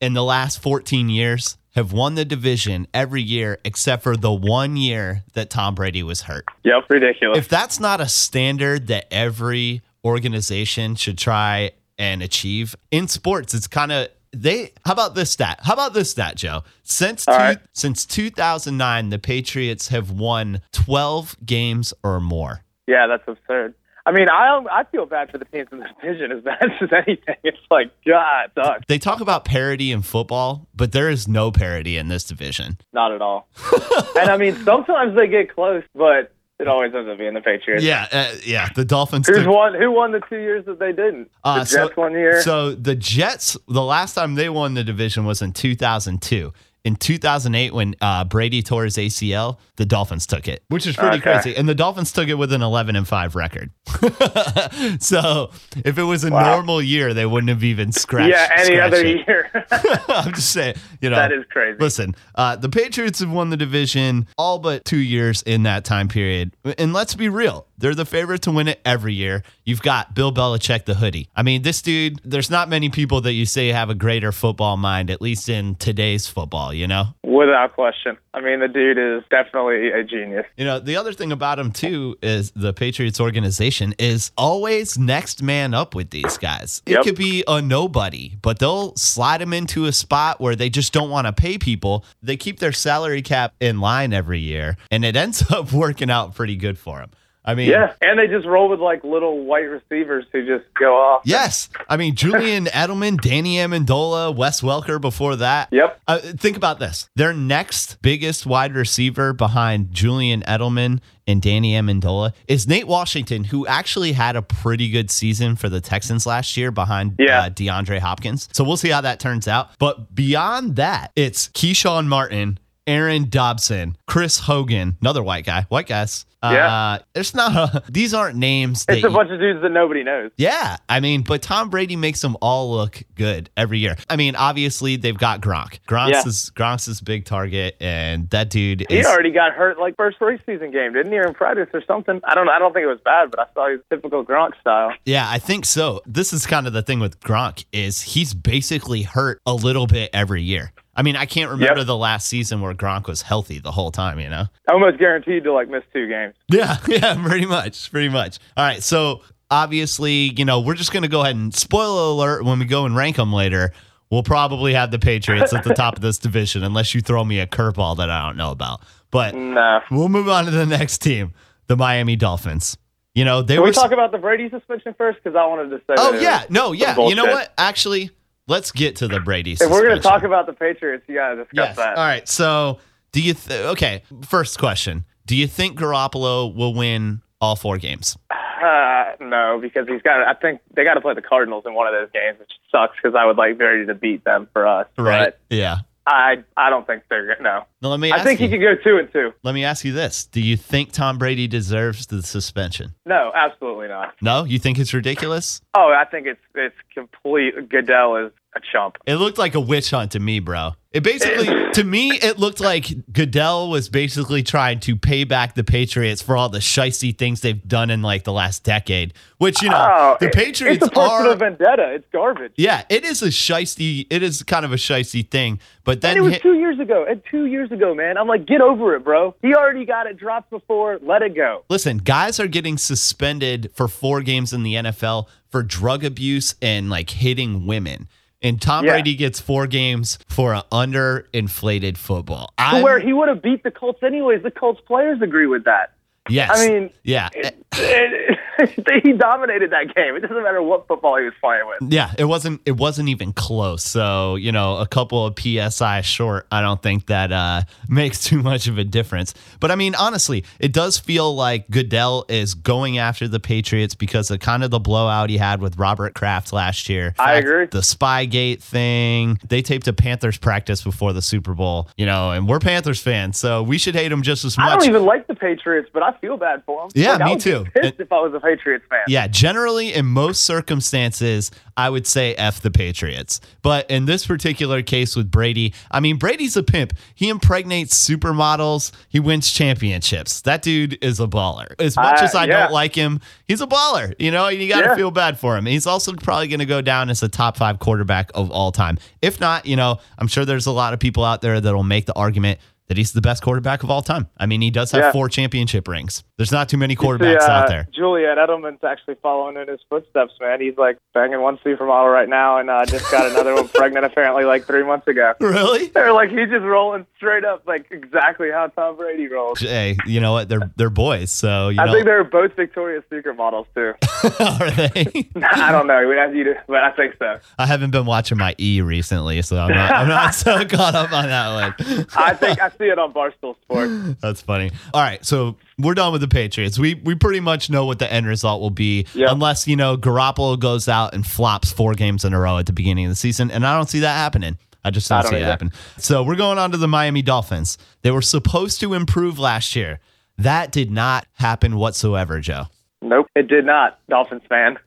in 0.00 0.12
the 0.12 0.24
last 0.24 0.60
14 0.60 1.08
years, 1.08 1.56
have 1.74 1.92
won 1.92 2.16
the 2.16 2.24
division 2.24 2.86
every 2.92 3.22
year 3.22 3.58
except 3.64 4.02
for 4.02 4.16
the 4.16 4.32
one 4.32 4.76
year 4.76 5.22
that 5.32 5.48
Tom 5.48 5.74
Brady 5.74 6.02
was 6.02 6.22
hurt. 6.22 6.44
Yep, 6.64 6.90
ridiculous. 6.90 7.38
If 7.38 7.48
that's 7.48 7.80
not 7.80 8.00
a 8.00 8.08
standard 8.08 8.88
that 8.88 9.06
every 9.10 9.80
organization 10.04 10.94
should 10.94 11.18
try 11.18 11.72
and 11.98 12.22
achieve 12.22 12.74
in 12.90 13.08
sports, 13.08 13.54
it's 13.54 13.66
kind 13.66 13.92
of 13.92 14.08
they 14.32 14.72
how 14.84 14.92
about 14.92 15.14
this 15.14 15.30
stat? 15.30 15.60
How 15.62 15.74
about 15.74 15.94
this 15.94 16.10
stat, 16.10 16.36
Joe? 16.36 16.62
Since 16.82 17.26
two, 17.26 17.32
right. 17.32 17.58
since 17.72 18.06
2009, 18.06 19.10
the 19.10 19.18
Patriots 19.18 19.88
have 19.88 20.10
won 20.10 20.62
12 20.72 21.36
games 21.44 21.92
or 22.02 22.20
more. 22.20 22.64
yeah, 22.86 23.06
that's 23.06 23.24
absurd. 23.26 23.74
I 24.04 24.10
mean, 24.10 24.28
I 24.28 24.60
I 24.70 24.84
feel 24.90 25.06
bad 25.06 25.30
for 25.30 25.38
the 25.38 25.44
teams 25.44 25.68
in 25.70 25.78
the 25.78 25.86
division 26.00 26.32
as 26.32 26.42
bad 26.42 26.64
as 26.80 26.88
anything. 26.92 27.36
It's 27.44 27.58
like 27.70 27.92
God, 28.06 28.50
sucks. 28.54 28.84
They 28.88 28.98
talk 28.98 29.20
about 29.20 29.44
parity 29.44 29.92
in 29.92 30.02
football, 30.02 30.66
but 30.74 30.92
there 30.92 31.08
is 31.08 31.28
no 31.28 31.52
parity 31.52 31.96
in 31.96 32.08
this 32.08 32.24
division. 32.24 32.78
Not 32.92 33.12
at 33.12 33.22
all. 33.22 33.48
and 34.18 34.30
I 34.30 34.36
mean, 34.36 34.56
sometimes 34.64 35.16
they 35.16 35.28
get 35.28 35.54
close, 35.54 35.84
but 35.94 36.32
it 36.62 36.68
always 36.68 36.94
ends 36.94 37.10
up 37.10 37.18
being 37.18 37.34
the 37.34 37.40
Patriots. 37.40 37.84
Yeah, 37.84 38.06
uh, 38.10 38.34
yeah. 38.44 38.68
The 38.74 38.84
Dolphins. 38.84 39.26
Who's 39.28 39.38
took- 39.38 39.48
won? 39.48 39.74
Who 39.74 39.90
won 39.90 40.12
the 40.12 40.22
two 40.28 40.38
years 40.38 40.64
that 40.66 40.78
they 40.78 40.92
didn't? 40.92 41.30
Uh, 41.44 41.64
the 41.64 41.70
Jets 41.70 41.96
one 41.96 42.12
year. 42.12 42.40
So 42.40 42.72
the 42.74 42.94
Jets, 42.94 43.56
the 43.68 43.82
last 43.82 44.14
time 44.14 44.36
they 44.36 44.48
won 44.48 44.74
the 44.74 44.84
division 44.84 45.24
was 45.24 45.42
in 45.42 45.52
2002. 45.52 46.52
In 46.84 46.96
2008, 46.96 47.72
when 47.72 47.94
uh, 48.00 48.24
Brady 48.24 48.60
tore 48.60 48.82
his 48.84 48.96
ACL, 48.96 49.58
the 49.76 49.84
Dolphins 49.86 50.26
took 50.26 50.48
it, 50.48 50.64
which 50.68 50.84
is 50.84 50.96
pretty 50.96 51.18
Okay. 51.18 51.32
crazy. 51.34 51.56
And 51.56 51.68
the 51.68 51.76
Dolphins 51.76 52.10
took 52.10 52.26
it 52.28 52.34
with 52.34 52.52
an 52.52 52.60
11 52.60 52.96
and 52.96 53.06
5 53.06 53.36
record. 53.36 53.70
so 54.98 55.50
if 55.84 55.98
it 55.98 56.02
was 56.02 56.24
a 56.24 56.30
Wow. 56.30 56.54
normal 56.56 56.82
year, 56.82 57.14
they 57.14 57.26
wouldn't 57.26 57.50
have 57.50 57.62
even 57.64 57.92
scratched. 58.02 58.30
yeah, 58.30 58.48
any 58.56 58.74
scratched 58.74 58.94
other 58.94 59.04
it. 59.06 59.26
year. 59.28 59.50
I'm 60.08 60.32
just 60.32 60.50
saying, 60.50 60.74
you 61.00 61.10
know, 61.10 61.16
that 61.16 61.32
is 61.32 61.44
crazy. 61.50 61.78
Listen, 61.78 62.14
uh, 62.34 62.56
the 62.56 62.68
Patriots 62.68 63.20
have 63.20 63.30
won 63.30 63.50
the 63.50 63.56
division 63.56 64.26
all 64.38 64.58
but 64.58 64.84
two 64.84 64.98
years 64.98 65.42
in 65.42 65.62
that 65.64 65.84
time 65.84 66.08
period. 66.08 66.56
And 66.78 66.92
let's 66.92 67.14
be 67.14 67.28
real, 67.28 67.66
they're 67.82 67.94
the 67.94 68.06
favorite 68.06 68.40
to 68.42 68.50
win 68.52 68.68
it 68.68 68.80
every 68.84 69.12
year. 69.12 69.42
You've 69.64 69.82
got 69.82 70.14
Bill 70.14 70.32
Belichick, 70.32 70.86
the 70.86 70.94
hoodie. 70.94 71.28
I 71.36 71.42
mean, 71.42 71.62
this 71.62 71.82
dude, 71.82 72.20
there's 72.24 72.48
not 72.48 72.68
many 72.68 72.88
people 72.88 73.20
that 73.22 73.32
you 73.32 73.44
say 73.44 73.68
have 73.68 73.90
a 73.90 73.94
greater 73.94 74.32
football 74.32 74.76
mind, 74.76 75.10
at 75.10 75.20
least 75.20 75.48
in 75.48 75.74
today's 75.74 76.26
football, 76.28 76.72
you 76.72 76.86
know? 76.86 77.08
Without 77.24 77.74
question. 77.74 78.16
I 78.34 78.40
mean, 78.40 78.60
the 78.60 78.68
dude 78.68 78.98
is 78.98 79.22
definitely 79.30 79.90
a 79.90 80.02
genius. 80.04 80.46
You 80.56 80.64
know, 80.64 80.78
the 80.78 80.96
other 80.96 81.12
thing 81.12 81.32
about 81.32 81.58
him 81.58 81.72
too 81.72 82.16
is 82.22 82.52
the 82.52 82.72
Patriots 82.72 83.20
organization 83.20 83.94
is 83.98 84.30
always 84.38 84.96
next 84.98 85.42
man 85.42 85.74
up 85.74 85.94
with 85.94 86.10
these 86.10 86.38
guys. 86.38 86.82
It 86.86 86.92
Yep. 86.92 87.02
could 87.04 87.16
be 87.16 87.42
a 87.48 87.60
nobody, 87.60 88.36
but 88.40 88.58
they'll 88.60 88.94
slide 88.96 89.42
him 89.42 89.52
into 89.52 89.86
a 89.86 89.92
spot 89.92 90.40
where 90.40 90.54
they 90.54 90.70
just 90.70 90.92
don't 90.92 91.10
want 91.10 91.26
to 91.26 91.32
pay 91.32 91.58
people. 91.58 92.04
They 92.22 92.36
keep 92.36 92.60
their 92.60 92.72
salary 92.72 93.22
cap 93.22 93.54
in 93.60 93.80
line 93.80 94.12
every 94.12 94.38
year, 94.40 94.76
and 94.90 95.04
it 95.04 95.16
ends 95.16 95.42
up 95.50 95.72
working 95.72 96.10
out 96.10 96.34
pretty 96.34 96.56
good 96.56 96.78
for 96.78 97.00
them. 97.00 97.10
I 97.44 97.54
mean, 97.56 97.70
Yeah, 97.70 97.92
and 98.00 98.18
they 98.18 98.28
just 98.28 98.46
roll 98.46 98.68
with 98.68 98.78
like 98.80 99.02
little 99.02 99.44
white 99.44 99.68
receivers 99.68 100.24
who 100.32 100.46
just 100.46 100.64
go 100.74 100.94
off. 100.94 101.22
Yes. 101.24 101.68
I 101.88 101.96
mean, 101.96 102.14
Julian 102.14 102.64
Edelman, 102.66 103.20
Danny 103.20 103.56
Amendola, 103.56 104.34
Wes 104.34 104.60
Welker 104.60 105.00
before 105.00 105.34
that. 105.36 105.68
Yep. 105.72 106.00
Uh, 106.06 106.18
think 106.18 106.56
about 106.56 106.78
this. 106.78 107.08
Their 107.16 107.32
next 107.32 108.00
biggest 108.00 108.46
wide 108.46 108.74
receiver 108.74 109.32
behind 109.32 109.92
Julian 109.92 110.42
Edelman 110.42 111.00
and 111.26 111.40
Danny 111.42 111.72
Amendola 111.74 112.32
is 112.48 112.66
Nate 112.68 112.86
Washington, 112.86 113.44
who 113.44 113.66
actually 113.66 114.12
had 114.12 114.34
a 114.36 114.42
pretty 114.42 114.88
good 114.90 115.10
season 115.10 115.54
for 115.56 115.68
the 115.68 115.80
Texans 115.80 116.26
last 116.26 116.56
year 116.56 116.70
behind 116.70 117.14
Yeah. 117.18 117.42
uh, 117.42 117.48
DeAndre 117.50 117.98
Hopkins. 118.00 118.48
So 118.52 118.62
we'll 118.64 118.76
see 118.76 118.88
how 118.90 119.00
that 119.02 119.20
turns 119.20 119.46
out. 119.48 119.70
But 119.78 120.14
beyond 120.14 120.76
that, 120.76 121.10
it's 121.16 121.48
Keshawn 121.48 122.06
Martin. 122.06 122.58
Aaron 122.86 123.28
Dobson, 123.28 123.96
Chris 124.06 124.40
Hogan, 124.40 124.96
another 125.00 125.22
white 125.22 125.44
guy, 125.44 125.62
white 125.68 125.86
guys. 125.86 126.26
Yeah. 126.44 126.66
Uh, 126.66 126.98
there's 127.12 127.36
not 127.36 127.52
a, 127.54 127.82
these 127.88 128.12
aren't 128.12 128.36
names 128.36 128.84
It's 128.88 129.04
a 129.04 129.08
you- 129.08 129.14
bunch 129.14 129.30
of 129.30 129.38
dudes 129.38 129.62
that 129.62 129.70
nobody 129.70 130.02
knows. 130.02 130.32
yeah, 130.36 130.76
I 130.88 130.98
mean, 130.98 131.22
but 131.22 131.40
Tom 131.40 131.70
Brady 131.70 131.94
makes 131.94 132.20
them 132.20 132.36
all 132.42 132.72
look 132.72 133.00
good 133.14 133.48
every 133.56 133.78
year. 133.78 133.94
I 134.10 134.16
mean, 134.16 134.34
obviously 134.34 134.96
they've 134.96 135.16
got 135.16 135.40
Gronk. 135.40 135.78
Gronk's 135.86 136.10
Yeah. 136.10 136.22
is 136.26 136.50
Gronk's 136.56 136.88
is 136.88 137.00
big 137.00 137.26
target, 137.26 137.76
and 137.80 138.28
that 138.30 138.50
dude 138.50 138.84
He 138.88 138.98
is. 138.98 139.06
already 139.06 139.30
got 139.30 139.52
hurt 139.52 139.78
like 139.78 139.94
first 139.96 140.18
preseason 140.18 140.72
game, 140.72 140.94
didn't 140.94 141.12
he? 141.12 141.18
Or 141.18 141.28
in 141.28 141.34
practice 141.34 141.68
or 141.72 141.82
something. 141.86 142.20
I 142.24 142.34
don't. 142.34 142.46
Know. 142.46 142.52
I 142.52 142.58
don't 142.58 142.72
think 142.72 142.82
it 142.82 142.88
was 142.88 142.98
bad, 143.04 143.30
but 143.30 143.38
I 143.38 143.44
saw 143.54 143.70
his 143.70 143.78
typical 143.88 144.24
Gronk 144.24 144.58
style. 144.60 144.92
yeah, 145.04 145.26
I 145.30 145.38
think 145.38 145.64
so. 145.64 146.00
This 146.06 146.32
is 146.32 146.44
kind 146.44 146.66
of 146.66 146.72
the 146.72 146.82
thing 146.82 146.98
with 146.98 147.20
Gronk 147.20 147.64
is 147.72 148.02
he's 148.02 148.34
basically 148.34 149.02
hurt 149.02 149.40
a 149.46 149.54
little 149.54 149.86
bit 149.86 150.10
every 150.12 150.42
year. 150.42 150.72
I 150.94 151.02
mean, 151.02 151.16
I 151.16 151.24
can't 151.26 151.50
remember 151.50 151.78
Yep. 151.78 151.86
the 151.86 151.96
last 151.96 152.28
season 152.28 152.60
where 152.60 152.74
Gronk 152.74 153.06
was 153.08 153.22
healthy 153.22 153.58
the 153.58 153.70
whole 153.72 153.90
time. 153.90 154.20
You 154.20 154.28
know. 154.28 154.44
Almost 154.70 154.98
guaranteed 154.98 155.44
to 155.44 155.52
like 155.52 155.68
miss 155.68 155.82
two 155.92 156.06
games. 156.08 156.34
Yeah, 156.50 156.76
yeah, 156.88 157.14
pretty 157.26 157.46
much, 157.46 157.90
pretty 157.90 158.08
much. 158.10 158.38
All 158.56 158.64
right, 158.64 158.82
so 158.82 159.22
obviously, 159.50 160.32
you 160.36 160.44
know, 160.44 160.60
we're 160.60 160.74
just 160.74 160.92
gonna 160.92 161.08
go 161.08 161.22
ahead 161.22 161.36
and 161.36 161.54
spoiler 161.54 162.10
alert 162.10 162.44
when 162.44 162.58
we 162.58 162.64
go 162.64 162.84
and 162.86 162.94
rank 162.96 163.16
them 163.16 163.32
later. 163.32 163.72
We'll 164.10 164.22
probably 164.22 164.74
have 164.74 164.90
the 164.90 164.98
Patriots 164.98 165.54
at 165.54 165.64
the 165.64 165.72
top 165.72 165.96
of 165.96 166.02
this 166.02 166.18
division, 166.26 166.62
unless 166.64 166.94
you 166.94 167.00
throw 167.00 167.24
me 167.24 167.40
a 167.40 167.46
curveball 167.46 167.96
that 167.96 168.10
I 168.10 168.26
don't 168.26 168.36
know 168.36 168.50
about. 168.50 168.82
But 169.10 169.34
No. 169.34 169.80
we'll 169.90 170.10
move 170.10 170.28
on 170.28 170.44
to 170.44 170.50
the 170.50 170.66
next 170.66 170.98
team, 170.98 171.32
the 171.68 171.76
Miami 171.76 172.16
Dolphins. 172.16 172.76
You 173.14 173.24
know, 173.24 173.40
they 173.42 173.54
Can 173.54 173.62
were. 173.62 173.68
we 173.68 173.72
talk 173.72 173.92
about 173.92 174.10
the 174.12 174.18
Brady 174.18 174.50
suspension 174.50 174.94
first? 174.98 175.18
Because 175.22 175.36
I 175.36 175.46
wanted 175.46 175.70
to 175.70 175.78
say. 175.86 175.94
oh 175.98 176.12
yeah, 176.20 176.44
no, 176.50 176.72
yeah. 176.72 176.98
You 176.98 177.14
know 177.14 177.24
what? 177.26 177.52
Actually, 177.56 178.10
let's 178.48 178.72
get 178.72 178.96
to 178.96 179.08
the 179.08 179.20
Brady. 179.20 179.52
If 179.52 179.70
we're 179.70 179.86
gonna 179.88 180.00
talk 180.00 180.22
about 180.22 180.46
the 180.46 180.52
Patriots, 180.52 181.04
you 181.08 181.14
gotta 181.16 181.36
discuss 181.36 181.54
Yes. 181.68 181.76
that. 181.76 181.96
All 181.96 182.04
right. 182.04 182.28
So, 182.28 182.78
do 183.12 183.22
you? 183.22 183.34
Th- 183.34 183.66
okay. 183.66 184.02
First 184.26 184.58
question: 184.58 185.04
Do 185.26 185.36
you 185.36 185.46
think 185.46 185.78
Garoppolo 185.78 186.54
will 186.54 186.74
win 186.74 187.22
all 187.40 187.56
four 187.56 187.78
games? 187.78 188.16
Uh, 188.30 189.12
no, 189.20 189.58
because 189.60 189.88
he's 189.88 190.02
got. 190.02 190.22
I 190.26 190.34
think 190.34 190.60
they 190.74 190.84
got 190.84 190.94
to 190.94 191.00
play 191.00 191.14
the 191.14 191.22
Cardinals 191.22 191.64
in 191.66 191.74
one 191.74 191.86
of 191.88 191.92
those 191.94 192.10
games, 192.12 192.38
which 192.38 192.50
sucks 192.70 192.94
because 193.02 193.16
I 193.18 193.26
would 193.26 193.36
like 193.36 193.58
Brady 193.58 193.86
to 193.86 193.94
beat 193.94 194.24
them 194.24 194.48
for 194.52 194.66
us. 194.66 194.86
Right. 194.96 195.34
Yeah. 195.50 195.78
I 196.06 196.44
I 196.56 196.70
don't 196.70 196.86
think 196.86 197.04
they're. 197.08 197.36
No. 197.40 197.64
Now 197.80 197.88
let 197.88 198.00
me. 198.00 198.12
I 198.12 198.22
think 198.22 198.40
you, 198.40 198.48
he 198.48 198.58
could 198.58 198.62
go 198.62 198.74
two 198.82 198.98
and 198.98 199.12
two. 199.12 199.32
Let 199.42 199.54
me 199.54 199.64
ask 199.64 199.84
you 199.84 199.92
this: 199.92 200.26
Do 200.26 200.40
you 200.40 200.56
think 200.56 200.92
Tom 200.92 201.18
Brady 201.18 201.46
deserves 201.46 202.06
the 202.06 202.22
suspension? 202.22 202.94
No, 203.06 203.30
absolutely 203.34 203.88
not. 203.88 204.14
No, 204.20 204.44
you 204.44 204.58
think 204.58 204.78
it's 204.78 204.92
ridiculous? 204.92 205.60
Oh, 205.74 205.92
I 205.96 206.04
think 206.04 206.26
it's 206.26 206.40
it's 206.54 206.74
complete. 206.92 207.68
Goodell 207.68 208.16
is 208.16 208.32
a 208.54 208.60
chump. 208.60 208.98
It 209.06 209.16
looked 209.16 209.38
like 209.38 209.54
a 209.54 209.60
witch 209.60 209.90
hunt 209.90 210.12
to 210.12 210.20
me, 210.20 210.38
bro. 210.40 210.72
It 210.92 211.02
basically, 211.02 211.46
to 211.72 211.84
me, 211.84 212.10
it 212.10 212.38
looked 212.38 212.60
like 212.60 212.88
Goodell 213.10 213.70
was 213.70 213.88
basically 213.88 214.42
trying 214.42 214.78
to 214.80 214.94
pay 214.94 215.24
back 215.24 215.54
the 215.54 215.64
Patriots 215.64 216.20
for 216.20 216.36
all 216.36 216.50
the 216.50 216.58
shisty 216.58 217.16
things 217.16 217.40
they've 217.40 217.66
done 217.66 217.88
in 217.88 218.02
like 218.02 218.24
the 218.24 218.32
last 218.32 218.62
decade. 218.62 219.14
Which 219.38 219.62
you 219.62 219.70
know, 219.70 219.88
Oh, 219.90 220.16
the 220.20 220.28
Patriots 220.28 220.84
It's 220.84 220.94
a 220.94 221.00
are. 221.00 221.34
vendetta. 221.34 221.94
It's 221.94 222.04
garbage. 222.12 222.52
Yeah, 222.56 222.84
it 222.90 223.04
is 223.06 223.22
a 223.22 223.28
shisty. 223.28 224.06
It 224.10 224.22
is 224.22 224.42
kind 224.42 224.66
of 224.66 224.72
a 224.72 224.76
shisty 224.76 225.26
thing. 225.26 225.58
But 225.84 226.02
then 226.02 226.18
And 226.18 226.26
it 226.26 226.28
was 226.28 226.38
two 226.40 226.54
years 226.58 226.78
ago. 226.78 227.06
And 227.08 227.22
two 227.30 227.46
years 227.46 227.72
ago, 227.72 227.94
man. 227.94 228.18
I'm 228.18 228.28
like, 228.28 228.44
get 228.44 228.60
over 228.60 228.94
it, 228.94 229.02
bro. 229.02 229.34
He 229.40 229.54
already 229.54 229.86
got 229.86 230.06
it 230.06 230.18
dropped 230.18 230.50
before. 230.50 230.98
Let 231.00 231.22
it 231.22 231.34
go. 231.34 231.64
Listen, 231.70 231.98
guys 231.98 232.38
are 232.38 232.46
getting 232.46 232.76
suspended 232.76 233.70
for 233.74 233.88
four 233.88 234.20
games 234.20 234.52
in 234.52 234.62
the 234.62 234.74
NFL 234.74 235.26
for 235.48 235.62
drug 235.62 236.04
abuse 236.04 236.54
and 236.60 236.90
like 236.90 237.08
hitting 237.10 237.66
women. 237.66 238.08
And 238.42 238.60
Tom 238.60 238.84
Yeah. 238.84 238.92
Brady 238.92 239.14
gets 239.14 239.40
four 239.40 239.66
games 239.66 240.18
for 240.28 240.52
an 240.54 240.62
underinflated 240.72 241.96
football. 241.96 242.52
Where 242.82 242.98
he 242.98 243.12
would 243.12 243.28
have 243.28 243.42
beat 243.42 243.62
the 243.62 243.70
Colts 243.70 244.02
anyways. 244.02 244.42
The 244.42 244.50
Colts 244.50 244.80
players 244.86 245.20
agree 245.22 245.46
with 245.46 245.64
that. 245.64 245.92
Yes, 246.32 246.50
I 246.52 246.68
mean, 246.68 246.90
yeah, 247.02 247.28
And 247.34 248.14
he 249.02 249.12
dominated 249.12 249.70
that 249.70 249.94
game. 249.94 250.14
It 250.14 250.20
doesn't 250.20 250.42
matter 250.42 250.62
what 250.62 250.86
football 250.86 251.16
he 251.16 251.24
was 251.24 251.32
playing 251.40 251.62
with. 251.66 251.92
yeah. 251.92 252.12
It 252.18 252.24
wasn't. 252.26 252.60
It 252.66 252.72
wasn't 252.72 253.08
even 253.08 253.32
close. 253.32 253.82
So 253.82 254.36
you 254.36 254.52
know, 254.52 254.76
a 254.76 254.86
couple 254.86 255.24
of 255.26 255.38
psi 255.38 256.00
short. 256.02 256.46
I 256.52 256.60
don't 256.60 256.80
think 256.82 257.06
that 257.06 257.32
uh, 257.32 257.62
makes 257.88 258.22
too 258.24 258.42
much 258.42 258.68
of 258.68 258.78
a 258.78 258.84
difference. 258.84 259.34
But 259.60 259.70
I 259.70 259.74
mean, 259.76 259.94
honestly, 259.94 260.44
it 260.60 260.72
does 260.72 260.98
feel 260.98 261.34
like 261.34 261.68
Goodell 261.70 262.24
is 262.28 262.54
going 262.54 262.98
after 262.98 263.26
the 263.26 263.40
Patriots 263.40 263.94
because 263.94 264.30
of 264.30 264.40
kind 264.40 264.62
of 264.62 264.70
the 264.70 264.80
blowout 264.80 265.30
he 265.30 265.38
had 265.38 265.60
with 265.60 265.78
Robert 265.78 266.14
Kraft 266.14 266.52
last 266.52 266.88
year. 266.88 267.14
I 267.18 267.34
agree. 267.34 267.66
The 267.66 267.78
Spygate 267.80 268.62
thing. 268.62 269.38
They 269.48 269.62
taped 269.62 269.88
a 269.88 269.92
Panthers 269.92 270.38
practice 270.38 270.82
before 270.82 271.12
the 271.12 271.22
Super 271.22 271.54
Bowl. 271.54 271.88
You 271.96 272.06
know, 272.06 272.30
and 272.32 272.46
we're 272.48 272.60
Panthers 272.60 273.00
fans, 273.00 273.38
so 273.38 273.62
we 273.62 273.78
should 273.78 273.94
hate 273.94 274.08
them 274.08 274.22
just 274.22 274.44
as 274.44 274.56
much. 274.58 274.68
I 274.68 274.76
don't 274.76 274.88
even 274.88 275.04
like 275.04 275.26
the 275.26 275.34
Patriots, 275.34 275.88
but 275.92 276.02
I 276.02 276.12
feel 276.22 276.36
bad 276.38 276.62
for 276.64 276.84
him. 276.84 276.90
Yeah, 276.94 277.16
Like, 277.16 277.24
me 277.34 277.36
too. 277.38 277.64
Pissed 277.74 277.84
And- 277.84 277.94
if 278.00 278.10
I 278.12 278.20
was 278.20 278.32
a 278.32 278.40
Patriots 278.40 278.84
fan. 278.88 279.00
Yeah, 279.08 279.26
generally 279.26 279.92
in 279.92 280.06
most 280.06 280.42
circumstances, 280.42 281.50
I 281.76 281.90
would 281.90 282.06
say 282.06 282.34
F 282.36 282.60
the 282.60 282.70
Patriots. 282.70 283.40
But 283.60 283.90
in 283.90 284.06
this 284.06 284.26
particular 284.26 284.82
case 284.82 285.16
with 285.16 285.30
Brady, 285.30 285.74
I 285.90 286.00
mean, 286.00 286.16
Brady's 286.16 286.56
a 286.56 286.62
pimp. 286.62 286.92
He 287.14 287.28
impregnates 287.28 288.08
supermodels, 288.08 288.92
he 289.08 289.18
wins 289.20 289.50
championships. 289.50 290.40
That 290.42 290.62
dude 290.62 290.96
is 291.02 291.18
a 291.20 291.26
baller. 291.26 291.74
As 291.80 291.96
much 291.96 292.20
Uh, 292.20 292.24
as 292.24 292.34
I 292.34 292.44
yeah. 292.44 292.60
don't 292.64 292.72
like 292.72 292.94
him, 292.94 293.20
he's 293.48 293.60
a 293.60 293.66
baller. 293.66 294.14
You 294.18 294.30
know, 294.30 294.48
you 294.48 294.68
got 294.68 294.82
to 294.82 294.88
Yeah. 294.90 294.94
feel 294.96 295.10
bad 295.10 295.38
for 295.38 295.56
him. 295.56 295.66
He's 295.66 295.86
also 295.86 296.12
probably 296.12 296.46
going 296.48 296.60
to 296.60 296.66
go 296.66 296.80
down 296.80 297.10
as 297.10 297.22
a 297.22 297.28
top 297.28 297.56
five 297.56 297.80
quarterback 297.80 298.30
of 298.34 298.50
all 298.50 298.70
time. 298.70 298.98
If 299.20 299.40
not, 299.40 299.66
you 299.66 299.74
know, 299.76 299.98
I'm 300.18 300.28
sure 300.28 300.44
there's 300.44 300.66
a 300.66 300.72
lot 300.72 300.94
of 300.94 301.00
people 301.00 301.24
out 301.24 301.40
there 301.42 301.60
that'll 301.60 301.82
make 301.82 302.06
the 302.06 302.14
argument 302.14 302.60
that 302.92 302.98
he's 302.98 303.12
the 303.14 303.22
best 303.22 303.42
quarterback 303.42 303.82
of 303.82 303.90
all 303.90 304.02
time. 304.02 304.28
I 304.36 304.44
mean, 304.44 304.60
he 304.60 304.70
does 304.70 304.90
have 304.90 305.00
Yeah. 305.00 305.12
four 305.12 305.30
championship 305.30 305.88
rings. 305.88 306.24
There's 306.36 306.52
not 306.52 306.68
too 306.68 306.76
many 306.76 306.94
See, 306.94 307.00
quarterbacks 307.02 307.40
uh, 307.48 307.50
out 307.50 307.68
there. 307.68 307.88
Julian 307.94 308.36
Edelman's 308.36 308.84
actually 308.84 309.14
following 309.22 309.56
in 309.56 309.66
his 309.66 309.80
footsteps, 309.88 310.34
man. 310.42 310.60
He's 310.60 310.76
like 310.76 310.98
banging 311.14 311.40
one 311.40 311.56
supermodel 311.64 312.12
right 312.12 312.28
now, 312.28 312.58
and 312.58 312.68
uh, 312.68 312.84
just 312.84 313.10
got 313.10 313.30
another 313.30 313.54
one 313.54 313.68
pregnant 313.74 314.04
apparently 314.04 314.44
like 314.44 314.66
three 314.66 314.82
months 314.82 315.08
ago. 315.08 315.32
Really? 315.40 315.86
They're 315.94 316.12
like 316.12 316.28
he's 316.28 316.50
just 316.50 316.64
rolling 316.64 317.06
straight 317.16 317.46
up, 317.46 317.62
like 317.66 317.86
exactly 317.90 318.50
how 318.50 318.66
Tom 318.66 318.96
Brady 318.98 319.26
rolls. 319.28 319.60
Hey, 319.60 319.96
you 320.06 320.20
know 320.20 320.32
what? 320.32 320.50
They're 320.50 320.70
they're 320.76 320.90
boys, 320.90 321.30
so 321.30 321.70
you 321.70 321.80
I 321.80 321.86
know. 321.86 321.92
think 321.94 322.04
they're 322.04 322.24
both 322.24 322.54
Victoria's 322.56 323.04
Secret 323.10 323.36
models 323.36 323.68
too. 323.74 323.94
are 324.40 324.70
they? 324.70 325.30
I 325.42 325.72
don't 325.72 325.86
know. 325.86 326.06
We 326.06 326.16
have 326.16 326.34
you 326.34 326.44
to, 326.44 326.62
but 326.66 326.84
I 326.84 326.90
think 326.92 327.14
so. 327.18 327.38
I 327.58 327.64
haven't 327.66 327.92
been 327.92 328.04
watching 328.04 328.36
my 328.36 328.54
E 328.60 328.82
recently, 328.82 329.40
so 329.40 329.56
I'm 329.58 329.72
not, 329.74 329.90
I'm 329.92 330.08
not 330.08 330.34
so 330.34 330.62
caught 330.66 330.94
up 330.94 331.12
on 331.12 331.28
that 331.28 331.54
one. 331.78 332.06
I 332.16 332.34
think 332.34 332.60
I 332.60 332.68
see 332.82 332.88
it 332.90 332.98
on 332.98 333.12
Barstool 333.12 333.54
Sports. 333.62 334.18
That's 334.20 334.40
funny. 334.42 334.70
All 334.92 335.00
right, 335.02 335.24
so 335.24 335.56
we're 335.78 335.94
done 335.94 336.12
with 336.12 336.20
the 336.20 336.28
Patriots. 336.28 336.78
We 336.78 336.94
we 336.94 337.14
pretty 337.14 337.40
much 337.40 337.70
know 337.70 337.86
what 337.86 337.98
the 337.98 338.12
end 338.12 338.26
result 338.26 338.60
will 338.60 338.70
be, 338.70 339.06
Yep. 339.14 339.30
unless 339.30 339.66
you 339.68 339.76
know 339.76 339.96
Garoppolo 339.96 340.58
goes 340.58 340.88
out 340.88 341.14
and 341.14 341.26
flops 341.26 341.72
four 341.72 341.94
games 341.94 342.24
in 342.24 342.32
a 342.32 342.40
row 342.40 342.58
at 342.58 342.66
the 342.66 342.72
beginning 342.72 343.06
of 343.06 343.10
the 343.10 343.16
season, 343.16 343.50
and 343.50 343.66
I 343.66 343.76
don't 343.76 343.88
see 343.88 344.00
that 344.00 344.14
happening. 344.16 344.58
I 344.84 344.90
just 344.90 345.08
don't, 345.08 345.18
I 345.18 345.22
don't 345.22 345.30
see 345.30 345.36
it 345.36 345.38
either. 345.42 345.46
happen. 345.50 345.72
So 345.98 346.24
we're 346.24 346.34
going 346.36 346.58
on 346.58 346.72
to 346.72 346.76
the 346.76 346.88
Miami 346.88 347.22
Dolphins. 347.22 347.78
They 348.02 348.10
were 348.10 348.20
supposed 348.22 348.80
to 348.80 348.94
improve 348.94 349.38
last 349.38 349.76
year. 349.76 350.00
That 350.38 350.72
did 350.72 350.90
not 350.90 351.26
happen 351.34 351.76
whatsoever, 351.76 352.40
Joe. 352.40 352.64
Nope, 353.00 353.28
it 353.36 353.46
did 353.48 353.64
not. 353.64 353.98
Dolphins 354.08 354.42
fan. 354.48 354.78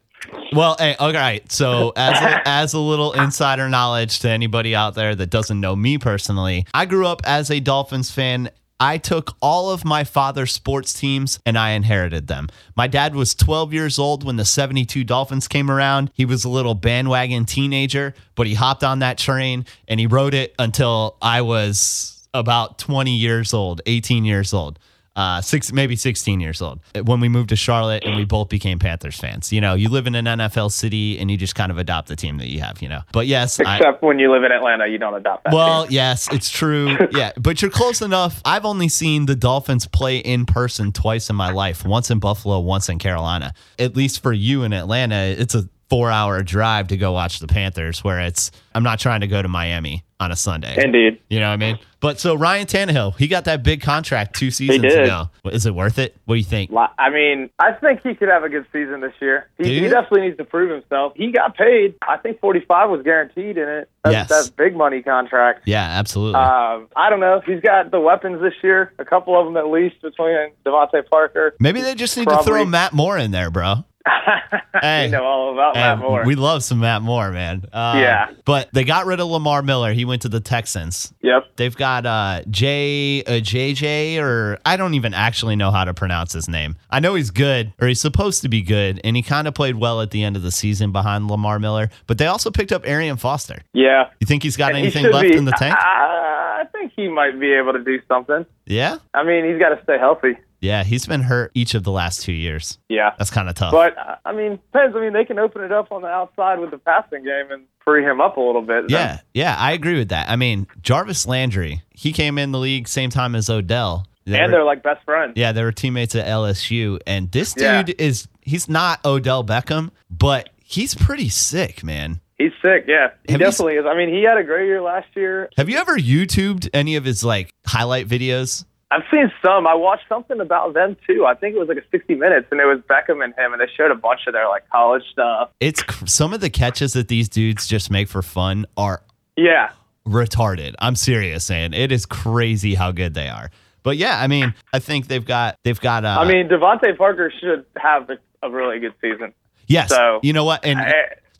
Well, 0.54 0.76
hey, 0.80 0.96
all 0.96 1.14
right. 1.14 1.50
So, 1.52 1.94
as 1.96 2.22
a, 2.22 2.48
as 2.48 2.74
a 2.74 2.80
little 2.80 3.14
insider 3.14 3.70
knowledge 3.70 4.20
to 4.20 4.30
anybody 4.30 4.76
out 4.76 4.96
there 4.96 5.16
that 5.16 5.30
doesn't 5.30 5.60
know 5.60 5.76
me 5.76 5.98
personally, 5.98 6.66
I 6.74 6.86
grew 6.86 7.08
up 7.08 7.22
as 7.26 7.52
a 7.52 7.60
Dolphins 7.60 8.12
fan. 8.12 8.50
I 8.78 8.98
took 8.98 9.38
all 9.42 9.72
of 9.72 9.86
my 9.86 10.04
father's 10.04 10.52
sports 10.52 10.94
teams 10.94 11.40
and 11.46 11.58
I 11.58 11.72
inherited 11.72 12.28
them. 12.28 12.50
My 12.76 12.88
dad 12.88 13.16
was 13.16 13.34
12 13.34 13.74
years 13.74 13.98
old 13.98 14.26
when 14.26 14.36
the 14.36 14.44
72 14.44 15.06
Dolphins 15.06 15.48
came 15.48 15.72
around. 15.72 16.12
He 16.14 16.26
was 16.26 16.44
a 16.44 16.50
little 16.50 16.76
bandwagon 16.76 17.46
teenager, 17.46 18.14
but 18.36 18.48
he 18.48 18.54
hopped 18.54 18.84
on 18.84 19.00
that 19.00 19.18
train 19.18 19.66
and 19.88 19.98
he 19.98 20.08
rode 20.08 20.34
it 20.34 20.54
until 20.60 21.16
I 21.22 21.42
was 21.42 22.28
about 22.34 22.78
20 22.78 23.16
years 23.16 23.54
old, 23.54 23.82
18 23.86 24.26
years 24.26 24.54
old 24.54 24.78
uh, 25.16 25.42
six, 25.42 25.72
maybe 25.72 25.96
16 25.96 26.40
years 26.40 26.62
old 26.62 26.80
when 27.06 27.20
we 27.20 27.30
moved 27.30 27.50
to 27.50 27.56
Charlotte 27.56 28.04
and 28.06 28.16
we 28.16 28.26
both 28.26 28.50
became 28.50 28.80
Panthers 28.80 29.18
fans. 29.18 29.54
You 29.54 29.62
know, 29.62 29.74
you 29.74 29.90
live 29.90 30.08
in 30.08 30.16
an 30.16 30.26
NFL 30.26 30.72
city 30.72 31.18
and 31.20 31.32
you 31.32 31.38
just 31.38 31.56
kind 31.56 31.72
of 31.72 31.78
adopt 31.78 32.08
the 32.08 32.16
team 32.16 32.38
that 32.40 32.48
you 32.48 32.60
have, 32.62 32.82
you 32.82 32.90
know. 32.90 33.02
But 33.14 33.28
yes, 33.28 33.60
I, 33.60 33.78
Except 33.78 34.04
when 34.04 34.20
you 34.20 34.32
live 34.32 34.44
in 34.44 34.52
Atlanta, 34.52 34.88
you 34.88 34.98
don't 34.98 35.14
adopt 35.16 35.46
that. 35.46 35.54
well, 35.54 35.84
team. 35.84 35.94
yes, 35.94 36.28
it's 36.32 36.50
true. 36.50 36.98
Yeah, 37.16 37.32
but 37.38 37.62
you're 37.62 37.72
close 37.72 38.02
enough. 38.02 38.42
I've 38.44 38.66
only 38.66 38.90
seen 38.90 39.26
the 39.26 39.36
Dolphins 39.36 39.88
play 39.88 40.18
in 40.18 40.46
person 40.46 40.92
twice 40.92 41.30
in 41.30 41.36
my 41.36 41.52
life 41.52 41.86
once 41.86 42.12
in 42.12 42.20
Buffalo, 42.20 42.60
once 42.60 42.90
in 42.90 43.00
Carolina. 43.00 43.54
At 43.80 43.96
least 43.96 44.22
for 44.22 44.34
you 44.34 44.64
in 44.64 44.74
Atlanta, 44.74 45.16
it's 45.16 45.56
a 45.56 45.70
four 45.90 46.10
hour 46.12 46.42
drive 46.44 46.88
to 46.90 46.98
go 46.98 47.12
watch 47.12 47.40
the 47.40 47.48
Panthers, 47.48 48.04
where 48.04 48.20
it's, 48.20 48.52
I'm 48.74 48.84
not 48.84 49.00
trying 49.00 49.22
to 49.22 49.28
go 49.28 49.42
to 49.42 49.48
Miami 49.48 50.04
on 50.20 50.32
a 50.32 50.36
Sunday. 50.36 50.82
indeed. 50.82 51.20
You 51.30 51.40
know 51.40 51.48
what 51.50 51.54
I 51.54 51.58
mean? 51.58 51.80
But 52.00 52.20
so 52.20 52.36
Ryan 52.36 52.66
Tannehill, 52.68 53.18
he 53.18 53.28
got 53.28 53.46
that 53.46 53.64
big 53.64 53.82
contract 53.82 54.36
two 54.36 54.50
seasons 54.50 54.84
ago. 54.94 55.30
Is 55.46 55.66
it 55.66 55.76
worth 55.76 56.00
it? 56.00 56.16
What 56.26 56.36
do 56.36 56.38
you 56.40 56.46
think? 56.46 56.72
I 56.98 57.10
mean, 57.10 57.50
I 57.60 57.74
think 57.74 58.02
he 58.02 58.16
could 58.16 58.30
have 58.30 58.44
a 58.44 58.50
good 58.50 58.66
season 58.72 59.02
this 59.02 59.14
year. 59.22 59.50
He, 59.58 59.80
he 59.82 59.88
definitely 59.90 60.22
needs 60.22 60.38
to 60.38 60.46
prove 60.46 60.72
himself. 60.72 61.14
He 61.16 61.32
got 61.32 61.58
paid. 61.58 61.96
I 62.08 62.18
think 62.18 62.40
45 62.40 62.90
was 62.90 63.02
guaranteed 63.04 63.58
in 63.58 63.68
it. 63.68 63.90
That's, 64.04 64.14
Yes. 64.14 64.30
that's 64.30 64.50
big 64.52 64.76
money 64.76 65.02
contract. 65.02 65.64
Yeah, 65.66 65.84
absolutely. 65.84 66.40
Um, 66.40 66.88
I 66.96 67.10
don't 67.10 67.20
know. 67.20 67.42
He's 67.46 67.60
got 67.62 67.92
the 67.92 68.00
weapons 68.00 68.42
this 68.42 68.54
year, 68.64 68.94
a 69.00 69.06
couple 69.06 69.38
of 69.40 69.46
them 69.46 69.58
at 69.58 69.68
least 69.68 70.02
between 70.02 70.52
DeVante 70.66 71.08
Parker. 71.10 71.56
Maybe 71.60 71.82
they 71.82 71.96
just 71.96 72.16
need 72.18 72.30
to 72.30 72.42
throw 72.44 72.66
Matt 72.66 72.94
Moore 72.94 73.18
in 73.18 73.32
there, 73.32 73.50
bro. 73.52 73.84
Hey. 74.82 75.06
you 75.06 75.12
know 75.12 75.24
all 75.24 75.54
about 75.54 75.76
Matt 75.76 76.00
Moore. 76.00 76.26
We 76.26 76.36
love 76.36 76.62
some 76.64 76.80
Matt 76.80 77.02
Moore, 77.02 77.32
man. 77.32 77.64
Uh, 77.72 77.94
Yeah. 77.98 78.32
But 78.44 78.70
they 78.74 78.84
got 78.84 79.06
rid 79.06 79.20
of 79.22 79.28
Lamar 79.28 79.62
Miller. 79.64 79.94
He 79.94 80.04
went 80.06 80.22
to 80.24 80.30
the 80.30 80.42
Texans. 80.42 81.14
yep. 81.22 81.44
They've 81.56 81.76
got 81.76 82.06
uh, 82.06 82.42
J 82.50 83.24
uh, 83.24 83.32
JJ 83.40 84.20
or 84.22 84.60
I 84.66 84.76
don't 84.76 84.94
even 84.96 85.14
actually 85.14 85.56
know 85.56 85.72
how 85.72 85.86
to 85.86 85.94
pronounce 85.94 86.34
his 86.34 86.50
name. 86.50 86.76
I 86.90 87.00
know 87.00 87.16
he's 87.16 87.32
good 87.32 87.74
or 87.80 87.88
he's 87.88 88.02
supposed 88.02 88.42
to 88.42 88.50
be 88.50 88.62
good, 88.62 89.00
and 89.06 89.16
he 89.16 89.22
kind 89.24 89.48
of 89.48 89.54
played 89.54 89.76
well 89.78 90.02
at 90.02 90.12
the 90.12 90.24
end 90.24 90.36
of 90.36 90.42
the 90.44 90.52
season 90.52 90.92
behind 90.92 91.30
Lamar 91.30 91.58
Miller. 91.58 91.90
But 92.06 92.18
they 92.18 92.28
also 92.28 92.52
picked 92.52 92.74
up 92.74 92.86
Arian 92.86 93.16
Foster. 93.18 93.62
Yeah. 93.74 94.10
You 94.20 94.28
think 94.28 94.44
he's 94.44 94.58
got 94.58 94.72
And 94.72 94.80
anything 94.80 95.04
should 95.06 95.14
left 95.14 95.30
be- 95.30 95.38
in 95.38 95.46
the 95.46 95.54
tank? 95.54 95.76
I, 95.80 96.64
I 96.64 96.66
think 96.72 96.92
he 96.96 97.08
might 97.08 97.40
be 97.40 97.54
able 97.54 97.72
to 97.74 97.84
do 97.84 98.00
something. 98.10 98.46
yeah, 98.66 98.98
I 99.14 99.24
mean, 99.24 99.46
he's 99.46 99.58
got 99.60 99.70
to 99.70 99.82
stay 99.84 99.98
healthy. 99.98 100.38
Yeah. 100.66 100.84
He's 100.84 101.06
been 101.06 101.22
hurt 101.22 101.52
each 101.54 101.74
of 101.76 101.84
the 101.84 101.92
last 101.92 102.22
two 102.24 102.34
years. 102.34 102.78
Yeah. 102.90 103.12
That's 103.18 103.30
kind 103.32 103.48
of 103.50 103.56
tough. 103.56 103.72
But 103.72 103.98
uh, 103.98 104.16
I 104.26 104.34
mean, 104.34 104.60
depends. 104.74 104.96
I 104.96 105.00
mean, 105.00 105.14
they 105.14 105.24
can 105.26 105.40
open 105.40 105.62
it 105.64 105.72
up 105.72 105.92
on 105.92 106.02
the 106.02 106.08
outside 106.08 106.60
with 106.60 106.72
the 106.72 106.78
passing 106.78 107.24
game 107.24 107.52
and 107.52 107.64
free 107.84 108.04
him 108.04 108.20
up 108.20 108.38
a 108.38 108.42
little 108.42 108.62
bit. 108.64 108.86
Yeah, 108.90 109.20
yeah, 109.34 109.56
I 109.58 109.72
agree 109.74 109.98
with 109.98 110.10
that. 110.10 110.30
I 110.30 110.36
mean, 110.36 110.68
Jarvis 110.82 111.28
Landry, 111.28 111.84
he 111.92 112.12
came 112.12 112.38
in 112.38 112.52
the 112.52 112.60
league 112.60 112.88
same 112.88 113.10
time 113.12 113.36
as 113.36 113.50
Odell. 113.50 114.08
They 114.26 114.40
and 114.40 114.52
were- 114.52 114.58
they're 114.58 114.66
like 114.66 114.82
best 114.82 115.06
friends. 115.06 115.34
yeah, 115.36 115.52
they 115.52 115.64
were 115.64 115.72
teammates 115.72 116.16
at 116.16 116.26
LSU, 116.26 117.00
and 117.06 117.32
this 117.32 117.54
Yeah. 117.58 117.84
dude 117.84 118.02
is 118.02 118.28
he's 118.42 118.68
not 118.68 119.06
Odell 119.06 119.44
Beckham, 119.44 119.92
but 120.10 120.50
he's 120.64 120.96
pretty 120.96 121.30
sick, 121.30 121.84
man. 121.84 122.22
He's 122.40 122.52
sick. 122.62 122.86
Yeah, 122.88 123.10
he 123.28 123.34
Have 123.34 123.40
you 123.42 123.46
definitely 123.48 123.76
is. 123.76 123.86
I 123.86 123.96
mean, 123.96 124.10
he 124.10 124.24
had 124.24 124.38
a 124.38 124.44
great 124.44 124.66
year 124.66 124.82
last 124.82 125.08
year. 125.16 125.50
Have 125.58 125.70
you 125.70 125.78
ever 125.78 125.96
YouTubed 125.98 126.70
any 126.74 126.96
of 126.96 127.06
his 127.06 127.24
like 127.24 127.54
highlight 127.68 128.08
videos? 128.08 128.66
I've 128.96 129.04
seen 129.12 129.30
some. 129.44 129.68
I 129.68 129.74
watched 129.76 130.06
something 130.08 130.40
about 130.40 130.74
them 130.74 130.96
too. 131.06 131.26
I 131.26 131.34
think 131.36 131.56
it 131.56 131.60
was 131.60 131.68
like 131.68 131.78
a 131.78 131.84
60 131.92 132.16
minutes, 132.16 132.48
and 132.52 132.62
it 132.62 132.66
was 132.66 132.80
Beckham 132.90 133.24
and 133.24 133.34
him, 133.36 133.52
and 133.52 133.60
they 133.62 133.66
showed 133.76 133.92
a 133.92 133.96
bunch 133.96 134.22
of 134.28 134.34
their 134.34 134.48
like 134.48 134.70
college 134.70 135.04
stuff. 135.12 135.50
It's 135.60 135.84
some 136.06 136.34
of 136.34 136.40
the 136.40 136.50
catches 136.50 136.94
that 136.94 137.08
these 137.10 137.28
dudes 137.28 137.68
just 137.68 137.92
make 137.92 138.08
for 138.08 138.22
fun 138.22 138.66
are 138.78 139.02
Yeah, 139.36 139.72
retarded. 140.08 140.76
I'm 140.80 140.96
serious, 140.96 141.50
man. 141.50 141.74
It 141.74 141.92
is 141.92 142.06
crazy 142.06 142.76
how 142.76 142.92
good 142.92 143.14
they 143.14 143.28
are. 143.28 143.50
But 143.84 143.98
yeah, 143.98 144.20
I 144.20 144.28
mean, 144.28 144.54
I 144.74 144.80
think 144.80 145.08
they've 145.08 145.26
got 145.26 145.58
they've 145.64 145.80
got. 145.80 146.06
Uh, 146.06 146.18
I 146.20 146.26
mean, 146.28 146.48
DeVante 146.48 146.98
Parker 146.98 147.32
should 147.40 147.66
have 147.78 148.10
a, 148.10 148.50
really 148.50 148.80
good 148.80 148.94
season. 149.02 149.34
yes. 149.68 149.90
so- 149.90 150.20
you 150.24 150.32
know 150.34 150.46
what? 150.46 150.64
And 150.66 150.80
Eh, 150.80 150.92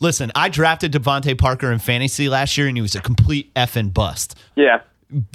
Listen, 0.02 0.30
I 0.36 0.50
drafted 0.50 0.92
DeVante 0.92 1.38
Parker 1.38 1.72
in 1.72 1.80
fantasy 1.80 2.28
last 2.28 2.58
year, 2.58 2.68
and 2.68 2.76
he 2.78 2.82
was 2.82 2.96
a 2.96 3.02
complete 3.02 3.54
effing 3.54 3.94
bust. 3.94 4.38
yeah, 4.56 4.82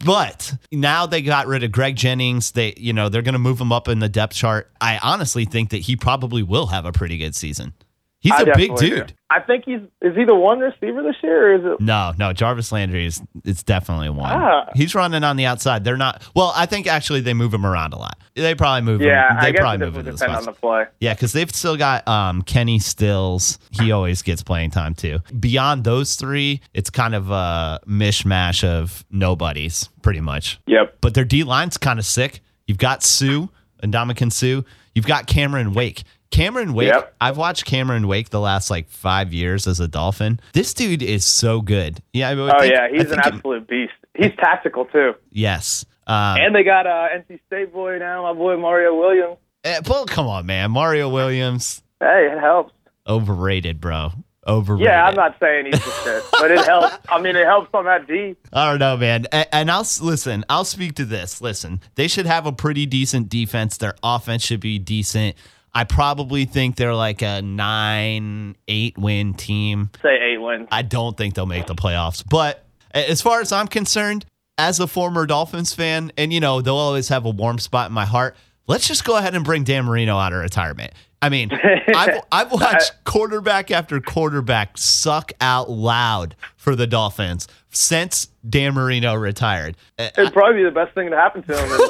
But 0.04 0.54
now 0.72 1.06
they 1.06 1.22
got 1.22 1.46
rid 1.46 1.62
of 1.62 1.72
Greg 1.72 1.96
Jennings. 1.96 2.52
They, 2.52 2.74
you 2.76 2.92
know, 2.92 3.08
they're 3.08 3.22
going 3.22 3.34
to 3.34 3.38
move 3.38 3.60
him 3.60 3.72
up 3.72 3.88
in 3.88 4.00
the 4.00 4.08
depth 4.08 4.34
chart. 4.34 4.70
I 4.80 4.98
honestly 4.98 5.44
think 5.44 5.70
that 5.70 5.78
he 5.78 5.96
probably 5.96 6.42
will 6.42 6.66
have 6.66 6.84
a 6.84 6.92
pretty 6.92 7.18
good 7.18 7.34
season. 7.34 7.74
He's 8.22 8.32
I 8.32 8.42
a 8.42 8.44
big 8.44 8.68
definitely 8.70 8.90
do. 8.90 8.96
dude. 8.96 9.14
I 9.30 9.40
think 9.40 9.64
he's 9.64 9.80
is 10.02 10.14
he 10.14 10.24
the 10.24 10.34
one 10.34 10.58
receiver 10.58 11.02
this 11.02 11.16
year, 11.22 11.52
or 11.52 11.54
is 11.54 11.64
it? 11.64 11.80
No, 11.80 12.12
no, 12.18 12.34
Jarvis 12.34 12.70
Landry 12.70 13.06
is 13.06 13.22
it's 13.44 13.62
definitely 13.62 14.10
one. 14.10 14.30
Ah. 14.30 14.66
He's 14.74 14.94
running 14.94 15.24
on 15.24 15.36
the 15.36 15.46
outside. 15.46 15.84
They're 15.84 15.96
not. 15.96 16.22
Well, 16.34 16.52
I 16.54 16.66
think 16.66 16.86
actually 16.86 17.22
they 17.22 17.32
move 17.32 17.54
him 17.54 17.64
around 17.64 17.94
a 17.94 17.98
lot. 17.98 18.18
They 18.34 18.54
probably 18.54 18.82
move 18.82 19.00
Yeah, 19.00 19.30
him. 19.30 19.36
They 19.40 19.46
I 19.48 19.50
guess 19.52 19.60
probably 19.60 19.74
it 19.86 19.86
move 19.94 20.06
him 20.06 20.14
depend 20.14 20.36
on 20.36 20.44
the 20.44 20.52
play. 20.52 20.84
Yeah, 21.00 21.14
because 21.14 21.32
they've 21.32 21.50
still 21.50 21.76
got 21.78 22.06
um, 22.06 22.42
Kenny 22.42 22.78
Stills. 22.78 23.58
He 23.70 23.90
always 23.90 24.20
gets 24.20 24.42
playing 24.42 24.72
time 24.72 24.94
too. 24.94 25.20
Beyond 25.38 25.84
those 25.84 26.16
three, 26.16 26.60
it's 26.74 26.90
kind 26.90 27.14
of 27.14 27.30
a 27.30 27.80
mishmash 27.86 28.64
of 28.64 29.04
nobodies, 29.10 29.88
pretty 30.02 30.20
much. 30.20 30.60
Yep. 30.66 30.98
But 31.00 31.14
their 31.14 31.24
D 31.24 31.42
line's 31.44 31.78
kind 31.78 31.98
of 31.98 32.04
sick. 32.04 32.40
You've 32.66 32.76
got 32.78 33.02
Suh, 33.02 33.46
Ndamukong 33.82 34.30
Suh. 34.32 34.62
You've 34.94 35.06
got 35.06 35.26
Cameron 35.26 35.72
Wake. 35.72 36.02
Cameron 36.30 36.74
Wake, 36.74 36.88
Yep. 36.88 37.14
I've 37.20 37.36
watched 37.36 37.64
Cameron 37.64 38.06
Wake 38.06 38.30
the 38.30 38.40
last 38.40 38.70
like 38.70 38.88
five 38.88 39.32
years 39.32 39.66
as 39.66 39.80
a 39.80 39.88
Dolphin. 39.88 40.38
This 40.52 40.72
dude 40.74 41.02
is 41.02 41.24
so 41.24 41.60
good. 41.60 42.00
Yeah, 42.12 42.28
I 42.30 42.34
Oh 42.34 42.60
think- 42.60 42.72
yeah, 42.72 42.88
he's 42.90 43.10
an 43.10 43.18
absolute 43.20 43.66
beast. 43.68 43.92
He's 44.14 44.32
tactical 44.38 44.84
too. 44.86 45.14
yes. 45.30 45.84
Um, 46.06 46.38
And 46.40 46.54
they 46.54 46.64
got 46.64 46.86
uh, 46.86 47.08
NC 47.14 47.38
State 47.46 47.72
boy 47.72 47.98
now, 47.98 48.22
my 48.24 48.32
boy 48.32 48.56
Mario 48.56 48.94
Williams. 48.98 49.36
eh, 49.64 49.80
well, 49.88 50.06
come 50.06 50.26
on, 50.26 50.44
man. 50.46 50.70
Mario 50.72 51.08
Williams, 51.08 51.82
Hey, 52.00 52.28
it 52.32 52.38
helps. 52.40 52.72
overrated, 53.08 53.80
bro. 53.80 54.10
Overrated. 54.46 54.86
Yeah, 54.86 55.06
I'm 55.06 55.14
not 55.14 55.36
saying 55.38 55.66
he's 55.66 55.84
the 55.84 55.90
shit, 56.02 56.24
but 56.32 56.50
it 56.50 56.64
helps. 56.64 56.96
I 57.10 57.20
mean, 57.20 57.36
it 57.36 57.44
helps 57.46 57.68
on 57.74 57.84
that 57.84 58.06
D. 58.08 58.34
I 58.52 58.70
don't 58.70 58.78
know, 58.78 58.96
man. 58.96 59.26
A- 59.32 59.54
And 59.54 59.70
I'll 59.70 59.86
listen. 60.00 60.44
I'll 60.48 60.64
speak 60.64 60.94
to 60.94 61.04
this. 61.04 61.40
Listen, 61.40 61.80
they 61.94 62.08
should 62.08 62.26
have 62.26 62.46
a 62.46 62.52
pretty 62.52 62.86
decent 62.86 63.28
defense. 63.28 63.76
Their 63.76 63.94
offense 64.02 64.42
should 64.44 64.60
be 64.60 64.78
decent. 64.78 65.36
I 65.74 65.84
probably 65.84 66.44
think 66.44 66.76
they're 66.76 66.94
like 66.94 67.22
a 67.22 67.42
nine, 67.42 68.56
eight 68.66 68.98
win 68.98 69.34
team. 69.34 69.90
Say 70.02 70.18
eight 70.20 70.38
wins. 70.38 70.68
I 70.72 70.82
don't 70.82 71.16
think 71.16 71.34
they'll 71.34 71.46
make 71.46 71.66
the 71.66 71.74
playoffs. 71.74 72.24
But 72.28 72.64
as 72.92 73.22
far 73.22 73.40
as 73.40 73.52
I'm 73.52 73.68
concerned, 73.68 74.24
as 74.58 74.80
a 74.80 74.86
former 74.86 75.26
Dolphins 75.26 75.72
fan, 75.72 76.12
and 76.18 76.32
you 76.32 76.40
know, 76.40 76.60
they'll 76.60 76.76
always 76.76 77.08
have 77.08 77.24
a 77.24 77.30
warm 77.30 77.58
spot 77.58 77.88
in 77.88 77.92
my 77.92 78.04
heart. 78.04 78.36
Let's 78.66 78.86
just 78.86 79.04
go 79.04 79.16
ahead 79.16 79.34
and 79.34 79.44
bring 79.44 79.64
Dan 79.64 79.84
Marino 79.84 80.16
out 80.18 80.32
of 80.32 80.40
retirement. 80.40 80.92
I 81.22 81.28
mean, 81.28 81.50
I've, 81.52 82.20
I've 82.32 82.52
watched 82.52 82.92
quarterback 83.04 83.70
after 83.70 84.00
quarterback 84.00 84.78
suck 84.78 85.32
out 85.40 85.68
loud 85.70 86.34
for 86.56 86.74
the 86.74 86.86
Dolphins 86.86 87.46
since 87.70 88.28
Dan 88.48 88.74
Marino 88.74 89.14
retired. 89.14 89.76
Uh, 89.98 90.08
It'd 90.16 90.32
probably 90.32 90.58
be 90.62 90.64
the 90.64 90.70
best 90.70 90.94
thing 90.94 91.10
to 91.10 91.16
happen 91.16 91.42
to 91.42 91.56
him 91.56 91.80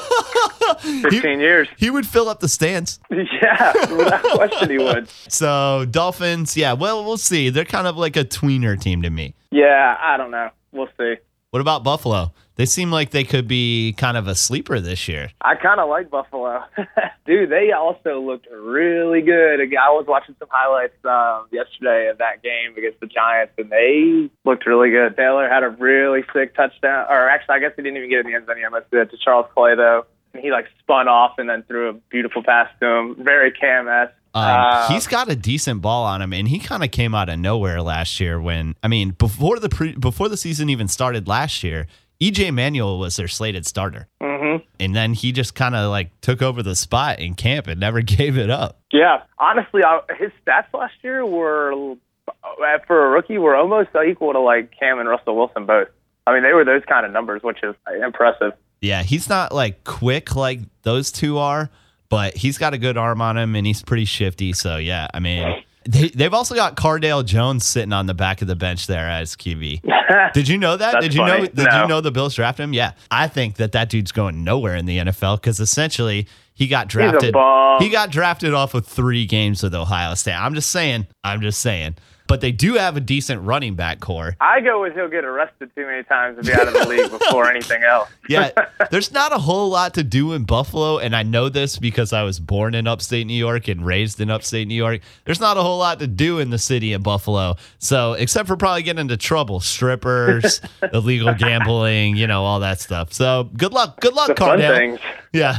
in 0.85 1.03
15 1.11 1.41
years. 1.41 1.69
He 1.77 1.91
would 1.91 2.07
fill 2.07 2.29
up 2.29 2.41
the 2.41 2.49
stands. 2.49 2.99
Yeah, 3.11 3.73
without 3.97 4.23
question 4.23 4.69
he 4.71 4.79
would. 4.79 5.09
So 5.09 5.87
Dolphins, 5.91 6.57
yeah, 6.57 6.75
well, 6.75 7.05
we'll 7.05 7.17
see. 7.17 7.49
They're 7.51 7.65
kind 7.65 7.87
of 7.87 7.97
like 7.97 8.17
a 8.17 8.25
tweener 8.25 8.79
team 8.79 9.01
to 9.03 9.11
me. 9.11 9.35
Yeah, 9.51 9.97
I 9.99 10.17
don't 10.19 10.31
know. 10.31 10.51
We'll 10.73 10.89
see. 10.99 11.15
What 11.51 11.61
about 11.61 11.83
Buffalo? 11.85 12.33
They 12.61 12.67
seem 12.67 12.91
like 12.91 13.09
they 13.09 13.25
could 13.25 13.49
be 13.49 13.95
kind 13.97 14.19
of 14.19 14.29
a 14.29 14.35
sleeper 14.35 14.81
this 14.81 15.09
year. 15.09 15.31
I 15.41 15.55
kind 15.55 15.81
of 15.81 15.89
like 15.89 16.11
Buffalo. 16.11 16.63
Dude, 17.27 17.49
they 17.49 17.73
also 17.73 18.21
looked 18.21 18.49
really 18.53 19.23
good. 19.23 19.61
I 19.63 19.89
was 19.89 20.05
watching 20.07 20.37
some 20.39 20.49
highlights 20.51 20.93
um, 21.07 21.47
yesterday 21.51 22.11
of 22.11 22.19
that 22.19 22.43
game 22.43 22.77
against 22.77 23.01
the 23.01 23.07
Giants, 23.07 23.55
and 23.57 23.71
they 23.71 24.29
looked 24.45 24.67
really 24.67 24.91
good. 24.91 25.17
Taylor 25.17 25.49
had 25.49 25.63
a 25.63 25.71
really 25.71 26.21
sick 26.35 26.55
touchdown, 26.55 27.07
or 27.09 27.31
actually, 27.31 27.55
I 27.55 27.59
guess 27.61 27.73
he 27.77 27.83
didn't 27.83 27.97
even 27.97 28.11
get 28.11 28.27
in 28.27 28.27
the 28.27 28.35
end 28.35 28.45
zone. 28.47 28.59
He 28.59 28.65
almost 28.65 28.91
did 28.91 29.11
to 29.11 29.17
Charles 29.17 29.47
Clay, 29.55 29.75
though. 29.75 30.05
And 30.35 30.43
he 30.43 30.51
like 30.51 30.67
spun 30.81 31.09
off 31.09 31.39
and 31.39 31.49
then 31.49 31.63
threw 31.63 31.89
a 31.89 31.93
beautiful 32.11 32.43
pass 32.43 32.69
to 32.81 32.87
him. 32.87 33.25
Very 33.25 33.53
Cam 33.53 33.89
esque. 33.89 34.13
Um, 34.35 34.45
Uh, 34.45 34.89
he's 34.89 35.07
got 35.07 35.31
a 35.31 35.35
decent 35.35 35.81
ball 35.81 36.05
on 36.05 36.21
him, 36.21 36.35
and 36.35 36.47
he 36.47 36.59
kind 36.59 36.85
of 36.85 36.91
came 36.91 37.15
out 37.15 37.31
of 37.31 37.39
nowhere 37.39 37.81
last 37.81 38.21
year. 38.21 38.39
When 38.39 38.77
I 38.83 38.89
mean, 38.89 39.13
before 39.13 39.59
the 39.59 39.71
pre, 39.71 39.97
before 39.97 40.29
the 40.29 40.37
season 40.37 40.69
even 40.69 40.89
started 40.89 41.27
last 41.27 41.65
year, 41.65 41.87
EJ 42.21 42.53
Manuel 42.53 42.99
was 42.99 43.17
their 43.17 43.29
slated 43.29 43.67
starter, 43.67 44.09
mhm. 44.23 44.63
and 44.79 44.95
then 44.95 45.15
he 45.15 45.33
just 45.33 45.55
kind 45.55 45.75
of 45.75 45.91
like 45.91 46.21
took 46.21 46.43
over 46.43 46.63
the 46.63 46.77
spot 46.77 47.19
in 47.19 47.35
camp 47.35 47.67
and 47.67 47.81
never 47.81 48.01
gave 48.03 48.37
it 48.37 48.51
up. 48.51 48.81
Yeah, 48.93 49.23
honestly, 49.39 49.83
I, 49.83 50.01
his 50.19 50.31
stats 50.47 50.73
last 50.75 50.95
year 51.03 51.25
were 51.25 51.95
uh, 52.29 52.79
for 52.87 53.07
a 53.07 53.11
rookie 53.11 53.39
were 53.39 53.57
almost 53.57 53.91
equal 54.09 54.33
to 54.33 54.41
like 54.41 54.73
Cam 54.79 54.99
and 54.99 55.09
Russell 55.09 55.37
Wilson 55.37 55.67
both. 55.67 55.89
I 56.27 56.35
mean, 56.35 56.43
they 56.43 56.53
were 56.53 56.65
those 56.65 56.83
kind 56.89 57.07
of 57.07 57.13
numbers, 57.13 57.43
which 57.43 57.59
is 57.63 57.75
impressive. 58.03 58.53
Yeah, 58.81 59.03
he's 59.03 59.29
not 59.29 59.53
like 59.53 59.85
quick 59.85 60.37
like 60.37 60.61
those 60.83 61.11
two 61.11 61.39
are, 61.39 61.71
but 62.09 62.37
he's 62.37 62.59
got 62.59 62.75
a 62.75 62.79
good 62.79 62.97
arm 62.97 63.21
on 63.21 63.37
him 63.37 63.55
and 63.55 63.67
he's 63.67 63.83
pretty 63.83 64.05
shifty. 64.05 64.53
So 64.53 64.77
yeah, 64.77 65.09
I 65.13 65.21
mean, 65.21 65.63
they, 65.91 66.09
they've 66.09 66.33
also 66.35 66.55
got 66.55 66.77
Cardale 66.77 67.25
Jones 67.25 67.65
sitting 67.65 67.93
on 67.93 68.07
the 68.07 68.15
back 68.15 68.43
of 68.43 68.49
the 68.49 68.57
bench 68.57 68.87
there 68.87 69.09
as 69.09 69.35
QB. 69.35 69.83
Did 70.33 70.49
you 70.49 70.59
know 70.59 70.77
that? 70.77 71.01
Did 71.01 71.15
you 71.15 71.25
know? 71.25 71.33
funny. 71.33 71.49
Did 71.49 71.67
No. 71.71 71.83
you 71.83 71.89
know 71.89 72.01
the 72.01 72.11
Bills 72.13 72.35
drafted 72.35 72.65
him? 72.65 72.73
Yeah, 72.73 72.93
I 73.11 73.29
think 73.29 73.57
that 73.57 73.73
that 73.73 73.89
dude's 73.91 74.13
going 74.13 74.45
nowhere 74.45 74.77
in 74.77 74.87
the 74.87 74.99
NFL 74.99 75.41
because 75.41 75.61
essentially 75.61 76.27
he 76.55 76.67
got 76.69 76.89
drafted. 76.89 77.35
He 77.81 77.89
got 77.91 78.11
drafted 78.11 78.55
off 78.55 78.75
of 78.75 78.87
three 78.87 79.25
games 79.27 79.63
with 79.63 79.75
Ohio 79.75 80.15
State. 80.15 80.35
I'm 80.35 80.55
just 80.55 80.71
saying. 80.71 81.07
I'm 81.25 81.41
just 81.41 81.61
saying. 81.61 81.97
But 82.31 82.41
they 82.41 82.53
do 82.53 82.75
have 82.75 82.97
a 82.97 83.01
decent 83.01 83.43
running 83.43 83.75
back 83.75 84.01
corps. 84.01 84.37
I 84.41 84.61
go 84.61 84.81
with 84.81 84.95
he'll 84.95 85.09
get 85.09 85.25
arrested 85.25 85.71
too 85.75 85.85
many 85.85 86.05
times 86.05 86.39
to 86.39 86.45
be 86.45 86.53
out 86.55 86.67
of 86.69 86.73
the 86.75 86.87
league 86.89 87.11
before 87.11 87.51
anything 87.51 87.83
else. 87.83 88.09
yeah, 88.29 88.51
there's 88.91 89.13
not 89.13 89.33
a 89.33 89.39
whole 89.39 89.69
lot 89.69 89.95
to 89.95 90.05
do 90.05 90.33
in 90.33 90.45
Buffalo, 90.45 90.99
and 90.99 91.15
I 91.17 91.25
know 91.25 91.49
this 91.49 91.77
because 91.77 92.13
I 92.13 92.23
was 92.23 92.39
born 92.41 92.75
in 92.75 92.87
upstate 92.87 93.27
New 93.27 93.35
York 93.35 93.67
and 93.69 93.85
raised 93.85 94.21
in 94.21 94.31
upstate 94.31 94.69
New 94.69 94.75
York. 94.77 95.01
There's 95.25 95.41
not 95.41 95.57
a 95.57 95.63
whole 95.63 95.79
lot 95.79 95.99
to 95.99 96.07
do 96.07 96.39
in 96.39 96.51
the 96.51 96.59
city 96.59 96.93
of 96.93 97.03
Buffalo, 97.03 97.57
so 97.81 98.13
except 98.13 98.47
for 98.47 98.57
probably 98.57 98.85
getting 98.85 99.01
into 99.01 99.17
trouble, 99.17 99.59
strippers, 99.61 100.61
illegal 100.93 101.35
gambling, 101.35 102.17
you 102.17 102.27
know, 102.29 102.45
all 102.45 102.61
that 102.61 102.81
stuff. 102.81 103.13
So 103.13 103.51
good 103.57 103.73
luck, 103.73 104.01
good 104.01 104.15
luck, 104.15 104.29
The 104.29 104.35
fun 104.37 104.59
things. 104.61 105.01
Yeah, 105.33 105.57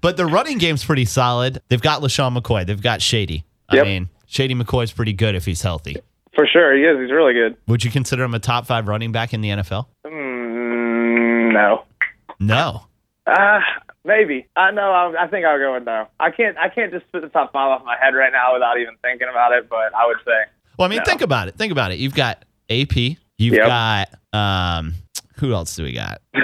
but 0.00 0.16
the 0.16 0.26
running 0.26 0.58
game's 0.58 0.84
pretty 0.84 1.04
solid. 1.06 1.60
They've 1.68 1.80
got 1.80 2.02
LeSean 2.02 2.36
McCoy. 2.36 2.66
They've 2.66 2.80
got 2.82 3.00
Shady. 3.02 3.44
I 3.68 3.76
Yep. 3.76 3.86
mean, 3.86 4.08
Shady 4.34 4.52
McCoy's 4.56 4.90
pretty 4.90 5.12
good 5.12 5.36
if 5.36 5.44
he's 5.44 5.62
healthy. 5.62 5.94
For 6.34 6.44
sure, 6.44 6.76
he 6.76 6.82
is. 6.82 6.98
He's 6.98 7.12
really 7.12 7.34
good. 7.34 7.56
Would 7.68 7.84
you 7.84 7.90
consider 7.92 8.24
him 8.24 8.34
a 8.34 8.40
top 8.40 8.66
five 8.66 8.88
running 8.88 9.12
back 9.12 9.32
in 9.32 9.40
the 9.42 9.50
NFL? 9.50 9.86
Mm, 10.04 11.52
no. 11.52 11.84
No. 12.40 12.82
Uh, 13.28 13.60
maybe. 14.04 14.48
I 14.56 14.72
know. 14.72 14.90
I, 14.90 15.24
I 15.24 15.28
think 15.28 15.46
I'll 15.46 15.56
go 15.60 15.74
with 15.74 15.84
no. 15.84 16.08
I 16.18 16.32
can't. 16.32 16.58
I 16.58 16.68
can't 16.68 16.92
just 16.92 17.06
spit 17.06 17.22
the 17.22 17.28
top 17.28 17.52
five 17.52 17.70
off 17.70 17.84
my 17.84 17.96
head 18.00 18.14
right 18.16 18.32
now 18.32 18.54
without 18.54 18.76
even 18.80 18.94
thinking 19.02 19.28
about 19.30 19.52
it. 19.52 19.68
But 19.70 19.94
I 19.94 20.04
would 20.06 20.16
say 20.24 20.50
Well, 20.80 20.86
I 20.86 20.88
mean, 20.90 20.98
No. 20.98 21.04
think 21.04 21.22
about 21.22 21.46
it. 21.46 21.54
Think 21.56 21.70
about 21.70 21.92
it. 21.92 22.00
You've 22.00 22.16
got 22.16 22.44
AP. 22.68 23.16
You've 23.38 23.54
Yep. 23.54 23.66
got 23.68 24.08
um, 24.32 24.94
who 25.36 25.52
else 25.52 25.76
do 25.76 25.84
we 25.84 25.92
got? 25.92 26.20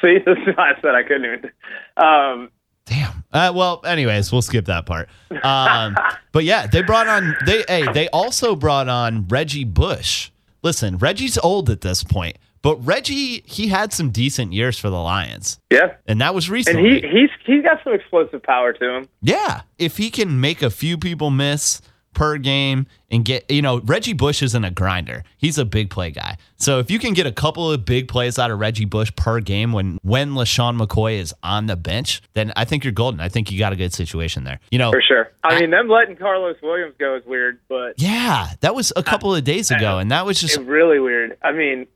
See, 0.00 0.18
this 0.24 0.38
is 0.46 0.54
why 0.56 0.70
I 0.70 0.80
said 0.80 0.94
I 0.94 1.02
couldn't 1.02 1.24
even. 1.24 1.50
Um, 1.96 2.50
Damn. 2.86 3.24
Uh, 3.32 3.52
well, 3.54 3.80
anyways, 3.84 4.30
we'll 4.30 4.42
skip 4.42 4.66
that 4.66 4.86
part. 4.86 5.08
Um, 5.42 5.96
but 6.32 6.44
yeah, 6.44 6.66
they 6.66 6.82
brought 6.82 7.06
on 7.08 7.34
they. 7.46 7.64
Hey, 7.66 7.90
they 7.92 8.08
also 8.08 8.54
brought 8.54 8.88
on 8.88 9.26
Reggie 9.28 9.64
Bush. 9.64 10.30
Listen, 10.62 10.98
Reggie's 10.98 11.38
old 11.38 11.70
at 11.70 11.80
this 11.80 12.04
point, 12.04 12.36
but 12.62 12.76
Reggie 12.76 13.42
he 13.46 13.68
had 13.68 13.92
some 13.92 14.10
decent 14.10 14.52
years 14.52 14.78
for 14.78 14.90
the 14.90 15.00
Lions, 15.00 15.58
yeah, 15.70 15.94
and 16.06 16.20
that 16.20 16.34
was 16.34 16.50
recent. 16.50 16.78
and 16.78 16.86
he 16.86 17.00
he's 17.00 17.30
he's 17.44 17.62
got 17.62 17.82
some 17.84 17.94
explosive 17.94 18.42
power 18.42 18.72
to 18.74 18.96
him. 18.96 19.08
Yeah, 19.22 19.62
if 19.78 19.96
he 19.96 20.10
can 20.10 20.40
make 20.40 20.62
a 20.62 20.70
few 20.70 20.98
people 20.98 21.30
miss 21.30 21.80
per 22.14 22.38
game 22.38 22.86
and 23.10 23.24
get, 23.24 23.48
you 23.50 23.60
know, 23.62 23.80
Reggie 23.80 24.12
Bush 24.12 24.42
isn't 24.42 24.64
a 24.64 24.70
grinder. 24.70 25.24
He's 25.36 25.58
a 25.58 25.64
big 25.64 25.90
play 25.90 26.10
guy. 26.10 26.36
So 26.56 26.78
if 26.78 26.90
you 26.90 26.98
can 26.98 27.12
get 27.12 27.26
a 27.26 27.32
couple 27.32 27.70
of 27.70 27.84
big 27.84 28.08
plays 28.08 28.38
out 28.38 28.50
of 28.50 28.58
Reggie 28.58 28.84
Bush 28.86 29.12
per 29.16 29.40
game 29.40 29.72
when 29.72 29.98
when 30.02 30.30
LeSean 30.30 30.80
McCoy 30.80 31.18
is 31.18 31.34
on 31.42 31.66
the 31.66 31.76
bench, 31.76 32.22
then 32.34 32.52
I 32.56 32.64
think 32.64 32.84
you're 32.84 32.92
golden. 32.92 33.20
I 33.20 33.28
think 33.28 33.50
you 33.52 33.58
got 33.58 33.72
a 33.72 33.76
good 33.76 33.92
situation 33.92 34.44
there. 34.44 34.60
You 34.70 34.78
know, 34.78 34.90
For 34.90 35.02
sure. 35.02 35.30
I 35.42 35.56
I- 35.56 35.60
mean, 35.60 35.70
them 35.70 35.88
letting 35.88 36.16
Karlos 36.16 36.60
Williams 36.62 36.94
go 36.98 37.16
is 37.16 37.24
weird, 37.26 37.58
but 37.68 37.94
yeah, 37.98 38.48
that 38.60 38.74
was 38.74 38.92
a 38.96 39.02
couple 39.02 39.34
of 39.34 39.44
days 39.44 39.70
ago, 39.70 39.96
uh, 39.96 39.98
and 39.98 40.10
that 40.10 40.24
was 40.24 40.40
just 40.40 40.58
really 40.60 40.98
weird. 41.00 41.36
I 41.42 41.52
mean, 41.52 41.86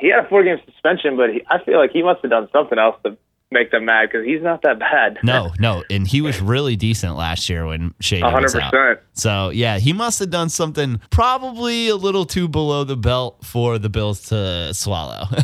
he 0.00 0.10
had 0.10 0.24
a 0.24 0.28
four 0.28 0.42
game 0.42 0.58
suspension, 0.66 1.16
but 1.16 1.30
he, 1.30 1.42
I 1.48 1.62
feel 1.64 1.78
like 1.78 1.90
he 1.92 2.02
must 2.02 2.20
have 2.22 2.30
done 2.30 2.48
something 2.52 2.78
else 2.78 2.96
to 3.04 3.16
make 3.52 3.70
them 3.70 3.84
mad 3.84 4.08
because 4.10 4.24
he's 4.26 4.42
not 4.42 4.62
that 4.62 4.78
bad. 4.78 5.18
no, 5.22 5.52
no, 5.58 5.82
and 5.90 6.06
he 6.06 6.20
was 6.20 6.40
really 6.40 6.76
decent 6.76 7.16
last 7.16 7.48
year 7.48 7.66
when 7.66 7.94
Shady 8.00 8.22
A 8.22 8.30
hundred 8.30 8.54
was 8.54 8.56
out. 8.56 9.02
So 9.14 9.50
yeah, 9.50 9.78
he 9.78 9.92
must 9.92 10.18
have 10.20 10.30
done 10.30 10.48
something 10.48 11.00
probably 11.10 11.88
a 11.88 11.96
little 11.96 12.24
too 12.24 12.48
below 12.48 12.84
the 12.84 12.96
belt 12.96 13.44
for 13.44 13.78
the 13.78 13.88
Bills 13.88 14.22
to 14.28 14.72
swallow. 14.74 15.24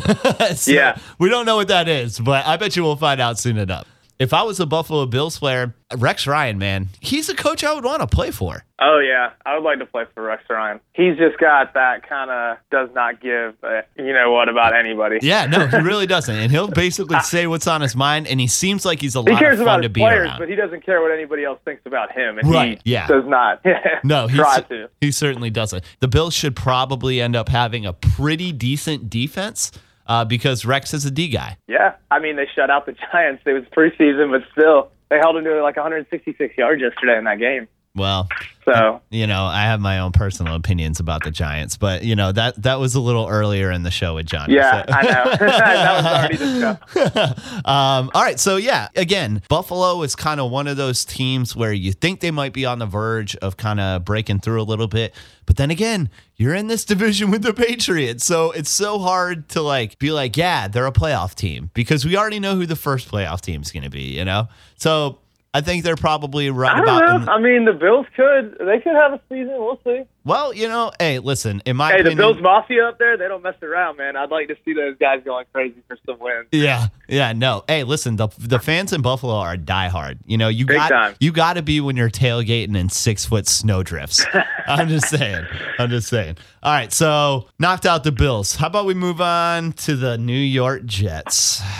So, 0.55 0.71
Yeah. 0.71 0.97
we 1.19 1.29
don't 1.29 1.45
know 1.45 1.55
what 1.57 1.67
that 1.67 1.87
is, 1.89 2.19
but 2.19 2.45
I 2.45 2.57
bet 2.57 2.75
you 2.75 2.83
we'll 2.83 2.95
find 2.95 3.19
out 3.19 3.37
soon 3.37 3.57
enough. 3.57 3.85
If 4.19 4.33
I 4.33 4.41
was 4.41 4.59
a 4.59 4.65
Buffalo 4.65 5.05
Bills 5.05 5.37
player, 5.37 5.75
Rex 5.95 6.25
Ryan, 6.25 6.57
man, 6.57 6.89
he's 6.99 7.29
a 7.29 7.35
coach 7.35 7.63
I 7.63 7.71
would 7.73 7.83
want 7.85 8.01
to 8.01 8.07
play 8.07 8.31
for. 8.31 8.63
Oh 8.81 8.97
yeah, 8.99 9.31
I 9.45 9.55
would 9.55 9.63
like 9.63 9.77
to 9.79 9.85
play 9.85 10.05
for 10.13 10.23
Rex 10.23 10.43
Ryan. 10.49 10.79
He's 10.93 11.17
just 11.17 11.37
got 11.39 11.75
that 11.75 12.07
kind 12.09 12.31
of 12.31 12.57
does 12.71 12.89
not 12.95 13.21
give 13.21 13.55
a, 13.63 13.81
you 13.95 14.13
know 14.13 14.31
what 14.31 14.49
about 14.49 14.75
anybody. 14.75 15.19
Yeah, 15.21 15.45
no, 15.45 15.67
he 15.67 15.77
really 15.77 16.07
doesn't, 16.15 16.35
and 16.35 16.51
he'll 16.51 16.67
basically 16.67 17.19
say 17.21 17.45
what's 17.45 17.67
on 17.67 17.81
his 17.81 17.95
mind, 17.95 18.25
and 18.27 18.39
he 18.39 18.47
seems 18.47 18.85
like 18.85 19.01
he's 19.01 19.15
a 19.15 19.21
He 19.21 19.31
lot 19.31 19.39
cares 19.39 19.59
of 19.59 19.65
fun 19.65 19.75
about 19.75 19.83
to 19.83 19.89
be 19.89 20.01
players, 20.01 20.27
around. 20.29 20.39
but 20.39 20.49
he 20.49 20.55
doesn't 20.55 20.83
care 20.83 20.99
what 21.01 21.11
anybody 21.11 21.43
else 21.43 21.59
thinks 21.63 21.83
about 21.85 22.11
him, 22.11 22.39
and 22.39 22.49
Right, 22.49 22.81
he 22.83 22.91
yeah. 22.93 23.07
does 23.07 23.25
not. 23.27 23.63
No, 24.03 24.27
he, 24.27 24.37
try 24.37 24.61
to. 24.61 24.89
he 25.01 25.11
certainly 25.11 25.49
doesn't. 25.51 25.83
The 25.99 26.07
Bills 26.07 26.33
should 26.33 26.55
probably 26.55 27.21
end 27.21 27.35
up 27.35 27.49
having 27.49 27.85
a 27.85 27.93
pretty 27.93 28.51
decent 28.51 29.09
defense 29.09 29.71
uh, 30.07 30.25
because 30.25 30.65
Rex 30.65 30.93
is 30.93 31.05
a 31.05 31.11
D 31.11 31.27
guy. 31.29 31.57
Yeah, 31.67 31.95
I 32.09 32.19
mean 32.19 32.35
they 32.35 32.47
shut 32.55 32.69
out 32.69 32.85
the 32.85 32.95
Giants. 33.11 33.43
It 33.45 33.53
was 33.53 33.63
preseason, 33.65 34.31
but 34.31 34.41
still 34.51 34.91
they 35.09 35.17
held 35.17 35.37
him 35.37 35.43
to 35.45 35.61
like 35.61 35.77
166 35.77 36.57
yards 36.57 36.81
yesterday 36.81 37.17
in 37.17 37.23
that 37.25 37.39
game. 37.39 37.67
Well, 37.97 38.29
So 38.65 39.01
you 39.09 39.25
know, 39.27 39.43
I 39.45 39.63
have 39.63 39.79
my 39.81 39.99
own 39.99 40.11
personal 40.11 40.53
opinions 40.55 40.99
about 40.99 41.23
the 41.23 41.31
Giants, 41.31 41.77
but 41.77 42.03
you 42.03 42.15
know 42.15 42.31
that 42.31 42.61
that 42.61 42.79
was 42.79 42.95
a 42.95 42.99
little 43.01 43.27
earlier 43.27 43.71
in 43.71 43.83
the 43.83 43.91
show 43.91 44.15
with 44.15 44.25
Johnny. 44.27 44.53
yeah, 44.55 44.85
so- 44.85 44.93
I 44.93 45.01
know 45.03 45.35
that 45.37 45.95
was 45.97 46.05
already 46.05 46.37
discussed. 46.37 47.65
um, 47.67 48.11
all 48.13 48.23
right, 48.23 48.39
so 48.39 48.57
yeah, 48.57 48.87
again, 48.95 49.41
Buffalo 49.49 50.01
is 50.03 50.15
kind 50.15 50.39
of 50.39 50.51
one 50.51 50.67
of 50.67 50.77
those 50.77 51.03
teams 51.05 51.55
where 51.55 51.73
you 51.73 51.91
think 51.91 52.19
they 52.19 52.31
might 52.31 52.53
be 52.53 52.65
on 52.65 52.79
the 52.79 52.85
verge 52.85 53.35
of 53.37 53.57
kind 53.57 53.79
of 53.79 54.05
breaking 54.05 54.39
through 54.39 54.61
a 54.61 54.63
little 54.63 54.87
bit, 54.87 55.15
but 55.45 55.57
then 55.57 55.71
again, 55.71 56.09
you're 56.35 56.53
in 56.53 56.67
this 56.67 56.85
division 56.93 57.31
with 57.31 57.41
the 57.41 57.53
Patriots, 57.53 58.25
so 58.25 58.51
it's 58.51 58.69
so 58.69 58.99
hard 58.99 59.49
to 59.49 59.61
like 59.61 59.97
be 59.97 60.11
like, 60.11 60.37
yeah, 60.37 60.67
they're 60.67 60.85
a 60.87 60.91
playoff 60.91 61.33
team 61.35 61.71
because 61.73 62.05
we 62.05 62.15
already 62.17 62.39
know 62.39 62.55
who 62.55 62.65
the 62.65 62.75
first 62.75 63.09
playoff 63.09 63.41
team 63.41 63.61
is 63.61 63.71
going 63.71 63.83
to 63.83 63.89
be, 63.89 64.03
you 64.17 64.25
know. 64.25 64.47
So 64.75 65.19
I 65.53 65.61
think 65.61 65.83
they're 65.83 65.95
probably 65.95 66.49
right 66.51 66.75
I 66.75 66.81
about. 66.83 67.25
know. 67.25 67.31
I 67.31 67.39
mean, 67.39 67.65
the 67.65 67.73
Bills 67.73 68.05
could 68.15 68.57
they 68.59 68.79
could 68.79 68.93
have 68.93 69.13
a 69.13 69.21
season. 69.29 69.55
We'll 69.57 69.79
see. 69.83 70.03
well, 70.23 70.53
you 70.53 70.67
know, 70.67 70.91
hey, 70.99 71.17
listen, 71.19 71.63
in 71.65 71.77
my 71.77 71.89
Hey, 71.91 72.03
the 72.03 72.09
opinion, 72.09 72.17
Bills 72.17 72.41
Mafia 72.41 72.89
up 72.89 72.99
there, 72.99 73.17
they 73.17 73.27
don't 73.27 73.41
mess 73.41 73.55
around, 73.63 73.97
man. 73.97 74.15
I'd 74.15 74.29
like 74.29 74.49
to 74.49 74.55
see 74.65 74.73
those 74.73 74.95
guys 74.99 75.21
going 75.25 75.45
crazy 75.53 75.81
for 75.87 75.97
some 76.05 76.19
wins. 76.19 76.47
Yeah, 76.51 76.87
yeah, 77.07 77.33
no. 77.33 77.63
Hey, 77.67 77.83
listen, 77.85 78.17
the 78.17 78.27
the 78.37 78.59
fans 78.59 78.93
in 78.93 79.01
Buffalo 79.01 79.33
are 79.33 79.55
diehard. 79.57 80.19
You 80.25 80.37
know, 80.37 80.47
you 80.49 80.65
Big 80.67 80.77
got 80.77 80.89
time. 80.89 81.15
you 81.19 81.31
got 81.31 81.53
to 81.53 81.61
be 81.63 81.81
when 81.81 81.95
you're 81.97 82.09
tailgating 82.11 82.75
in 82.77 82.89
six 82.89 83.25
foot 83.25 83.47
snow 83.47 83.81
drifts. 83.83 84.23
I'm 84.67 84.89
just 84.89 85.07
saying. 85.07 85.45
I'm 85.79 85.89
just 85.89 86.07
saying. 86.09 86.37
All 86.61 86.73
right, 86.73 86.91
so 86.93 87.47
knocked 87.57 87.85
out 87.87 88.03
the 88.03 88.11
Bills. 88.11 88.55
How 88.57 88.67
about 88.67 88.85
we 88.85 88.93
move 88.93 89.21
on 89.21 89.71
to 89.73 89.95
the 89.95 90.17
New 90.17 90.33
York 90.37 90.85
Jets? 90.85 91.61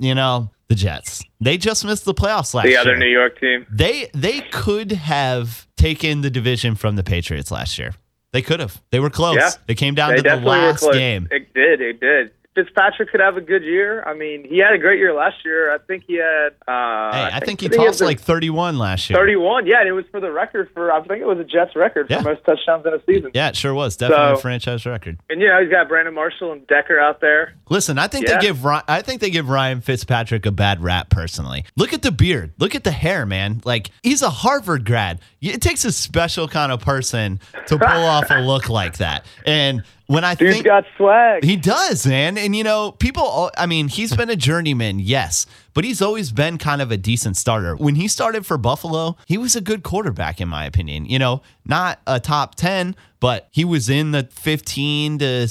You 0.00 0.14
know, 0.14 0.50
The 0.68 0.74
Jets. 0.74 1.24
They 1.40 1.56
just 1.56 1.84
missed 1.84 2.04
the 2.04 2.14
playoffs 2.14 2.52
last 2.52 2.64
year. 2.64 2.64
The 2.64 2.70
year. 2.70 2.80
other 2.80 2.96
New 2.96 3.10
York 3.10 3.40
team. 3.40 3.66
They 3.70 4.10
they 4.12 4.40
could 4.40 4.92
have 4.92 5.66
taken 5.76 6.20
the 6.20 6.30
division 6.30 6.74
from 6.74 6.96
the 6.96 7.02
Patriots 7.02 7.50
last 7.50 7.78
year. 7.78 7.94
They 8.32 8.42
could 8.42 8.60
have. 8.60 8.82
They 8.90 9.00
were 9.00 9.08
close. 9.08 9.36
Yeah. 9.36 9.50
They 9.66 9.74
came 9.74 9.94
down 9.94 10.14
to 10.14 10.22
the 10.22 10.36
last 10.36 10.82
game. 10.92 11.28
It 11.30 11.54
did. 11.54 11.80
It 11.80 12.00
did. 12.00 12.32
Fitzpatrick 12.64 13.10
could 13.10 13.20
have 13.20 13.36
a 13.36 13.40
good 13.40 13.62
year. 13.62 14.02
I 14.04 14.14
mean, 14.14 14.44
he 14.48 14.58
had 14.58 14.72
a 14.72 14.78
great 14.78 14.98
year 14.98 15.14
last 15.14 15.36
year. 15.44 15.72
I 15.72 15.78
think 15.78 16.04
he 16.06 16.14
had. 16.16 16.48
Uh, 16.66 17.12
Hey, 17.12 17.30
I 17.32 17.40
think 17.40 17.60
he 17.60 17.66
had 17.66 17.74
tossed 17.74 18.00
the 18.00 18.04
like 18.04 18.20
31 18.20 18.78
last 18.78 19.08
year. 19.08 19.18
31. 19.18 19.66
Yeah, 19.66 19.80
and 19.80 19.88
it 19.88 19.92
was 19.92 20.04
for 20.10 20.20
the 20.20 20.30
record 20.32 20.68
for. 20.74 20.90
I 20.92 21.00
think 21.02 21.20
it 21.22 21.26
was 21.26 21.38
a 21.38 21.44
Jets 21.44 21.76
record 21.76 22.06
Yeah. 22.10 22.22
for 22.22 22.30
most 22.34 22.44
touchdowns 22.44 22.84
in 22.86 22.92
a 22.94 23.00
season. 23.06 23.30
Yeah, 23.34 23.48
it 23.48 23.56
sure 23.56 23.72
was. 23.74 23.96
Definitely 23.96 24.34
a 24.34 24.36
franchise 24.38 24.84
record. 24.86 25.18
And 25.30 25.40
yeah, 25.40 25.60
he's 25.60 25.70
got 25.70 25.88
Brandon 25.88 26.14
Marshall 26.14 26.52
and 26.52 26.66
Decker 26.66 26.98
out 26.98 27.20
there. 27.20 27.54
Listen, 27.68 27.98
I 27.98 28.08
think 28.08 28.26
Yeah. 28.26 28.38
they 28.38 28.46
give 28.46 28.66
I 28.66 29.02
think 29.02 29.20
they 29.20 29.30
give 29.30 29.48
Ryan 29.48 29.80
Fitzpatrick 29.80 30.44
a 30.46 30.50
bad 30.52 30.82
rap 30.82 31.10
personally. 31.10 31.64
Look 31.76 31.92
at 31.92 32.02
the 32.02 32.12
beard. 32.12 32.52
Look 32.58 32.74
at 32.74 32.84
the 32.84 32.90
hair, 32.90 33.24
man. 33.24 33.60
Like 33.64 33.90
he's 34.02 34.22
a 34.22 34.30
Harvard 34.30 34.84
grad. 34.84 35.20
It 35.40 35.62
takes 35.62 35.84
a 35.84 35.92
special 35.92 36.48
kind 36.48 36.72
of 36.72 36.80
person 36.80 37.38
to 37.66 37.78
pull 37.78 37.86
off 38.04 38.30
a 38.30 38.40
look 38.40 38.68
like 38.68 38.98
that. 38.98 39.24
And 39.46 39.82
when 40.08 40.24
I 40.24 40.34
Dude's 40.34 40.54
think 40.54 40.66
got 40.66 40.84
swag. 40.96 41.44
He 41.44 41.56
does, 41.56 42.06
man. 42.06 42.36
And 42.36 42.56
you 42.56 42.64
know, 42.64 42.92
people, 42.92 43.50
I 43.56 43.66
mean, 43.66 43.88
he's 43.88 44.16
been 44.16 44.30
a 44.30 44.36
journeyman, 44.36 44.98
yes, 44.98 45.46
but 45.74 45.84
he's 45.84 46.02
always 46.02 46.32
been 46.32 46.58
kind 46.58 46.82
of 46.82 46.90
a 46.90 46.96
decent 46.96 47.36
starter. 47.36 47.76
When 47.76 47.94
he 47.94 48.08
started 48.08 48.44
for 48.44 48.58
Buffalo, 48.58 49.16
he 49.26 49.38
was 49.38 49.54
a 49.54 49.60
good 49.60 49.82
quarterback, 49.82 50.40
in 50.40 50.48
my 50.48 50.64
opinion. 50.64 51.04
You 51.04 51.18
know, 51.18 51.42
not 51.66 52.00
a 52.06 52.18
top 52.18 52.54
10, 52.54 52.96
but 53.20 53.48
he 53.50 53.64
was 53.66 53.90
in 53.90 54.12
the 54.12 54.26
15 54.32 55.18
to 55.18 55.48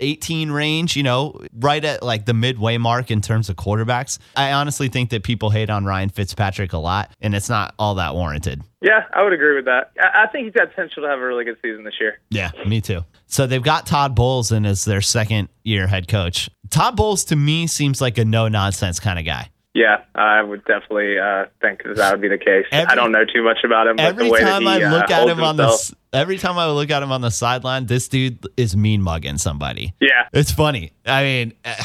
18 0.00 0.50
range, 0.52 0.96
you 0.96 1.02
know, 1.02 1.40
right 1.58 1.84
at 1.84 2.02
like 2.02 2.24
the 2.24 2.34
midway 2.34 2.78
mark 2.78 3.10
in 3.10 3.20
terms 3.20 3.48
of 3.48 3.56
quarterbacks. 3.56 4.18
I 4.36 4.52
honestly 4.52 4.88
think 4.88 5.10
that 5.10 5.24
people 5.24 5.50
hate 5.50 5.70
on 5.70 5.84
Ryan 5.84 6.08
Fitzpatrick 6.08 6.72
a 6.72 6.78
lot, 6.78 7.10
and 7.20 7.34
it's 7.34 7.48
not 7.48 7.74
all 7.80 7.96
that 7.96 8.14
warranted. 8.14 8.62
yeah, 8.80 9.06
I 9.12 9.24
would 9.24 9.32
agree 9.32 9.56
with 9.56 9.64
that. 9.64 9.90
I, 10.00 10.24
I 10.24 10.26
think 10.28 10.44
he's 10.44 10.54
got 10.54 10.70
potential 10.70 11.02
to 11.02 11.08
have 11.08 11.18
a 11.18 11.26
really 11.26 11.44
good 11.44 11.56
season 11.62 11.82
this 11.82 11.94
year. 12.00 12.20
Yeah, 12.30 12.52
me 12.64 12.80
too. 12.80 13.04
So 13.28 13.46
they've 13.46 13.62
got 13.62 13.86
Todd 13.86 14.14
Bowles 14.14 14.50
in 14.52 14.64
as 14.66 14.84
their 14.84 15.00
second 15.00 15.48
year 15.62 15.86
head 15.86 16.08
coach. 16.08 16.48
Todd 16.70 16.96
Bowles 16.96 17.24
to 17.26 17.36
me 17.36 17.66
seems 17.66 18.00
like 18.00 18.18
a 18.18 18.24
no 18.24 18.48
nonsense 18.48 18.98
kind 19.00 19.18
of 19.18 19.24
guy. 19.24 19.50
Yeah, 19.74 20.02
I 20.14 20.42
would 20.42 20.64
definitely 20.64 21.18
uh, 21.18 21.44
think 21.60 21.82
that, 21.84 21.96
that 21.98 22.12
would 22.12 22.20
be 22.22 22.28
the 22.28 22.38
case. 22.38 22.64
Every- 22.72 22.90
I 22.90 22.94
don't 22.96 23.12
know 23.12 23.24
too 23.24 23.44
much 23.44 23.58
about 23.64 23.86
him, 23.86 23.96
but 23.96 24.06
Every 24.06 24.24
the 24.24 24.30
way 24.32 24.40
time 24.40 24.64
that 24.64 24.78
he 24.78 24.84
I 24.84 24.90
look 24.90 25.10
uh, 25.10 25.14
at 25.14 25.28
him 25.28 25.40
on 25.42 25.56
the 25.56 25.64
himself, 25.64 25.80
s- 25.80 25.94
every 26.12 26.36
time 26.38 26.58
I 26.58 26.68
look 26.70 26.90
at 26.90 27.02
him 27.02 27.12
on 27.12 27.20
the 27.20 27.30
sideline, 27.30 27.86
this 27.86 28.08
dude 28.08 28.44
is 28.56 28.76
mean 28.76 29.02
mugging 29.02 29.38
somebody. 29.38 29.94
yeah, 30.00 30.26
It's 30.32 30.50
funny. 30.50 30.92
I 31.06 31.22
mean, 31.22 31.52
eh, 31.64 31.76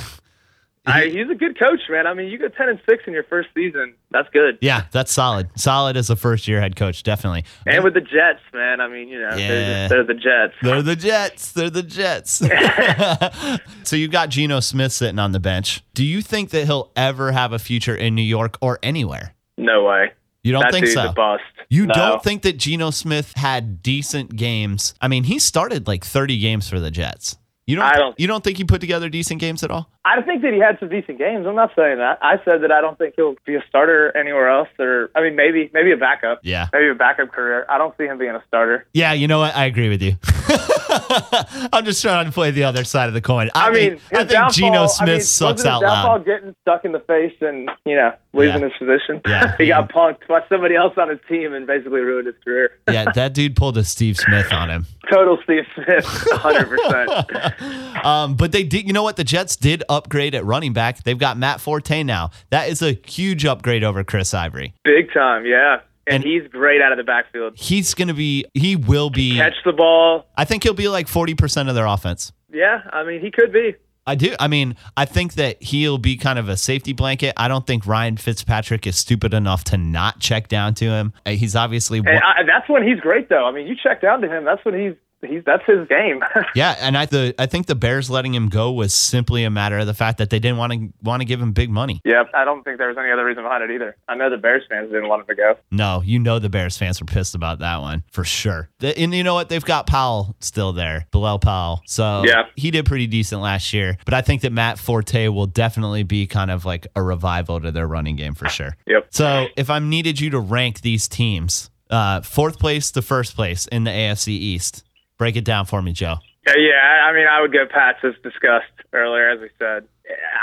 I, 0.85 1.05
he's 1.05 1.29
a 1.31 1.35
good 1.35 1.57
coach, 1.57 1.79
man. 1.89 2.07
I 2.07 2.13
mean, 2.13 2.29
you 2.29 2.37
go 2.37 2.49
ten 2.49 2.67
and 2.67 2.79
six 2.89 3.03
in 3.07 3.13
your 3.13 3.23
first 3.23 3.47
season. 3.55 3.93
That's 4.11 4.27
good. 4.33 4.57
yeah, 4.61 4.83
that's 4.91 5.13
solid. 5.13 5.47
Solid 5.57 5.95
as 5.95 6.09
a 6.09 6.15
first 6.17 6.45
year 6.47 6.59
head 6.59 6.75
coach, 6.75 7.03
definitely. 7.03 7.45
And 7.65 7.83
with 7.85 7.93
the 7.93 8.01
Jets, 8.01 8.41
man. 8.53 8.81
I 8.81 8.89
mean, 8.89 9.07
you 9.07 9.17
know, 9.19 9.29
Yeah. 9.35 9.87
they're, 9.87 9.89
they're 9.89 10.03
the 10.03 10.13
Jets. 10.13 10.53
They're 10.61 10.81
the 10.81 10.95
Jets. 10.97 11.51
They're 11.53 11.69
the 11.69 11.83
Jets. 11.83 12.41
so 13.83 13.95
you've 13.95 14.11
got 14.11 14.29
Geno 14.29 14.59
Smith 14.59 14.91
sitting 14.91 15.19
on 15.19 15.31
the 15.31 15.39
bench. 15.39 15.83
Do 15.93 16.03
you 16.03 16.21
think 16.21 16.49
that 16.49 16.65
he'll 16.65 16.91
ever 16.95 17.31
have 17.31 17.53
a 17.53 17.59
future 17.59 17.95
in 17.95 18.15
New 18.15 18.21
York 18.21 18.57
or 18.61 18.79
anywhere? 18.83 19.35
No 19.57 19.83
way. 19.85 20.11
You 20.43 20.51
don't 20.51 20.63
that 20.63 20.73
think 20.73 20.87
so? 20.87 21.07
a 21.09 21.13
bust. 21.13 21.43
You 21.69 21.85
No. 21.85 21.93
don't 21.93 22.23
think 22.23 22.41
that 22.41 22.57
Geno 22.57 22.89
Smith 22.89 23.31
had 23.37 23.81
decent 23.81 24.35
games? 24.35 24.93
I 24.99 25.07
mean, 25.07 25.23
he 25.23 25.39
started 25.39 25.87
like 25.87 26.03
30 26.03 26.37
games 26.39 26.69
for 26.69 26.79
the 26.81 26.91
Jets. 26.91 27.37
You 27.65 27.77
don't, 27.77 27.85
I 27.85 27.95
don't- 27.95 28.19
you 28.19 28.27
don't 28.27 28.43
think 28.43 28.57
he 28.57 28.65
put 28.65 28.81
together 28.81 29.07
decent 29.07 29.39
games 29.39 29.63
at 29.63 29.71
all? 29.71 29.89
I 30.05 30.21
think 30.21 30.41
that 30.41 30.51
he 30.53 30.59
had 30.59 30.77
some 30.79 30.89
decent 30.89 31.17
games. 31.17 31.45
I'm 31.47 31.55
not 31.55 31.71
saying 31.77 31.97
that. 31.99 32.19
I 32.21 32.35
said 32.43 32.61
that 32.63 32.71
I 32.73 32.81
don't 32.81 32.97
think 32.97 33.13
he'll 33.15 33.35
be 33.45 33.55
a 33.55 33.63
starter 33.69 34.15
anywhere 34.17 34.49
else. 34.49 34.67
Or 34.77 35.09
I 35.15 35.21
mean, 35.21 35.35
maybe 35.37 35.71
maybe 35.73 35.91
a 35.93 35.97
backup. 35.97 36.41
Yeah. 36.43 36.67
Maybe 36.73 36.89
a 36.89 36.95
backup 36.95 37.31
career. 37.31 37.65
I 37.69 37.77
don't 37.77 37.95
see 37.97 38.03
him 38.03 38.17
being 38.17 38.35
a 38.35 38.43
starter. 38.47 38.85
Yeah, 38.93 39.13
you 39.13 39.27
know 39.29 39.39
what? 39.39 39.55
I 39.55 39.65
agree 39.65 39.87
with 39.87 40.01
you. 40.01 40.15
I'm 41.73 41.85
just 41.85 42.01
trying 42.01 42.25
to 42.25 42.31
play 42.31 42.51
the 42.51 42.65
other 42.65 42.83
side 42.83 43.07
of 43.07 43.13
the 43.13 43.21
coin. 43.21 43.49
I, 43.55 43.69
I, 43.69 43.71
mean, 43.71 43.89
think, 43.91 44.01
I 44.13 44.17
think 44.17 44.29
downfall, 44.29 44.51
Geno 44.51 44.87
Smith 44.87 45.09
I 45.09 45.11
mean, 45.13 45.21
sucks 45.21 45.65
out 45.65 45.81
loud. 45.81 46.25
getting 46.25 46.55
stuck 46.61 46.85
in 46.85 46.91
the 46.91 46.99
face 46.99 47.33
and 47.41 47.69
you 47.85 47.95
know 47.95 48.13
losing 48.33 48.61
Yeah. 48.61 48.67
his 48.69 48.77
position. 48.77 49.21
Yeah. 49.25 49.55
he 49.57 49.67
got 49.67 49.89
punked 49.89 50.27
by 50.27 50.41
somebody 50.49 50.75
else 50.75 50.93
on 50.97 51.09
his 51.09 51.19
team 51.29 51.53
and 51.53 51.65
basically 51.65 52.01
ruined 52.01 52.27
his 52.27 52.35
career. 52.43 52.71
yeah, 52.91 53.05
that 53.13 53.33
dude 53.33 53.55
pulled 53.55 53.77
a 53.77 53.83
Steve 53.83 54.17
Smith 54.17 54.51
on 54.51 54.69
him. 54.69 54.85
Total 55.11 55.37
Steve 55.43 55.63
Smith, 55.75 56.05
100. 56.31 56.69
percent 56.69 58.05
Um, 58.05 58.35
but 58.35 58.51
they 58.51 58.63
did. 58.63 58.85
You 58.87 58.93
know 58.93 59.03
what? 59.03 59.15
The 59.15 59.23
Jets 59.23 59.55
did 59.55 59.83
upgrade 59.93 60.35
at 60.35 60.45
running 60.45 60.73
back. 60.73 61.03
They've 61.03 61.17
got 61.17 61.37
Matt 61.37 61.61
Forte 61.61 62.03
now. 62.03 62.31
That 62.49 62.69
is 62.69 62.81
a 62.81 62.93
huge 63.05 63.45
upgrade 63.45 63.83
over 63.83 64.03
Chris 64.03 64.33
Ivory. 64.33 64.73
Big 64.83 65.13
time, 65.13 65.45
yeah. 65.45 65.77
And, 66.05 66.15
And- 66.15 66.23
he's 66.25 66.43
great 66.51 66.81
out 66.81 66.91
of 66.91 66.97
the 66.97 67.03
backfield. 67.03 67.53
He's 67.55 67.93
gonna 67.93 68.13
be. 68.13 68.45
He 68.53 68.75
will 68.75 69.09
be. 69.09 69.37
Catch 69.37 69.55
the 69.63 69.71
ball. 69.71 70.25
I 70.35 70.43
think 70.45 70.63
he'll 70.63 70.73
be 70.73 70.87
like 70.89 71.07
40 71.07 71.35
percent 71.35 71.69
of 71.69 71.75
their 71.75 71.85
offense. 71.85 72.33
Yeah, 72.51 72.81
I 72.91 73.03
mean, 73.03 73.21
he 73.21 73.31
could 73.31 73.53
be. 73.53 73.75
I 74.05 74.15
do. 74.15 74.35
I 74.37 74.49
mean, 74.49 74.75
I 74.97 75.05
think 75.05 75.35
that 75.35 75.63
he'll 75.63 75.97
be 75.97 76.17
kind 76.17 76.37
of 76.37 76.49
a 76.49 76.57
safety 76.57 76.91
blanket. 76.91 77.33
I 77.37 77.47
don't 77.47 77.65
think 77.65 77.87
Ryan 77.87 78.17
Fitzpatrick 78.17 78.85
is 78.85 78.97
stupid 78.97 79.33
enough 79.33 79.63
to 79.65 79.77
not 79.77 80.19
check 80.19 80.49
down 80.49 80.73
to 80.75 80.85
him. 80.89 81.13
Uh, 81.25 81.31
He's 81.31 81.55
obviously. 81.55 81.99
And 81.99 82.09
I, 82.09 82.43
that's 82.45 82.67
when 82.67 82.85
he's 82.85 82.99
great, 82.99 83.29
though. 83.29 83.45
I 83.47 83.53
mean, 83.53 83.65
you 83.65 83.75
check 83.81 84.01
down 84.01 84.19
to 84.19 84.27
him. 84.27 84.43
That's 84.43 84.63
when 84.65 84.77
he's 84.77 84.95
he's 85.23 85.43
that's 85.45 85.63
his 85.65 85.87
game. 85.87 86.21
Yeah, 86.55 86.75
and 86.79 86.97
I 86.97 87.05
the 87.05 87.33
I 87.39 87.45
think 87.47 87.65
the 87.67 87.75
Bears 87.75 88.09
letting 88.09 88.33
him 88.33 88.49
go 88.49 88.71
was 88.71 88.93
simply 88.93 89.43
a 89.43 89.49
matter 89.49 89.79
of 89.79 89.87
the 89.87 89.93
fact 89.93 90.17
that 90.19 90.29
they 90.29 90.39
didn't 90.39 90.57
want 90.57 90.73
to 90.73 90.89
want 91.01 91.21
to 91.21 91.25
give 91.25 91.41
him 91.41 91.51
big 91.51 91.69
money. 91.69 91.99
yeah, 92.05 92.23
I 92.33 92.45
don't 92.45 92.63
think 92.63 92.77
there 92.77 92.89
was 92.89 92.97
any 92.97 93.11
other 93.11 93.25
reason 93.25 93.43
behind 93.43 93.63
it 93.63 93.73
either. 93.73 93.95
I 94.07 94.15
know 94.15 94.29
the 94.29 94.37
Bears 94.37 94.63
fans 94.69 94.91
didn't 94.91 95.07
want 95.07 95.21
him 95.21 95.27
to 95.27 95.35
go. 95.35 95.55
No, 95.71 96.01
you 96.05 96.19
know 96.19 96.37
the 96.39 96.49
Bears 96.49 96.77
fans 96.77 96.99
were 97.01 97.05
pissed 97.05 97.33
about 97.35 97.59
that 97.59 97.81
one 97.81 98.03
for 98.11 98.23
sure. 98.23 98.69
The- 98.79 98.97
and 98.97 99.13
you 99.13 99.23
know 99.23 99.33
what? 99.33 99.49
They've 99.49 99.63
got 99.65 99.87
Powell 99.87 100.35
still 100.39 100.73
there, 100.73 101.07
Bilal 101.11 101.39
Powell. 101.39 101.81
So 101.85 102.23
Yeah. 102.25 102.43
he 102.55 102.69
did 102.71 102.85
pretty 102.85 103.07
decent 103.07 103.41
last 103.41 103.73
year. 103.73 103.97
But 104.05 104.13
I 104.13 104.21
think 104.21 104.41
that 104.41 104.51
Matt 104.51 104.77
Forte 104.77 105.27
will 105.29 105.47
definitely 105.47 106.03
be 106.03 106.27
kind 106.27 106.51
of 106.51 106.65
like 106.65 106.85
a 106.95 107.01
revival 107.01 107.59
to 107.61 107.71
their 107.71 107.87
running 107.87 108.15
game 108.15 108.33
for 108.35 108.47
sure. 108.49 108.75
Yep. 108.87 109.07
So 109.11 109.47
if 109.57 109.69
I'm 109.69 109.89
needed 109.89 110.19
you 110.19 110.29
to 110.31 110.39
rank 110.39 110.81
these 110.81 111.07
teams, 111.07 111.69
uh, 111.89 112.21
fourth 112.21 112.59
place 112.59 112.91
to 112.91 113.01
first 113.01 113.35
place 113.35 113.67
in 113.67 113.83
the 113.83 113.91
AFC 113.91 114.29
East, 114.29 114.83
break 115.23 115.37
it 115.37 115.45
down 115.45 115.65
for 115.65 115.81
me, 115.81 115.93
Joe. 115.93 116.15
Yeah. 116.45 117.05
I 117.07 117.13
mean, 117.13 117.25
I 117.31 117.41
would 117.41 117.53
go 117.53 117.65
Pats 117.65 117.99
as 118.03 118.13
discussed 118.23 118.75
earlier, 118.91 119.29
as 119.29 119.39
we 119.39 119.49
said. 119.57 119.87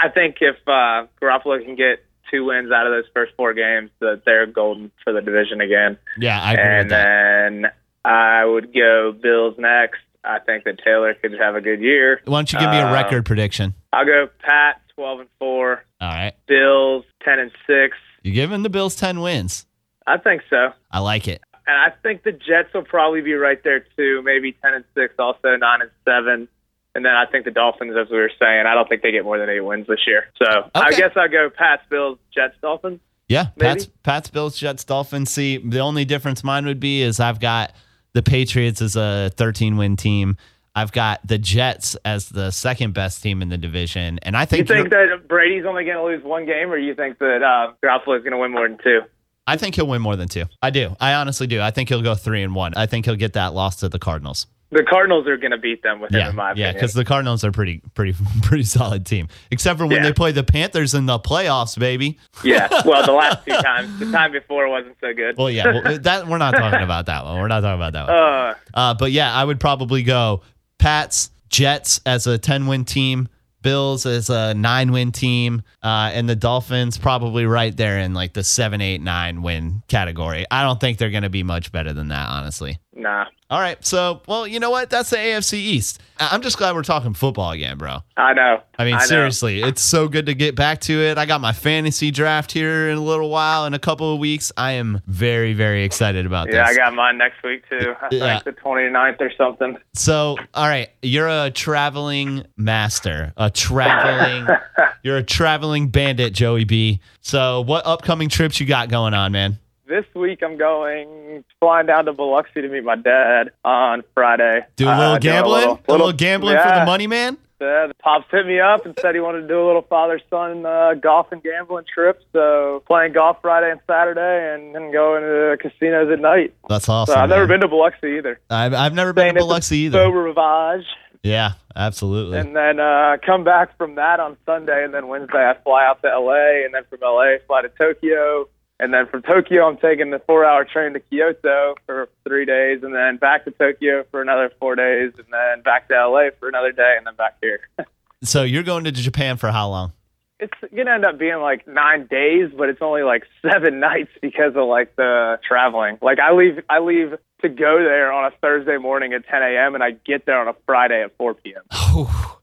I 0.03 0.09
think 0.09 0.37
if 0.41 0.57
uh, 0.67 1.07
Garoppolo 1.21 1.63
can 1.63 1.77
get 1.77 2.03
two 2.31 2.47
wins 2.47 2.73
out 2.73 2.87
of 2.87 2.93
those 2.93 3.05
first 3.13 3.33
four 3.37 3.53
games, 3.53 3.91
that 4.01 4.23
they're 4.25 4.47
golden 4.47 4.91
for 5.05 5.13
the 5.13 5.21
division 5.21 5.61
again. 5.61 5.99
Yeah, 6.19 6.41
I 6.41 6.53
agree 6.55 6.65
with 6.65 6.93
And 6.93 7.65
then 7.65 7.73
I 8.07 8.47
would 8.47 8.73
go 8.73 9.13
Bills 9.13 9.57
next. 9.59 9.99
I 10.25 10.39
think 10.39 10.65
that 10.65 10.83
Taylor 10.83 11.13
could 11.13 11.33
have 11.39 11.57
a 11.57 11.61
good 11.61 11.81
year. 11.81 12.23
Why 12.25 12.39
don't 12.39 12.53
you 12.53 12.59
give 12.59 12.71
me 12.71 12.79
a 12.79 12.89
uh, 12.89 12.93
record 12.95 13.27
prediction? 13.27 13.75
I'll 13.93 14.07
go 14.07 14.29
Pat 14.39 14.81
twelve 14.95 15.21
and 15.21 15.29
four, 15.39 15.85
All 16.01 16.09
right. 16.09 16.33
Bills 16.47 17.05
ten 17.23 17.39
and 17.39 17.51
six. 17.67 17.97
You're 18.23 18.35
giving 18.35 18.63
the 18.63 18.71
Bills 18.71 18.97
10 18.97 19.21
wins. 19.21 19.67
I 20.07 20.19
think 20.19 20.43
so. 20.51 20.73
I 20.91 20.99
like 21.01 21.27
it. 21.27 21.43
And 21.71 21.79
I 21.79 21.95
think 22.03 22.25
the 22.25 22.33
Jets 22.33 22.75
will 22.75 22.83
probably 22.83 23.21
be 23.21 23.35
right 23.35 23.63
there 23.63 23.85
too, 23.97 24.23
maybe 24.25 24.57
ten 24.61 24.75
and 24.75 24.85
six, 24.95 25.15
also 25.21 25.55
nine 25.57 25.83
and 25.83 25.91
seven. 26.05 26.49
And 26.97 27.05
then 27.05 27.13
I 27.15 27.27
think 27.27 27.45
the 27.45 27.53
Dolphins, 27.53 27.95
as 27.97 28.11
we 28.11 28.17
were 28.17 28.33
saying, 28.41 28.67
I 28.67 28.75
don't 28.75 28.89
think 28.89 29.03
they 29.03 29.13
get 29.13 29.23
more 29.23 29.39
than 29.39 29.49
eight 29.49 29.61
wins 29.61 29.87
this 29.87 30.01
year. 30.05 30.25
So 30.43 30.69
I 30.75 30.91
guess 30.91 31.13
I'll 31.15 31.29
go 31.29 31.49
Pats, 31.49 31.83
Bills, 31.89 32.19
Jets, 32.35 32.57
Dolphins. 32.61 32.99
Yeah, 33.29 33.51
Maybe. 33.57 33.69
Pats, 33.69 33.89
Pats, 34.03 34.31
Bills, 34.31 34.59
Jets, 34.59 34.83
Dolphins. 34.83 35.31
See, 35.31 35.59
the 35.59 35.79
only 35.79 36.05
difference 36.05 36.43
mine 36.43 36.67
would 36.67 36.81
be 36.81 37.03
is 37.03 37.21
I've 37.21 37.39
got 37.39 37.73
the 38.15 38.23
Patriots 38.25 38.83
as 38.83 38.97
a 38.97 39.31
13 39.37 39.77
win 39.77 39.97
team. 39.97 40.37
I've 40.75 40.91
got 40.91 41.25
the 41.25 41.39
Jets 41.39 41.95
as 42.05 42.29
the 42.29 42.51
second 42.51 42.95
best 42.95 43.23
team 43.23 43.43
in 43.43 43.49
the 43.49 43.59
division, 43.59 44.19
and 44.23 44.37
I 44.37 44.45
think 44.45 44.67
think 44.67 44.91
you're- 44.93 45.09
that 45.19 45.29
Brady's 45.29 45.65
only 45.67 45.85
going 45.85 45.97
to 45.97 46.05
lose 46.05 46.25
one 46.25 46.45
game, 46.47 46.73
or 46.73 46.77
you 46.79 46.97
think 46.97 47.19
that 47.19 47.43
uh, 47.45 47.73
Garoppolo 47.85 48.17
is 48.17 48.25
going 48.25 48.33
to 48.33 48.39
win 48.39 48.51
more 48.51 48.69
than 48.69 48.79
two? 48.83 49.03
I 49.47 49.57
think 49.57 49.75
he'll 49.75 49.87
win 49.87 50.03
more 50.03 50.17
than 50.17 50.29
two. 50.29 50.45
I 50.63 50.71
do. 50.71 50.97
I 51.01 51.15
honestly 51.15 51.47
do. 51.47 51.61
I 51.61 51.71
think 51.71 51.89
he'll 51.89 52.03
go 52.03 52.15
three 52.15 52.43
and 52.43 52.55
one. 52.55 52.73
I 52.77 52.87
think 52.87 53.05
he'll 53.07 53.17
get 53.17 53.33
that 53.33 53.53
loss 53.55 53.77
to 53.77 53.89
the 53.89 53.99
Cardinals. 53.99 54.47
The 54.73 54.85
Cardinals 54.85 55.27
are 55.27 55.37
going 55.37 55.51
to 55.51 55.59
beat 55.59 55.83
them 55.83 55.99
with 55.99 56.13
him, 56.13 56.21
Yeah, 56.21 56.31
in 56.31 56.37
my 56.37 56.53
yeah, 56.55 56.73
because 56.73 56.93
the 56.95 57.05
Cardinals 57.05 57.43
are 57.43 57.51
pretty, 57.51 57.83
pretty, 57.95 58.15
pretty 58.43 58.63
solid 58.63 59.05
team. 59.05 59.27
Except 59.51 59.77
for 59.81 59.87
when 59.87 59.97
Yeah. 59.97 60.03
they 60.05 60.13
play 60.13 60.31
the 60.31 60.45
Panthers 60.45 60.95
in 60.95 61.07
the 61.07 61.19
playoffs, 61.19 61.77
baby. 61.77 62.19
yeah. 62.45 62.69
Well, 62.85 63.05
the 63.05 63.11
last 63.13 63.45
two 63.45 63.53
times, 63.57 63.99
the 63.99 64.13
time 64.13 64.31
before 64.31 64.69
wasn't 64.69 64.97
so 65.01 65.13
good. 65.13 65.37
Well, 65.37 65.51
yeah, 65.51 65.83
well, 65.83 65.99
that 65.99 66.29
we're 66.29 66.39
not 66.39 66.53
talking 66.53 66.83
about 66.83 67.07
that 67.07 67.25
one. 67.25 67.41
We're 67.41 67.49
not 67.49 67.63
talking 67.63 67.81
about 67.83 67.93
that 67.95 68.07
one. 68.07 68.17
uh, 68.17 68.55
Uh, 68.73 68.95
but 68.95 69.11
yeah, 69.11 69.35
I 69.35 69.43
would 69.43 69.59
probably 69.59 70.05
go 70.05 70.43
Pats, 70.79 71.31
Jets 71.49 72.01
as 72.07 72.29
a 72.29 72.39
10 72.39 72.69
win 72.69 72.85
team, 72.85 73.29
Bills 73.63 74.07
as 74.07 74.31
a 74.31 74.55
nine 74.55 74.93
win 74.93 75.13
team, 75.13 75.63
uh, 75.83 76.11
and 76.13 76.29
the 76.29 76.37
Dolphins 76.37 76.99
probably 76.99 77.47
right 77.47 77.77
there 77.77 77.99
in 77.99 78.15
like 78.15 78.33
the 78.33 78.45
seven, 78.45 78.81
eight, 78.81 79.01
nine 79.01 79.43
win 79.43 79.83
category. 79.89 80.47
I 80.51 80.63
don't 80.63 80.81
think 80.81 80.99
they're 80.99 81.11
going 81.11 81.23
to 81.25 81.31
be 81.31 81.43
much 81.43 81.73
better 81.73 81.93
than 81.93 82.09
that, 82.09 82.29
honestly. 82.29 82.79
Nah. 82.93 83.27
All 83.49 83.61
right. 83.61 83.83
So, 83.87 84.21
well, 84.27 84.47
you 84.49 84.59
know 84.59 84.71
what? 84.71 84.91
That's 84.91 85.11
the 85.11 85.17
AFC 85.17 85.55
East. 85.55 86.01
I- 86.19 86.31
I'm 86.33 86.43
just 86.43 86.59
glad 86.59 86.75
we're 86.75 86.83
talking 86.83 87.15
football 87.15 87.53
again, 87.53 87.79
bro. 87.79 87.99
I 88.17 88.33
know. 88.35 88.61
I 88.79 88.85
mean, 88.85 88.95
know. 88.95 89.01
seriously, 89.05 89.63
it's 89.63 89.81
so 89.83 90.09
good 90.09 90.27
to 90.27 90.35
get 90.35 90.57
back 90.57 90.81
to 90.83 90.93
it. 91.01 91.17
I 91.17 91.25
got 91.25 91.41
my 91.41 91.53
fantasy 91.53 92.11
draft 92.11 92.51
here 92.51 92.89
in 92.91 92.99
a 92.99 93.01
little 93.01 93.31
while, 93.31 93.65
in 93.67 93.75
a 93.75 93.79
couple 93.79 94.13
of 94.13 94.19
weeks. 94.19 94.51
I 94.57 94.73
am 94.73 95.01
very, 95.07 95.53
very 95.53 95.85
excited 95.85 96.27
about 96.27 96.49
Yeah, 96.53 96.67
this. 96.67 96.77
Yeah, 96.77 96.85
I 96.85 96.89
got 96.89 96.95
mine 96.97 97.17
next 97.17 97.43
week 97.45 97.63
too. 97.69 97.95
I 98.03 98.09
Yeah. 98.11 98.39
think 98.41 98.57
the 98.57 98.61
29th 98.61 99.21
or 99.21 99.31
something. 99.39 99.77
so, 99.95 100.37
all 100.55 100.67
right, 100.69 100.89
you're 101.01 101.29
a 101.29 101.51
traveling 101.53 102.45
master, 102.57 103.33
a 103.37 103.51
traveling, 103.51 104.49
you're 105.05 105.17
a 105.19 105.23
traveling 105.23 105.89
bandit, 105.89 106.33
Joey 106.35 106.65
B. 106.65 107.01
So, 107.21 107.61
what 107.61 107.87
upcoming 107.87 108.29
trips 108.29 108.59
you 108.59 108.67
got 108.67 108.89
going 108.89 109.15
on, 109.15 109.31
man? 109.33 109.59
This 109.91 110.05
week 110.15 110.39
I'm 110.41 110.57
going 110.57 111.43
flying 111.59 111.87
down 111.87 112.05
to 112.05 112.13
Biloxi 112.13 112.63
to 112.63 112.69
meet 112.69 112.85
my 112.85 112.95
dad 112.95 113.51
on 113.65 114.05
Friday. 114.15 114.61
Do 114.77 114.87
a 114.87 114.93
Uh, 114.93 114.97
little 114.99 115.19
doing 115.19 115.35
gambling, 115.35 115.65
a 115.89 115.91
little, 115.93 116.13
gambling 116.13 116.59
for 116.59 116.69
the 116.79 116.85
money, 116.87 117.09
man. 117.09 117.37
Yeah, 117.61 117.89
the 117.89 117.95
pops 118.01 118.27
hit 118.31 118.47
me 118.47 118.61
up 118.61 118.87
and 118.87 118.97
said 119.01 119.17
he 119.17 119.21
wanted 119.21 119.43
to 119.43 119.49
do 119.49 119.61
a 119.61 119.67
little 119.67 119.83
father-son 119.83 120.65
uh, 120.65 120.95
golf 120.95 121.33
and 121.33 121.43
gambling 121.43 121.87
trip. 121.93 122.23
So 122.33 122.85
playing 122.87 123.15
golf 123.15 123.39
Friday 123.43 123.69
and 123.73 123.81
Saturday, 123.91 124.55
and 124.55 124.73
then 124.77 124.93
going 124.93 125.23
to 125.23 125.57
casinos 125.61 126.09
at 126.13 126.21
night. 126.21 126.55
That's 126.69 126.89
awesome. 126.89 127.13
So 127.13 127.21
I've 127.21 127.29
never 127.29 127.49
man. 127.49 127.59
been 127.59 127.61
to 127.63 127.69
Biloxi 127.69 128.17
either. 128.19 128.39
I've, 128.49 128.73
I've 128.73 128.95
never 128.95 129.13
been 129.13 129.23
Staying 129.25 129.35
to 129.35 129.41
at 129.41 129.43
the 129.43 129.47
Biloxi 129.49 129.77
either. 129.79 130.09
Rivage. 130.09 130.87
Yeah, 131.25 131.55
absolutely. 131.75 132.39
And 132.39 132.55
then 132.55 132.79
uh, 132.79 133.17
come 133.27 133.43
back 133.43 133.77
from 133.77 133.97
that 133.97 134.21
on 134.21 134.37
Sunday, 134.47 134.85
and 134.85 134.95
then 134.95 135.09
Wednesday 135.09 135.45
I 135.51 135.61
fly 135.65 135.85
out 135.85 136.01
to 136.03 136.09
LA, 136.09 136.65
and 136.65 136.73
then 136.73 136.85
from 136.89 137.01
LA 137.03 137.39
fly 137.49 137.63
to 137.63 137.69
Tokyo, 137.71 138.49
and 138.81 138.93
then 138.93 139.07
from 139.07 139.23
Tokyo 139.23 139.69
I'm 139.69 139.77
taking 139.77 140.11
the 140.11 140.19
four-hour 140.27 140.65
train 140.65 140.95
to 140.95 141.01
Kyoto 141.01 141.77
for 141.87 142.09
three 142.27 142.45
days, 142.45 142.83
and 142.83 142.95
then 142.95 143.19
back 143.19 143.45
to 143.45 143.53
Tokyo 143.53 144.05
for 144.11 144.21
another 144.23 144.51
four 144.59 144.75
days, 144.75 145.13
and 145.17 145.27
then 145.31 145.63
back 145.63 145.89
to 145.89 145.95
LA 145.95 146.31
for 146.41 146.49
another 146.49 146.73
day, 146.73 146.95
and 146.97 147.07
then 147.07 147.15
back 147.15 147.37
here. 147.41 147.61
so 148.25 148.43
you're 148.43 148.65
going 148.65 148.85
to 148.85 148.93
Japan 148.93 149.37
for 149.37 149.53
how 149.53 149.69
long? 149.69 149.93
it's 150.41 150.75
gonna 150.75 150.91
end 150.93 151.05
up 151.05 151.19
being 151.19 151.39
like 151.39 151.67
nine 151.69 152.07
days, 152.07 152.51
but 152.57 152.69
it's 152.69 152.81
only 152.83 153.03
like 153.03 153.25
seven 153.43 153.79
nights 153.81 154.11
because 154.21 154.57
of 154.57 154.67
like 154.67 154.97
the 154.97 155.39
traveling. 155.47 155.99
Like 156.03 156.19
I 156.19 156.33
leave, 156.33 156.61
I 156.69 156.81
leave 156.81 157.15
to 157.43 157.49
go 157.49 157.83
there 157.83 158.13
on 158.13 158.33
a 158.33 158.37
Thursday 158.41 158.77
morning 158.77 159.13
at 159.13 159.27
10 159.27 159.43
a.m. 159.43 159.75
and 159.75 159.85
I 159.85 159.93
get 159.93 160.27
there 160.27 160.39
on 160.39 160.49
a 160.49 160.55
Friday 160.67 161.03
at 161.03 161.17
4 161.17 161.35
p.m. 161.35 161.63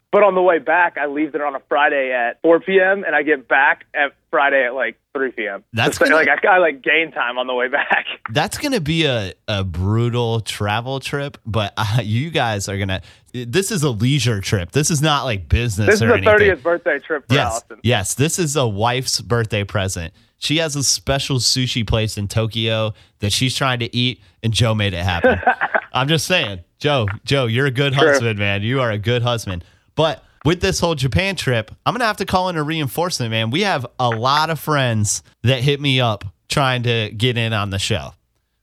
But 0.09 0.23
on 0.23 0.35
the 0.35 0.41
way 0.41 0.59
back, 0.59 0.97
I 0.97 1.07
leave 1.07 1.33
there 1.33 1.45
on 1.45 1.53
a 1.53 1.59
Friday 1.67 2.13
at 2.13 2.41
4 2.41 2.61
p.m. 2.61 3.03
and 3.03 3.13
I 3.13 3.23
get 3.23 3.47
back 3.49 3.85
at 3.93 4.13
Friday 4.31 4.65
at 4.65 4.73
like 4.73 4.97
3 5.13 5.31
p.m. 5.31 5.65
That's 5.73 5.97
So, 5.97 6.05
gonna- 6.05 6.15
like 6.15 6.29
I 6.29 6.37
got 6.41 6.61
like 6.61 6.81
gain 6.81 7.11
time 7.11 7.37
on 7.37 7.45
the 7.45 7.53
way 7.53 7.67
back. 7.67 8.05
That's 8.31 8.57
going 8.57 8.71
to 8.71 8.79
be 8.79 9.05
a, 9.05 9.33
a 9.49 9.65
brutal 9.65 10.39
travel 10.39 11.01
trip, 11.01 11.37
but 11.45 11.73
uh, 11.75 11.99
you 12.03 12.29
guys 12.29 12.69
are 12.69 12.77
going 12.77 12.87
to. 12.87 13.01
This 13.33 13.69
is 13.69 13.83
a 13.83 13.89
leisure 13.89 14.39
trip. 14.39 14.71
This 14.71 14.89
is 14.89 15.01
not 15.01 15.25
like 15.25 15.49
business 15.49 15.87
This 15.87 15.95
is 15.95 15.99
the. 16.07 16.07
30th 16.07 16.63
birthday 16.63 16.99
trip 16.99 17.27
for 17.27 17.33
yes, 17.35 17.51
Allison. 17.51 17.79
yes. 17.83 18.13
This 18.13 18.39
is 18.39 18.55
a 18.55 18.65
wife's 18.67 19.19
birthday 19.19 19.65
present. 19.65 20.13
She 20.37 20.57
has 20.57 20.75
a 20.77 20.83
special 20.83 21.37
sushi 21.37 21.85
place 21.85 22.17
in 22.17 22.27
Tokyo 22.29 22.93
that 23.19 23.33
she's 23.33 23.55
trying 23.55 23.79
to 23.79 23.93
eat, 23.95 24.21
and 24.41 24.53
Joe 24.53 24.73
made 24.73 24.93
it 24.93 25.03
happen. 25.03 25.39
I'm 25.93 26.07
just 26.07 26.25
saying, 26.27 26.59
Joe, 26.79 27.07
Joe, 27.25 27.45
you're 27.47 27.65
a 27.65 27.71
good 27.71 27.93
True. 27.93 28.07
husband, 28.07 28.39
man. 28.39 28.61
You 28.61 28.79
are 28.79 28.91
a 28.91 28.97
good 28.99 29.21
husband. 29.23 29.65
But 29.97 30.23
with 30.45 30.61
this 30.61 30.79
whole 30.79 30.95
Japan 30.95 31.35
trip, 31.35 31.71
I'm 31.85 31.93
gonna 31.93 32.05
have 32.05 32.17
to 32.17 32.25
call 32.25 32.47
in 32.47 32.55
a 32.55 32.63
reinforcement, 32.63 33.31
man. 33.31 33.49
We 33.49 33.63
have 33.63 33.85
a 33.99 34.09
lot 34.09 34.49
of 34.49 34.59
friends 34.59 35.23
that 35.43 35.61
hit 35.61 35.81
me 35.81 35.99
up 35.99 36.23
trying 36.47 36.83
to 36.83 37.09
get 37.09 37.37
in 37.37 37.51
on 37.51 37.71
the 37.71 37.79
show. 37.79 38.13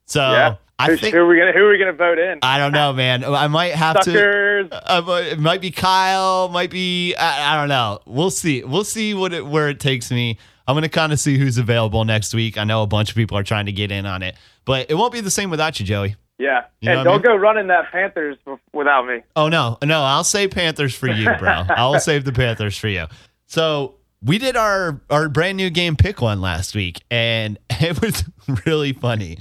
So 0.07 0.23
Yeah. 0.23 0.55
I 0.79 0.97
think 0.97 1.15
who 1.15 1.21
are 1.21 1.27
we 1.27 1.39
gonna 1.39 1.53
who 1.53 1.67
are 1.67 1.71
we 1.71 1.79
gonna 1.79 1.93
vote 1.93 2.19
in? 2.19 2.39
I 2.43 2.59
don't 2.59 2.73
know, 2.73 2.93
man. 2.93 3.25
I 3.25 3.47
might 3.47 3.75
have 3.75 4.01
to. 4.01 4.11
Suckers. 4.13 4.69
Uh, 4.73 5.23
it 5.31 5.39
might 5.39 5.61
be 5.61 5.71
Kyle, 5.71 6.49
might 6.49 6.71
be 6.71 7.15
I, 7.15 7.55
I 7.55 7.57
don't 7.61 7.69
know. 7.69 8.01
We'll 8.07 8.31
see. 8.31 8.65
We'll 8.65 8.85
see 8.85 9.15
what 9.15 9.33
it 9.33 9.47
where 9.47 9.69
it 9.69 9.79
takes 9.79 10.11
me. 10.11 10.39
I'm 10.67 10.75
gonna 10.75 10.89
kind 10.89 11.13
of 11.13 11.21
see 11.21 11.39
who's 11.39 11.59
available 11.59 12.05
next 12.05 12.35
week. 12.35 12.57
I 12.59 12.65
know 12.65 12.83
a 12.83 12.87
bunch 12.87 13.11
of 13.11 13.17
people 13.17 13.37
are 13.39 13.43
trying 13.45 13.67
to 13.67 13.73
get 13.73 13.93
in 13.93 14.05
on 14.07 14.23
it, 14.23 14.35
but 14.65 14.91
it 14.91 14.95
won't 14.95 15.13
be 15.13 15.21
the 15.21 15.31
same 15.31 15.51
without 15.51 15.79
you, 15.79 15.87
Joey. 15.87 16.17
Yeah, 16.39 16.65
You 16.81 16.91
and 16.91 16.99
what 16.99 17.07
I 17.07 17.11
don't 17.13 17.23
go 17.25 17.37
running 17.37 17.69
that 17.69 17.93
Panthers 17.93 18.37
without 18.73 19.07
me. 19.07 19.21
Oh 19.37 19.49
no, 19.49 19.79
no, 19.83 20.03
I'll 20.03 20.25
save 20.25 20.51
Panthers 20.51 20.95
for 20.95 21.07
you, 21.09 21.29
bro. 21.39 21.51
I'll 21.71 22.01
save 22.01 22.25
the 22.25 22.33
Panthers 22.33 22.77
for 22.77 22.89
you. 22.89 23.07
So 23.47 23.95
we 24.23 24.39
did 24.39 24.57
our 24.57 25.01
our 25.11 25.29
brand 25.29 25.57
new 25.57 25.71
game 25.71 25.95
pick 25.97 26.21
one 26.21 26.41
last 26.41 26.75
week, 26.75 27.03
and 27.11 27.59
it 27.71 28.01
was 28.01 28.25
really 28.67 28.93
funny. 28.93 29.39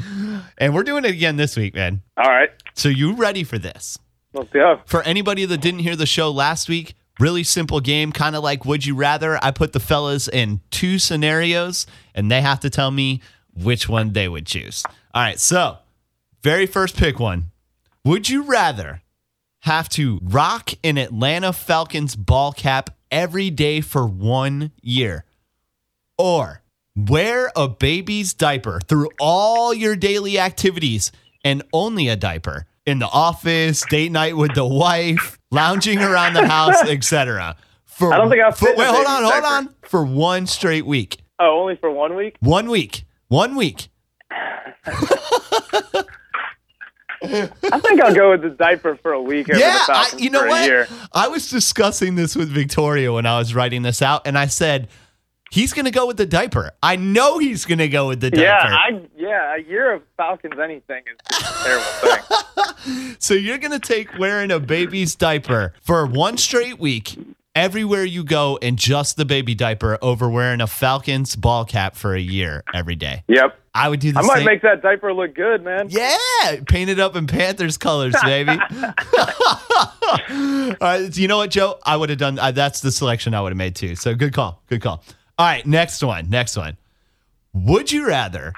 And 0.57 0.75
we're 0.75 0.83
doing 0.83 1.03
it 1.05 1.11
again 1.11 1.35
this 1.37 1.57
week, 1.57 1.73
man. 1.73 2.01
All 2.17 2.29
right, 2.29 2.49
So 2.75 2.89
you 2.89 3.13
ready 3.13 3.43
for 3.43 3.57
this? 3.57 3.97
let's 4.33 4.49
go. 4.51 4.79
For 4.85 5.01
anybody 5.03 5.45
that 5.45 5.61
didn't 5.61 5.81
hear 5.81 5.95
the 5.95 6.05
show 6.07 6.31
last 6.31 6.67
week, 6.69 6.95
really 7.19 7.43
simple 7.43 7.79
game, 7.79 8.11
kind 8.11 8.35
of 8.35 8.43
like 8.43 8.65
Would 8.65 8.83
You 8.85 8.95
Rather. 8.95 9.37
I 9.43 9.51
put 9.51 9.73
the 9.73 9.79
fellas 9.79 10.27
in 10.27 10.59
two 10.71 10.97
scenarios 10.99 11.85
and 12.15 12.31
they 12.31 12.41
have 12.41 12.59
to 12.61 12.69
tell 12.71 12.89
me 12.91 13.21
which 13.53 13.87
one 13.87 14.13
they 14.13 14.27
would 14.27 14.47
choose. 14.47 14.83
All 15.13 15.21
right, 15.21 15.39
so 15.39 15.77
very 16.43 16.65
first 16.65 16.97
pick 16.97 17.19
one. 17.19 17.45
Would 18.05 18.29
you 18.29 18.43
rather 18.43 19.01
have 19.61 19.87
to 19.89 20.19
rock 20.21 20.71
an 20.83 20.97
Atlanta 20.97 21.53
Falcons 21.53 22.15
ball 22.17 22.51
cap 22.51 22.89
every 23.09 23.49
day 23.49 23.79
for 23.79 24.05
one 24.05 24.71
year 24.81 25.23
or 26.17 26.61
wear 26.95 27.49
a 27.55 27.67
baby's 27.69 28.33
diaper 28.33 28.81
through 28.87 29.09
all 29.19 29.73
your 29.73 29.95
daily 29.95 30.37
activities 30.37 31.11
and 31.45 31.63
only 31.71 32.09
a 32.09 32.15
diaper 32.15 32.65
in 32.85 32.99
the 32.99 33.07
office, 33.07 33.83
date 33.89 34.11
night 34.11 34.35
with 34.35 34.53
the 34.53 34.65
wife, 34.65 35.39
lounging 35.49 35.99
around 35.99 36.33
the 36.33 36.45
house, 36.45 36.81
etc. 36.89 37.55
For 37.85 38.13
I 38.13 38.17
don't 38.17 38.29
think 38.29 38.41
I'll 38.41 38.51
for, 38.51 38.75
wait, 38.75 38.87
hold 38.87 39.05
on, 39.05 39.23
hold 39.23 39.43
on. 39.45 39.69
For 39.83 40.03
one 40.03 40.45
straight 40.47 40.85
week, 40.85 41.19
Oh, 41.39 41.61
only 41.61 41.77
for 41.77 41.89
one 41.89 42.15
week? 42.15 42.35
one 42.41 42.69
week, 42.69 43.05
one 43.29 43.55
week. 43.55 43.87
I 47.24 47.80
think 47.80 48.01
I'll 48.01 48.13
go 48.13 48.32
with 48.32 48.41
the 48.41 48.49
diaper 48.49 48.95
for 48.95 49.13
a 49.13 49.21
week 49.21 49.47
yeah, 49.47 49.86
I, 49.88 50.11
you 50.17 50.30
know 50.30 50.45
what? 50.45 50.65
year. 50.65 50.88
I 51.13 51.28
was 51.28 51.49
discussing 51.49 52.15
this 52.15 52.36
with 52.36 52.49
Victoria 52.49 53.13
when 53.13 53.26
I 53.26 53.38
was 53.38 53.55
writing 53.55 53.82
this 53.82 54.01
out, 54.01 54.28
and 54.28 54.38
I 54.38 54.47
said 54.47 54.89
he's 55.51 55.74
going 55.74 55.86
to 55.86 55.91
go 55.91 56.05
with 56.05 56.17
the 56.17 56.26
diaper. 56.26 56.71
I 56.82 56.95
know 56.95 57.38
he's 57.38 57.65
going 57.65 57.78
to 57.78 57.88
go 57.88 58.07
with 58.09 58.19
the 58.19 58.32
diaper. 58.32 58.43
Yeah, 58.43 58.76
I 58.76 59.01
yeah, 59.15 59.55
a 59.55 59.59
year 59.59 59.93
of 59.93 60.01
Falcons 60.17 60.55
anything 60.61 61.03
is 61.07 61.39
a 61.39 61.63
terrible 61.63 61.86
thing. 61.86 63.15
So 63.19 63.34
you're 63.34 63.59
gonna 63.59 63.80
take 63.80 64.17
wearing 64.19 64.51
a 64.51 64.59
baby's 64.59 65.15
diaper 65.15 65.74
for 65.82 66.05
one 66.05 66.38
straight 66.38 66.80
week 66.80 67.17
everywhere 67.55 68.03
you 68.03 68.24
go 68.24 68.59
and 68.61 68.78
just 68.78 69.15
the 69.15 69.24
baby 69.26 69.55
diaper 69.55 69.97
over 70.01 70.30
wearing 70.30 70.59
a 70.59 70.67
Falcons 70.67 71.36
ball 71.38 71.63
cap 71.63 71.95
for 71.95 72.13
a 72.13 72.19
year 72.19 72.63
every 72.74 72.95
day. 72.95 73.24
Yep. 73.30 73.57
I 73.76 73.89
would 73.89 73.99
do 73.99 74.11
the 74.11 74.19
I 74.19 74.21
might 74.21 74.36
same. 74.38 74.45
make 74.45 74.61
that 74.61 74.82
diaper 74.84 75.13
look 75.13 75.34
good, 75.34 75.63
man. 75.63 75.88
yeah, 75.89 76.57
paint 76.67 76.89
it 76.91 76.99
up 76.99 77.15
in 77.15 77.26
Panthers 77.26 77.78
colors, 77.78 78.15
baby. 78.24 78.51
All 80.30 80.76
right, 80.80 81.17
you 81.17 81.28
know 81.28 81.38
what, 81.38 81.49
Joe? 81.51 81.80
I 81.84 81.97
would 81.97 82.09
have 82.09 82.19
done. 82.19 82.38
Uh, 82.38 82.51
that's 82.51 82.82
the 82.82 82.91
selection 82.91 83.34
I 83.34 83.41
would 83.41 83.51
have 83.51 83.57
made 83.57 83.76
too. 83.76 83.95
So 83.95 84.13
good 84.15 84.34
call, 84.34 84.61
good 84.67 84.82
call. 84.82 85.03
All 85.38 85.45
right, 85.47 85.65
next 85.65 86.03
one, 86.03 86.30
next 86.30 86.55
one. 86.55 86.78
Would 87.53 87.91
you 87.91 88.07
rather 88.07 88.53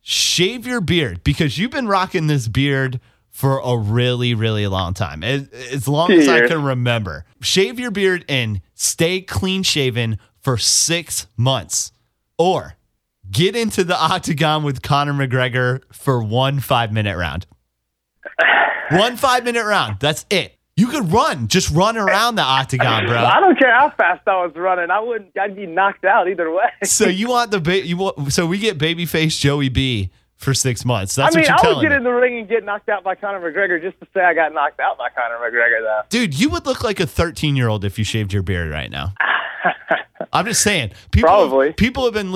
shave 0.00 0.66
your 0.66 0.80
beard 0.80 1.22
because 1.24 1.58
you've 1.58 1.70
been 1.72 1.88
rocking 1.88 2.26
this 2.28 2.46
beard 2.48 3.00
for 3.30 3.58
a 3.60 3.76
really, 3.76 4.34
really 4.34 4.66
long 4.66 4.94
time, 4.94 5.22
as, 5.24 5.48
as 5.48 5.88
long 5.88 6.12
as 6.12 6.28
I 6.28 6.46
can 6.46 6.62
remember? 6.62 7.24
Shave 7.40 7.80
your 7.80 7.90
beard 7.90 8.24
and 8.28 8.60
stay 8.74 9.20
clean 9.20 9.62
shaven 9.62 10.18
for 10.40 10.56
six 10.56 11.26
months, 11.36 11.92
or 12.38 12.74
get 13.30 13.56
into 13.56 13.84
the 13.84 13.96
octagon 13.96 14.62
with 14.62 14.82
Conor 14.82 15.12
McGregor 15.12 15.82
for 15.92 16.22
one 16.22 16.60
five 16.60 16.92
minute 16.92 17.16
round. 17.16 17.46
One 18.90 19.16
five 19.16 19.44
minute 19.44 19.64
round. 19.64 20.00
That's 20.00 20.26
it. 20.30 20.56
You 20.76 20.86
could 20.88 21.12
run, 21.12 21.48
just 21.48 21.70
run 21.70 21.98
around 21.98 22.36
the 22.36 22.42
octagon, 22.42 23.06
bro. 23.06 23.18
I 23.18 23.38
don't 23.38 23.58
care 23.58 23.72
how 23.78 23.90
fast 23.90 24.26
I 24.26 24.44
was 24.44 24.52
running. 24.56 24.90
I 24.90 24.98
wouldn't. 24.98 25.36
I'd 25.38 25.54
be 25.54 25.66
knocked 25.66 26.04
out 26.06 26.26
either 26.26 26.50
way. 26.50 26.70
So 26.84 27.06
you 27.06 27.28
want 27.28 27.50
the 27.50 27.60
ba- 27.60 27.86
you 27.86 27.98
want 27.98 28.32
so 28.32 28.46
we 28.46 28.58
get 28.58 28.78
babyface 28.78 29.38
Joey 29.38 29.68
B 29.68 30.10
for 30.36 30.54
six 30.54 30.84
months. 30.86 31.14
That's 31.16 31.36
I 31.36 31.38
mean, 31.38 31.42
what 31.42 31.48
you're 31.48 31.58
telling. 31.58 31.74
I 31.74 31.78
would 31.78 31.82
get 31.82 31.90
me. 31.90 31.96
in 31.96 32.04
the 32.04 32.10
ring 32.10 32.38
and 32.38 32.48
get 32.48 32.64
knocked 32.64 32.88
out 32.88 33.04
by 33.04 33.14
Conor 33.14 33.40
McGregor 33.40 33.80
just 33.80 34.00
to 34.00 34.06
say 34.14 34.22
I 34.22 34.32
got 34.32 34.54
knocked 34.54 34.80
out 34.80 34.96
by 34.96 35.08
Conor 35.10 35.36
McGregor, 35.36 35.82
though. 35.82 36.00
Dude, 36.08 36.38
you 36.38 36.48
would 36.48 36.64
look 36.64 36.82
like 36.82 36.98
a 36.98 37.06
13 37.06 37.56
year 37.56 37.68
old 37.68 37.84
if 37.84 37.98
you 37.98 38.04
shaved 38.04 38.32
your 38.32 38.42
beard 38.42 38.70
right 38.70 38.90
now. 38.90 39.12
I'm 40.32 40.46
just 40.46 40.62
saying. 40.62 40.92
People 41.10 41.28
Probably. 41.28 41.72
people 41.72 42.04
have 42.04 42.14
been 42.14 42.32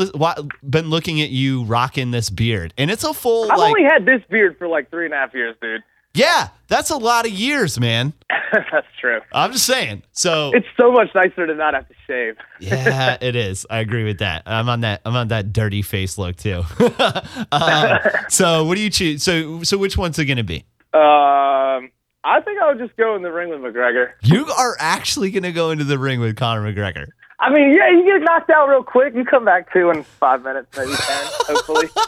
been 0.68 0.91
looking 0.91 1.20
at 1.20 1.30
you 1.30 1.64
rocking 1.64 2.11
this 2.11 2.30
beard, 2.30 2.74
and 2.78 2.91
it's 2.91 3.05
a 3.05 3.12
full 3.14 3.51
I've 3.51 3.59
like 3.59 3.68
only 3.76 3.85
had 3.85 4.05
this 4.07 4.22
beard 4.28 4.57
for 4.59 4.68
like 4.68 4.91
three 4.91 5.05
and 5.05 5.14
a 5.14 5.16
half 5.16 5.35
years, 5.35 5.57
dude. 5.61 5.82
yeah, 6.14 6.49
that's 6.68 6.91
a 6.91 6.97
lot 6.97 7.26
of 7.26 7.32
years, 7.32 7.78
man. 7.78 8.12
That's 8.53 8.87
true. 9.01 9.20
I'm 9.32 9.51
just 9.53 9.66
saying. 9.66 10.05
So 10.12 10.53
It's 10.55 10.66
so 10.76 10.93
much 10.93 11.09
nicer 11.12 11.45
to 11.45 11.55
not 11.57 11.74
have 11.74 11.89
to 11.89 11.95
shave. 12.07 12.37
yeah, 12.61 13.16
it 13.20 13.35
is. 13.35 13.66
I 13.68 13.78
agree 13.80 14.05
with 14.05 14.18
that. 14.18 14.45
I'm 14.47 14.68
on 14.68 14.80
that. 14.82 15.01
I'm 15.05 15.16
on 15.16 15.28
that 15.28 15.53
dirty 15.53 15.82
face 15.82 16.18
look 16.18 16.37
too. 16.37 16.62
um, 17.53 17.99
so 18.28 18.64
what 18.64 18.76
do 18.76 18.80
you 18.80 18.91
choose? 18.91 19.24
So 19.24 19.64
so 19.64 19.76
which 19.76 19.99
one's 19.99 20.18
it 20.20 20.26
going 20.26 20.37
to 20.37 20.45
be? 20.45 20.64
Um, 20.93 21.91
I 22.22 22.41
think 22.45 22.61
I 22.61 22.68
would 22.68 22.78
just 22.78 22.97
go 22.97 23.16
in 23.16 23.22
the 23.22 23.32
ring 23.32 23.51
with 23.51 23.59
McGregor. 23.61 24.12
You 24.22 24.47
are 24.47 24.76
actually 24.78 25.30
going 25.32 25.43
to 25.43 25.53
go 25.53 25.70
into 25.70 25.85
the 25.85 25.99
ring 25.99 26.20
with 26.20 26.37
Conor 26.37 26.62
McGregor. 26.72 27.09
I 27.45 27.51
mean, 27.53 27.74
yeah, 27.74 27.90
you 27.90 28.05
get 28.07 28.22
knocked 28.22 28.49
out 28.49 28.68
real 28.70 28.82
quick. 28.82 29.14
You 29.14 29.22
come 29.22 29.45
back 29.45 29.70
to 29.74 29.90
in 29.90 30.03
five 30.03 30.42
minutes, 30.42 30.66
maybe 30.74 30.92
ten, 30.92 31.26
hopefully. 31.47 31.88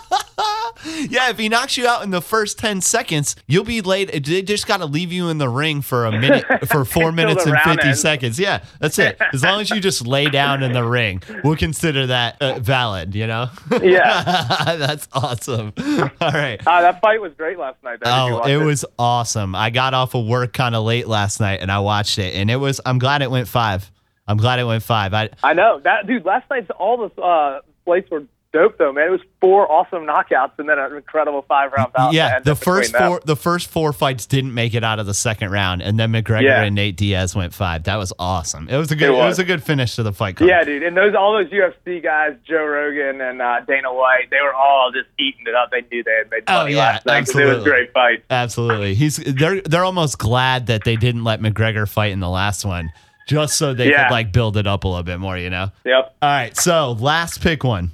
Yeah, 1.09 1.31
if 1.31 1.39
he 1.39 1.49
knocks 1.49 1.77
you 1.77 1.87
out 1.87 2.03
in 2.03 2.11
the 2.11 2.21
first 2.21 2.59
10 2.59 2.81
seconds, 2.81 3.35
you'll 3.47 3.65
be 3.65 3.81
late. 3.81 4.25
They 4.25 4.43
just 4.43 4.67
got 4.67 4.79
to 4.79 4.87
leave 4.87 5.11
you 5.13 5.29
in 5.29 5.39
the 5.39 5.49
ring 5.49 5.81
for 5.81 6.07
a 6.07 6.13
minute, 6.13 6.45
for 6.69 6.85
four 6.85 7.13
minutes 7.13 7.45
and 7.45 7.57
50 7.59 7.89
ends. 7.89 8.01
seconds. 8.01 8.39
Yeah, 8.39 8.63
that's 8.79 8.99
it. 8.99 9.17
As 9.33 9.43
long 9.43 9.61
as 9.61 9.71
you 9.71 9.81
just 9.81 10.07
lay 10.07 10.29
down 10.29 10.63
in 10.63 10.73
the 10.73 10.85
ring, 10.85 11.23
we'll 11.43 11.57
consider 11.57 12.07
that 12.09 12.41
uh, 12.41 12.59
valid, 12.61 13.15
you 13.15 13.27
know? 13.27 13.49
Yeah. 13.83 14.77
that's 14.77 15.09
awesome. 15.13 15.73
All 15.79 16.11
right. 16.21 16.61
Uh, 16.65 16.83
that 16.83 17.01
fight 17.01 17.21
was 17.21 17.33
great 17.35 17.59
last 17.59 17.83
night. 17.83 17.99
Though. 18.03 18.11
Oh, 18.11 18.35
watch 18.39 18.49
it 18.49 18.59
was 18.59 18.85
awesome. 18.99 19.55
I 19.55 19.71
got 19.71 19.95
off 19.95 20.15
of 20.15 20.27
work 20.27 20.53
kind 20.53 20.75
of 20.75 20.85
late 20.85 21.09
last 21.09 21.41
night 21.41 21.61
and 21.63 21.73
I 21.73 21.81
watched 21.81 22.19
it, 22.19 22.35
and 22.35 22.51
it 22.51 22.57
was, 22.57 22.81
I'm 22.87 22.99
glad 22.99 23.23
it 23.23 23.31
went 23.31 23.49
five. 23.49 23.91
I'm 24.29 24.37
glad 24.39 24.59
it 24.59 24.65
went 24.65 24.83
five. 24.83 25.15
I, 25.15 25.31
I 25.43 25.53
know 25.55 25.81
that, 25.85 26.07
dude. 26.07 26.25
Last 26.25 26.49
night's 26.51 26.71
all 26.79 27.09
the 27.09 27.23
uh, 27.23 27.61
fights 27.85 28.11
were 28.11 28.25
dope, 28.53 28.79
though, 28.79 28.91
man. 28.93 29.09
It 29.09 29.11
was 29.11 29.21
four 29.41 29.71
awesome 29.71 30.05
knockouts 30.07 30.53
and 30.59 30.67
then 30.69 30.79
an 30.79 30.97
incredible 30.97 31.43
five 31.43 31.73
round 31.73 31.93
bout. 31.93 32.15
yeah, 32.15 32.41
the 32.41 32.57
first 32.57 32.93
them. 32.93 33.03
four 33.07 33.21
the 33.25 33.37
first 33.37 33.69
four 33.69 33.93
fights 33.93 34.25
didn't 34.27 34.55
make 34.55 34.75
it 34.75 34.83
out 34.83 34.99
of 34.99 35.05
the 35.07 35.13
second 35.15 35.51
round, 35.51 35.83
and 35.83 35.99
then 36.01 36.11
McGregor 36.13 36.43
Yeah. 36.43 36.63
and 36.63 36.75
Nate 36.75 36.97
Diaz 36.97 37.37
went 37.37 37.53
five. 37.55 37.85
That 37.85 37.97
was 37.97 38.13
awesome. 38.19 38.69
It 38.69 38.77
was 38.79 38.91
a 38.91 38.97
good. 38.97 39.11
It 39.11 39.13
It 39.13 39.17
was, 39.19 39.25
was. 39.33 39.39
a 39.41 39.45
good 39.45 39.63
finish 39.63 39.95
to 39.97 40.03
the 40.03 40.13
fight 40.13 40.37
card. 40.37 40.49
Yeah, 40.49 40.65
dude, 40.65 40.83
and 40.83 40.97
those 40.97 41.15
all 41.15 41.35
those 41.35 41.51
UFC 41.53 42.03
guys, 42.03 42.35
Joe 42.49 42.65
Rogan 42.65 43.21
and 43.21 43.41
uh, 43.43 43.61
Dana 43.61 43.93
White, 43.95 44.31
they 44.31 44.41
were 44.43 44.55
all 44.55 44.91
just 44.91 45.09
eating 45.19 45.45
it 45.47 45.55
up. 45.55 45.71
They 45.71 45.83
knew 45.93 46.03
they 46.03 46.17
had 46.19 46.31
made 46.31 46.43
Oh, 46.49 46.65
yeah, 46.67 46.79
last 46.79 47.07
night 47.07 47.27
'cause 47.27 47.37
it 47.37 47.45
was 47.45 47.59
a 47.59 47.65
great 47.65 47.93
fight. 47.93 48.25
absolutely. 48.31 48.95
He's 48.95 49.19
they're 49.19 49.61
they're 49.61 49.85
almost 49.85 50.19
glad 50.19 50.67
that 50.67 50.83
they 50.85 50.97
didn't 50.97 51.25
let 51.25 51.41
McGregor 51.41 51.89
fight 51.89 52.11
in 52.13 52.21
the 52.21 52.31
last 52.31 52.65
one, 52.65 52.91
just 53.27 53.57
so 53.59 53.75
they 53.75 53.91
Yeah. 53.91 54.05
could 54.09 54.13
like 54.15 54.33
build 54.33 54.57
it 54.57 54.67
up 54.67 54.85
a 54.85 54.89
little 54.89 55.03
bit 55.03 55.19
more. 55.21 55.37
You 55.37 55.51
know. 55.51 55.71
Yep. 55.85 56.17
All 56.23 56.29
right, 56.31 56.57
so 56.57 56.93
last 56.93 57.43
pick 57.43 57.63
one. 57.65 57.91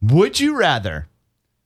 Would 0.00 0.40
you 0.40 0.56
rather 0.56 1.08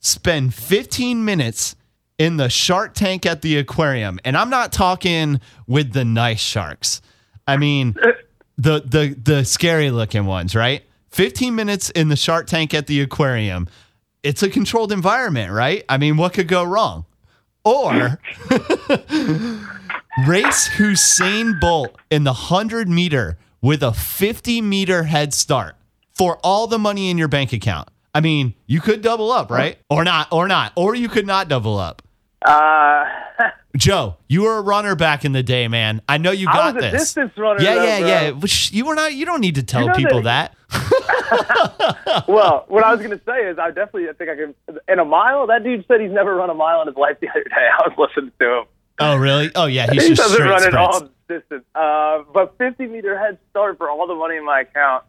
spend 0.00 0.54
15 0.54 1.24
minutes 1.24 1.76
in 2.18 2.36
the 2.38 2.48
shark 2.48 2.94
tank 2.94 3.24
at 3.26 3.42
the 3.42 3.56
aquarium? 3.58 4.18
And 4.24 4.36
I'm 4.36 4.50
not 4.50 4.72
talking 4.72 5.40
with 5.66 5.92
the 5.92 6.04
nice 6.04 6.40
sharks. 6.40 7.00
I 7.46 7.56
mean 7.56 7.94
the 8.58 8.80
the 8.84 9.14
the 9.22 9.44
scary 9.44 9.90
looking 9.90 10.26
ones, 10.26 10.54
right? 10.56 10.82
15 11.10 11.54
minutes 11.54 11.90
in 11.90 12.08
the 12.08 12.16
shark 12.16 12.46
tank 12.46 12.72
at 12.72 12.86
the 12.86 13.00
aquarium. 13.00 13.68
It's 14.22 14.42
a 14.42 14.50
controlled 14.50 14.92
environment, 14.92 15.50
right? 15.52 15.82
I 15.88 15.96
mean, 15.98 16.16
what 16.18 16.34
could 16.34 16.46
go 16.46 16.62
wrong? 16.62 17.04
Or 17.64 18.20
race 20.26 20.68
Usain 20.70 21.60
Bolt 21.60 21.96
in 22.10 22.24
the 22.24 22.32
100 22.32 22.88
meter 22.88 23.38
with 23.60 23.82
a 23.82 23.92
50 23.92 24.60
meter 24.60 25.04
head 25.04 25.34
start 25.34 25.76
for 26.12 26.38
all 26.42 26.66
the 26.66 26.78
money 26.78 27.10
in 27.10 27.18
your 27.18 27.28
bank 27.28 27.52
account. 27.52 27.88
I 28.14 28.20
mean, 28.20 28.54
you 28.66 28.80
could 28.80 29.02
double 29.02 29.30
up, 29.30 29.50
right? 29.50 29.78
Or 29.88 30.02
not, 30.04 30.28
or 30.32 30.48
not, 30.48 30.72
or 30.76 30.94
you 30.94 31.08
could 31.08 31.26
not 31.26 31.48
double 31.48 31.78
up. 31.78 32.02
Uh, 32.42 33.04
Joe, 33.76 34.16
you 34.28 34.42
were 34.42 34.56
a 34.58 34.62
runner 34.62 34.96
back 34.96 35.24
in 35.24 35.32
the 35.32 35.42
day, 35.44 35.68
man. 35.68 36.02
I 36.08 36.18
know 36.18 36.32
you 36.32 36.46
got 36.46 36.56
I 36.56 36.72
was 36.72 36.84
a 36.84 36.90
this. 36.90 37.02
distance 37.02 37.32
runner. 37.36 37.62
yeah, 37.62 37.84
yeah, 37.84 37.98
yeah. 37.98 38.30
Which 38.30 38.72
you 38.72 38.84
were 38.84 38.96
not. 38.96 39.14
You 39.14 39.24
don't 39.26 39.40
need 39.40 39.54
to 39.56 39.62
tell 39.62 39.86
know 39.86 39.94
people 39.94 40.22
that. 40.22 40.54
Well, 42.26 42.64
what 42.68 42.84
I 42.84 42.90
was 42.92 42.98
going 42.98 43.16
to 43.16 43.24
say 43.24 43.48
is, 43.48 43.58
I 43.58 43.68
definitely 43.68 44.08
I 44.08 44.12
think 44.12 44.30
I 44.30 44.36
can. 44.36 44.54
In 44.88 44.98
a 44.98 45.04
mile, 45.04 45.46
that 45.46 45.62
dude 45.62 45.84
said 45.86 46.00
he's 46.00 46.10
never 46.10 46.34
run 46.34 46.50
a 46.50 46.54
mile 46.54 46.80
in 46.82 46.88
his 46.88 46.96
life. 46.96 47.18
The 47.20 47.28
other 47.28 47.44
day, 47.44 47.50
I 47.78 47.88
was 47.88 47.92
listening 47.96 48.32
to 48.40 48.58
him. 48.58 48.64
Oh, 49.00 49.16
really? 49.16 49.50
Oh, 49.54 49.66
yeah. 49.66 49.86
He's 49.90 50.02
he 50.02 50.08
just 50.14 50.20
doesn't 50.30 50.46
run 50.46 50.60
sprints. 50.60 50.76
all 50.76 51.08
distance. 51.28 51.64
Uh, 51.74 52.18
but 52.34 52.54
50 52.58 52.86
meter 52.86 53.18
head 53.18 53.38
start 53.50 53.78
for 53.78 53.88
all 53.90 54.06
the 54.06 54.14
money 54.14 54.36
in 54.36 54.44
my 54.44 54.60
account. 54.60 55.04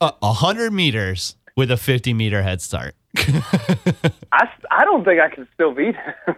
Uh, 0.00 0.12
A 0.22 0.32
hundred 0.32 0.72
meters 0.72 1.36
with 1.56 1.70
a 1.70 1.76
50 1.76 2.12
meter 2.14 2.42
head 2.42 2.60
start. 2.62 2.94
I, 3.16 4.48
I 4.70 4.84
don't 4.84 5.04
think 5.04 5.20
I 5.20 5.28
can 5.28 5.48
still 5.54 5.72
beat 5.74 5.96
him. 5.96 6.14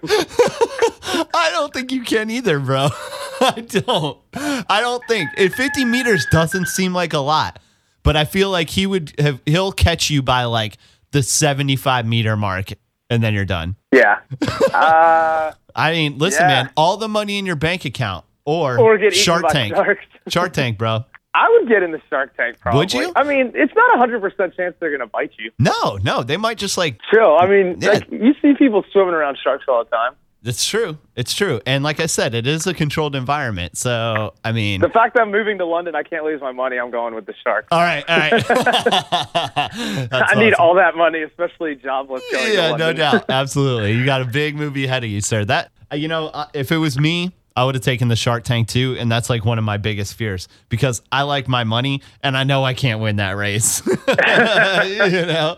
I 1.35 1.51
don't 1.53 1.73
think 1.73 1.93
you 1.93 2.03
can 2.03 2.31
either, 2.31 2.59
bro. 2.59 2.89
I 3.41 3.65
don't. 3.69 4.19
I 4.35 4.81
don't 4.81 5.03
think. 5.09 5.31
If 5.37 5.55
50 5.55 5.85
meters 5.85 6.27
doesn't 6.31 6.67
seem 6.69 6.93
like 6.95 7.13
a 7.13 7.19
lot, 7.19 7.59
but 8.03 8.17
I 8.17 8.25
feel 8.25 8.51
like 8.51 8.71
he 8.71 8.87
would 8.87 9.13
have. 9.19 9.41
He'll 9.47 9.73
catch 9.73 10.09
you 10.11 10.23
by 10.23 10.45
like 10.45 10.79
the 11.11 11.23
75 11.23 12.07
meter 12.07 12.37
mark, 12.37 12.73
and 13.13 13.23
then 13.23 13.35
you're 13.35 13.45
done. 13.45 13.77
yeah. 13.93 14.21
Uh, 14.75 15.53
I 15.75 15.93
mean, 15.93 16.19
listen, 16.19 16.43
Yeah. 16.43 16.49
man. 16.65 16.71
All 16.77 16.97
the 16.97 17.09
money 17.09 17.39
in 17.39 17.47
your 17.47 17.57
bank 17.57 17.85
account, 17.85 18.25
or, 18.45 18.79
or 18.79 18.99
get 18.99 19.15
Shark 19.15 19.49
Tank. 19.49 19.75
sharks. 19.75 20.05
Shark 20.29 20.53
Tank, 20.53 20.79
bro. 20.79 21.05
I 21.35 21.49
would 21.51 21.69
get 21.69 21.83
in 21.83 21.93
the 21.93 22.01
Shark 22.11 22.37
Tank. 22.37 22.59
Probably. 22.61 22.79
Would 22.79 22.93
you? 22.93 23.13
I 23.17 23.23
mean, 23.25 23.53
it's 23.55 23.73
not 23.75 23.95
a 23.95 23.99
hundred 23.99 24.21
percent 24.21 24.55
chance 24.57 24.75
they're 24.81 24.91
gonna 24.91 25.07
bite 25.09 25.33
you. 25.39 25.51
No, 25.59 25.99
no, 26.03 26.23
they 26.23 26.37
might 26.37 26.59
just 26.59 26.77
like. 26.77 26.99
Chill. 27.11 27.37
I 27.39 27.47
mean, 27.47 27.77
Yeah. 27.81 27.91
like, 27.93 28.11
you 28.11 28.35
see 28.43 28.55
people 28.59 28.85
swimming 28.93 29.15
around 29.15 29.39
sharks 29.43 29.65
all 29.69 29.83
the 29.85 29.91
time. 29.91 30.13
It's 30.45 30.67
true. 30.67 30.99
It's 31.15 31.35
true. 31.35 31.61
And 31.67 31.85
like 31.85 32.01
I 32.01 32.07
said, 32.07 32.35
it 32.35 32.47
is 32.47 32.67
a 32.67 32.75
controlled 32.75 33.15
environment. 33.15 33.77
So 33.79 34.35
I 34.45 34.53
mean, 34.53 34.81
The 34.81 34.89
fact 34.89 35.15
that 35.15 35.23
I'm 35.23 35.31
moving 35.31 35.59
to 35.59 35.67
London, 35.67 35.95
I 35.95 36.03
can't 36.03 36.25
lose 36.25 36.41
my 36.41 36.53
money. 36.53 36.79
I'm 36.79 36.91
going 36.91 37.15
with 37.15 37.27
the 37.27 37.35
sharks. 37.45 37.69
all 37.71 37.81
right, 37.81 38.05
all 38.09 38.19
right. 38.19 38.33
I 40.13 40.35
need 40.37 40.55
all 40.55 40.75
that 40.75 40.97
money, 40.97 41.23
especially 41.23 41.77
jobless. 41.77 42.23
Going 42.33 42.47
to 42.47 42.53
yeah, 42.55 42.77
no 42.77 42.93
doubt. 42.93 43.27
Absolutely. 43.29 43.93
You 43.93 44.05
got 44.05 44.21
a 44.23 44.25
big 44.27 44.57
movie 44.57 44.85
ahead 44.85 45.05
of 45.05 45.11
you, 45.11 45.21
sir. 45.21 45.45
That 45.45 45.71
uh, 45.93 45.97
you 45.97 46.09
know, 46.09 46.27
uh, 46.29 46.47
if 46.55 46.73
it 46.73 46.79
was 46.79 46.99
me, 46.99 47.33
I 47.55 47.65
would 47.65 47.75
have 47.75 47.85
taken 47.85 48.09
the 48.09 48.17
Shark 48.17 48.45
Tank 48.45 48.69
too, 48.69 48.97
and 48.99 49.11
that's 49.11 49.29
like 49.29 49.45
one 49.45 49.59
of 49.59 49.65
my 49.65 49.77
biggest 49.77 50.15
fears 50.15 50.49
because 50.69 51.03
I 51.11 51.23
like 51.23 51.49
my 51.49 51.65
money 51.65 52.03
and 52.23 52.37
I 52.37 52.45
know 52.45 52.65
I 52.65 52.75
can't 52.75 53.01
win 53.01 53.17
that 53.17 53.37
race. 53.37 53.85
you 53.87 55.27
know. 55.27 55.57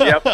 Yep. 0.00 0.24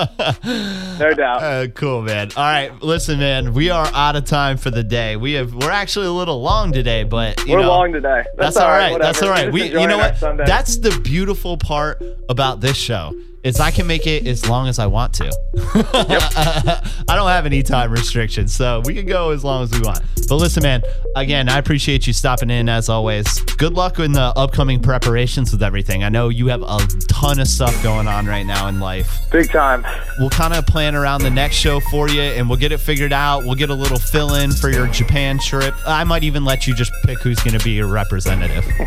No 0.99 1.15
doubt. 1.17 1.43
Uh, 1.43 1.67
cool, 1.69 2.03
man. 2.03 2.31
All 2.37 2.43
right, 2.43 2.73
listen, 2.83 3.19
man. 3.19 3.53
We 3.53 3.71
are 3.71 3.87
out 3.93 4.17
of 4.17 4.25
time 4.25 4.57
for 4.57 4.71
the 4.71 4.83
day. 4.83 5.17
We 5.17 5.33
have 5.35 5.55
we're 5.55 5.71
actually 5.71 6.07
a 6.07 6.13
little 6.13 6.41
long 6.41 6.73
today, 6.73 7.05
but 7.05 7.45
you 7.47 7.55
We're 7.55 7.63
know, 7.63 7.69
long 7.69 7.93
today. 7.93 8.25
That's, 8.37 8.55
That's, 8.55 8.57
all 8.57 8.69
right. 8.69 8.93
whatever. 8.93 9.13
That's 9.13 9.23
all 9.23 9.31
right. 9.31 9.53
We, 9.53 9.65
you 9.65 9.87
know 9.87 9.99
what? 9.99 10.17
Sunday. 10.17 10.45
That's 10.47 10.79
the 10.79 10.99
beautiful 11.01 11.57
part 11.57 12.03
about 12.29 12.61
this 12.61 12.77
show 12.77 13.15
is 13.49 13.61
I 13.61 13.71
can 13.71 13.87
make 13.87 14.07
it 14.07 14.27
as 14.27 14.49
long 14.49 14.69
as 14.69 14.79
I 14.79 14.87
want 14.87 15.15
to. 15.15 15.27
I 17.09 17.17
don't 17.17 17.29
have 17.29 17.47
any 17.47 17.63
time 17.63 17.91
restrictions, 17.91 18.55
so 18.55 18.83
we 18.85 18.95
can 18.95 19.07
go 19.07 19.31
as 19.31 19.43
long 19.43 19.65
as 19.65 19.73
we 19.73 19.81
want. 19.81 20.01
But 20.29 20.37
listen, 20.37 20.63
man. 20.63 20.83
Again, 21.17 21.49
I 21.49 21.59
appreciate 21.59 22.07
you 22.07 22.13
stopping 22.13 22.51
in 22.51 22.69
as 22.69 22.89
always. 22.89 23.41
Good 23.57 23.73
luck 23.73 23.99
in 23.99 24.13
the 24.13 24.33
upcoming 24.37 24.81
preparations 24.81 25.51
with 25.51 25.63
everything. 25.63 26.05
I 26.05 26.11
know 26.11 26.29
you 26.29 26.49
have 26.49 26.63
a 26.63 26.79
ton 27.09 27.41
of 27.41 27.49
stuff 27.49 27.83
going 27.83 28.07
on 28.07 28.27
right 28.27 28.45
now 28.45 28.69
in 28.69 28.79
life 28.79 29.19
big 29.31 29.51
time. 29.51 29.85
we'll 30.19 30.31
kind 30.31 30.55
of 30.55 30.67
plan 30.67 30.95
around 30.95 31.23
the 31.23 31.31
next 31.31 31.57
show 31.57 31.81
for 31.81 32.09
you 32.09 32.21
and 32.21 32.49
we'll 32.49 32.59
get 32.59 32.73
it 32.73 32.79
figured 32.79 33.13
out. 33.13 33.45
We'll 33.45 33.55
get 33.55 33.71
a 33.71 33.75
little 33.75 33.99
fill 33.99 34.35
in 34.35 34.53
for 34.53 34.71
your 34.71 34.87
Japan 34.87 35.39
trip. 35.39 35.75
I 35.87 36.05
might 36.05 36.25
even 36.25 36.45
let 36.45 36.67
you 36.67 36.75
just 36.75 36.93
pick 37.05 37.19
who's 37.21 37.39
going 37.41 37.59
to 37.59 37.65
be 37.65 37.73
your 37.73 37.89
representative. 37.89 38.65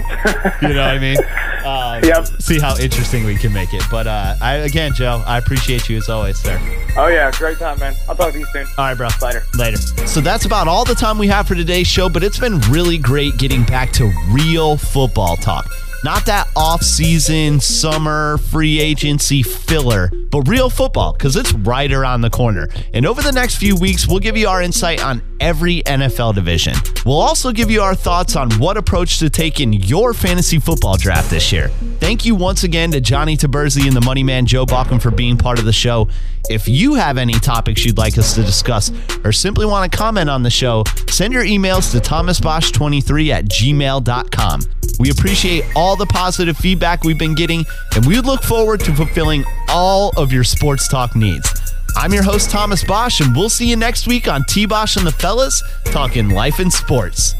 you 0.61 0.69
know 0.69 0.85
what 0.85 0.95
I 0.95 0.99
mean? 0.99 1.17
Um, 1.65 1.91
Yep. 2.03 2.27
See 2.41 2.59
how 2.59 2.77
interesting 2.77 3.25
we 3.25 3.35
can 3.35 3.53
make 3.53 3.73
it. 3.73 3.83
But 3.91 4.07
uh, 4.07 4.35
I, 4.41 4.50
again, 4.55 4.93
Joe, 4.93 5.23
I 5.25 5.37
appreciate 5.37 5.89
you 5.89 5.97
as 5.97 6.09
always, 6.09 6.37
sir. 6.37 6.59
Oh 6.97 7.07
yeah, 7.07 7.31
great 7.31 7.57
time, 7.57 7.79
man. 7.79 7.95
I'll 8.07 8.15
talk 8.15 8.33
to 8.33 8.39
you 8.39 8.45
soon. 8.53 8.65
All 8.77 8.85
right, 8.85 8.97
bro. 8.97 9.07
Later. 9.21 9.43
Later. 9.57 9.77
So 9.77 10.21
that's 10.21 10.45
about 10.45 10.67
all 10.67 10.85
the 10.85 10.95
time 10.95 11.17
we 11.17 11.27
have 11.27 11.47
for 11.47 11.55
today's 11.55 11.87
show, 11.87 12.09
but 12.09 12.23
it's 12.23 12.39
been 12.39 12.59
really 12.69 12.97
great 12.97 13.37
getting 13.37 13.63
back 13.63 13.91
to 13.93 14.11
real 14.29 14.77
football 14.77 15.37
talk. 15.37 15.69
Not 16.03 16.25
that 16.25 16.47
off-season, 16.55 17.59
summer, 17.59 18.39
free 18.39 18.79
agency 18.79 19.43
filler, 19.43 20.09
but 20.31 20.47
real 20.47 20.67
football, 20.67 21.13
because 21.13 21.35
it's 21.35 21.53
right 21.53 21.91
around 21.91 22.21
the 22.21 22.29
corner. 22.31 22.69
And 22.93 23.05
over 23.05 23.21
the 23.21 23.31
next 23.31 23.57
few 23.57 23.75
weeks, 23.75 24.07
we'll 24.07 24.19
give 24.19 24.35
you 24.35 24.47
our 24.47 24.63
insight 24.63 25.03
on 25.03 25.21
every 25.39 25.83
NFL 25.83 26.33
division. 26.33 26.73
We'll 27.05 27.21
also 27.21 27.51
give 27.51 27.69
you 27.69 27.81
our 27.81 27.93
thoughts 27.93 28.35
on 28.35 28.51
what 28.53 28.77
approach 28.77 29.19
to 29.19 29.29
take 29.29 29.59
in 29.59 29.73
your 29.73 30.15
fantasy 30.15 30.57
football 30.57 30.97
draft 30.97 31.29
this 31.29 31.51
year. 31.51 31.67
Thank 31.99 32.25
you 32.25 32.33
once 32.33 32.63
again 32.63 32.91
to 32.91 33.01
Johnny 33.01 33.37
Taberzi 33.37 33.85
and 33.85 33.95
the 33.95 34.01
Money 34.01 34.23
Man 34.23 34.47
Joe 34.47 34.65
Bachman 34.65 34.99
for 34.99 35.11
being 35.11 35.37
part 35.37 35.59
of 35.59 35.65
the 35.65 35.73
show. 35.73 36.09
If 36.49 36.67
you 36.67 36.95
have 36.95 37.17
any 37.17 37.33
topics 37.33 37.85
you'd 37.85 37.97
like 37.97 38.17
us 38.17 38.35
to 38.35 38.43
discuss 38.43 38.91
or 39.23 39.31
simply 39.31 39.65
want 39.65 39.91
to 39.91 39.97
comment 39.97 40.29
on 40.29 40.43
the 40.43 40.49
show, 40.49 40.83
send 41.09 41.33
your 41.33 41.43
emails 41.43 41.91
to 41.91 41.97
thomasbosch23 41.99 43.29
at 43.29 43.45
gmail.com. 43.45 44.61
We 44.99 45.11
appreciate 45.11 45.63
all 45.75 45.95
the 45.95 46.05
positive 46.05 46.57
feedback 46.57 47.03
we've 47.03 47.17
been 47.17 47.35
getting, 47.35 47.65
and 47.95 48.05
we 48.05 48.19
look 48.19 48.43
forward 48.43 48.79
to 48.81 48.93
fulfilling 48.93 49.43
all 49.69 50.11
of 50.17 50.31
your 50.31 50.43
sports 50.43 50.87
talk 50.87 51.15
needs. 51.15 51.49
I'm 51.95 52.13
your 52.13 52.23
host, 52.23 52.49
Thomas 52.49 52.83
Bosch, 52.83 53.19
and 53.19 53.35
we'll 53.35 53.49
see 53.49 53.69
you 53.69 53.75
next 53.75 54.07
week 54.07 54.27
on 54.27 54.43
T 54.45 54.65
Bosch 54.65 54.95
and 54.97 55.05
the 55.05 55.11
Fellas 55.11 55.61
talking 55.85 56.29
life 56.29 56.59
and 56.59 56.71
sports. 56.71 57.35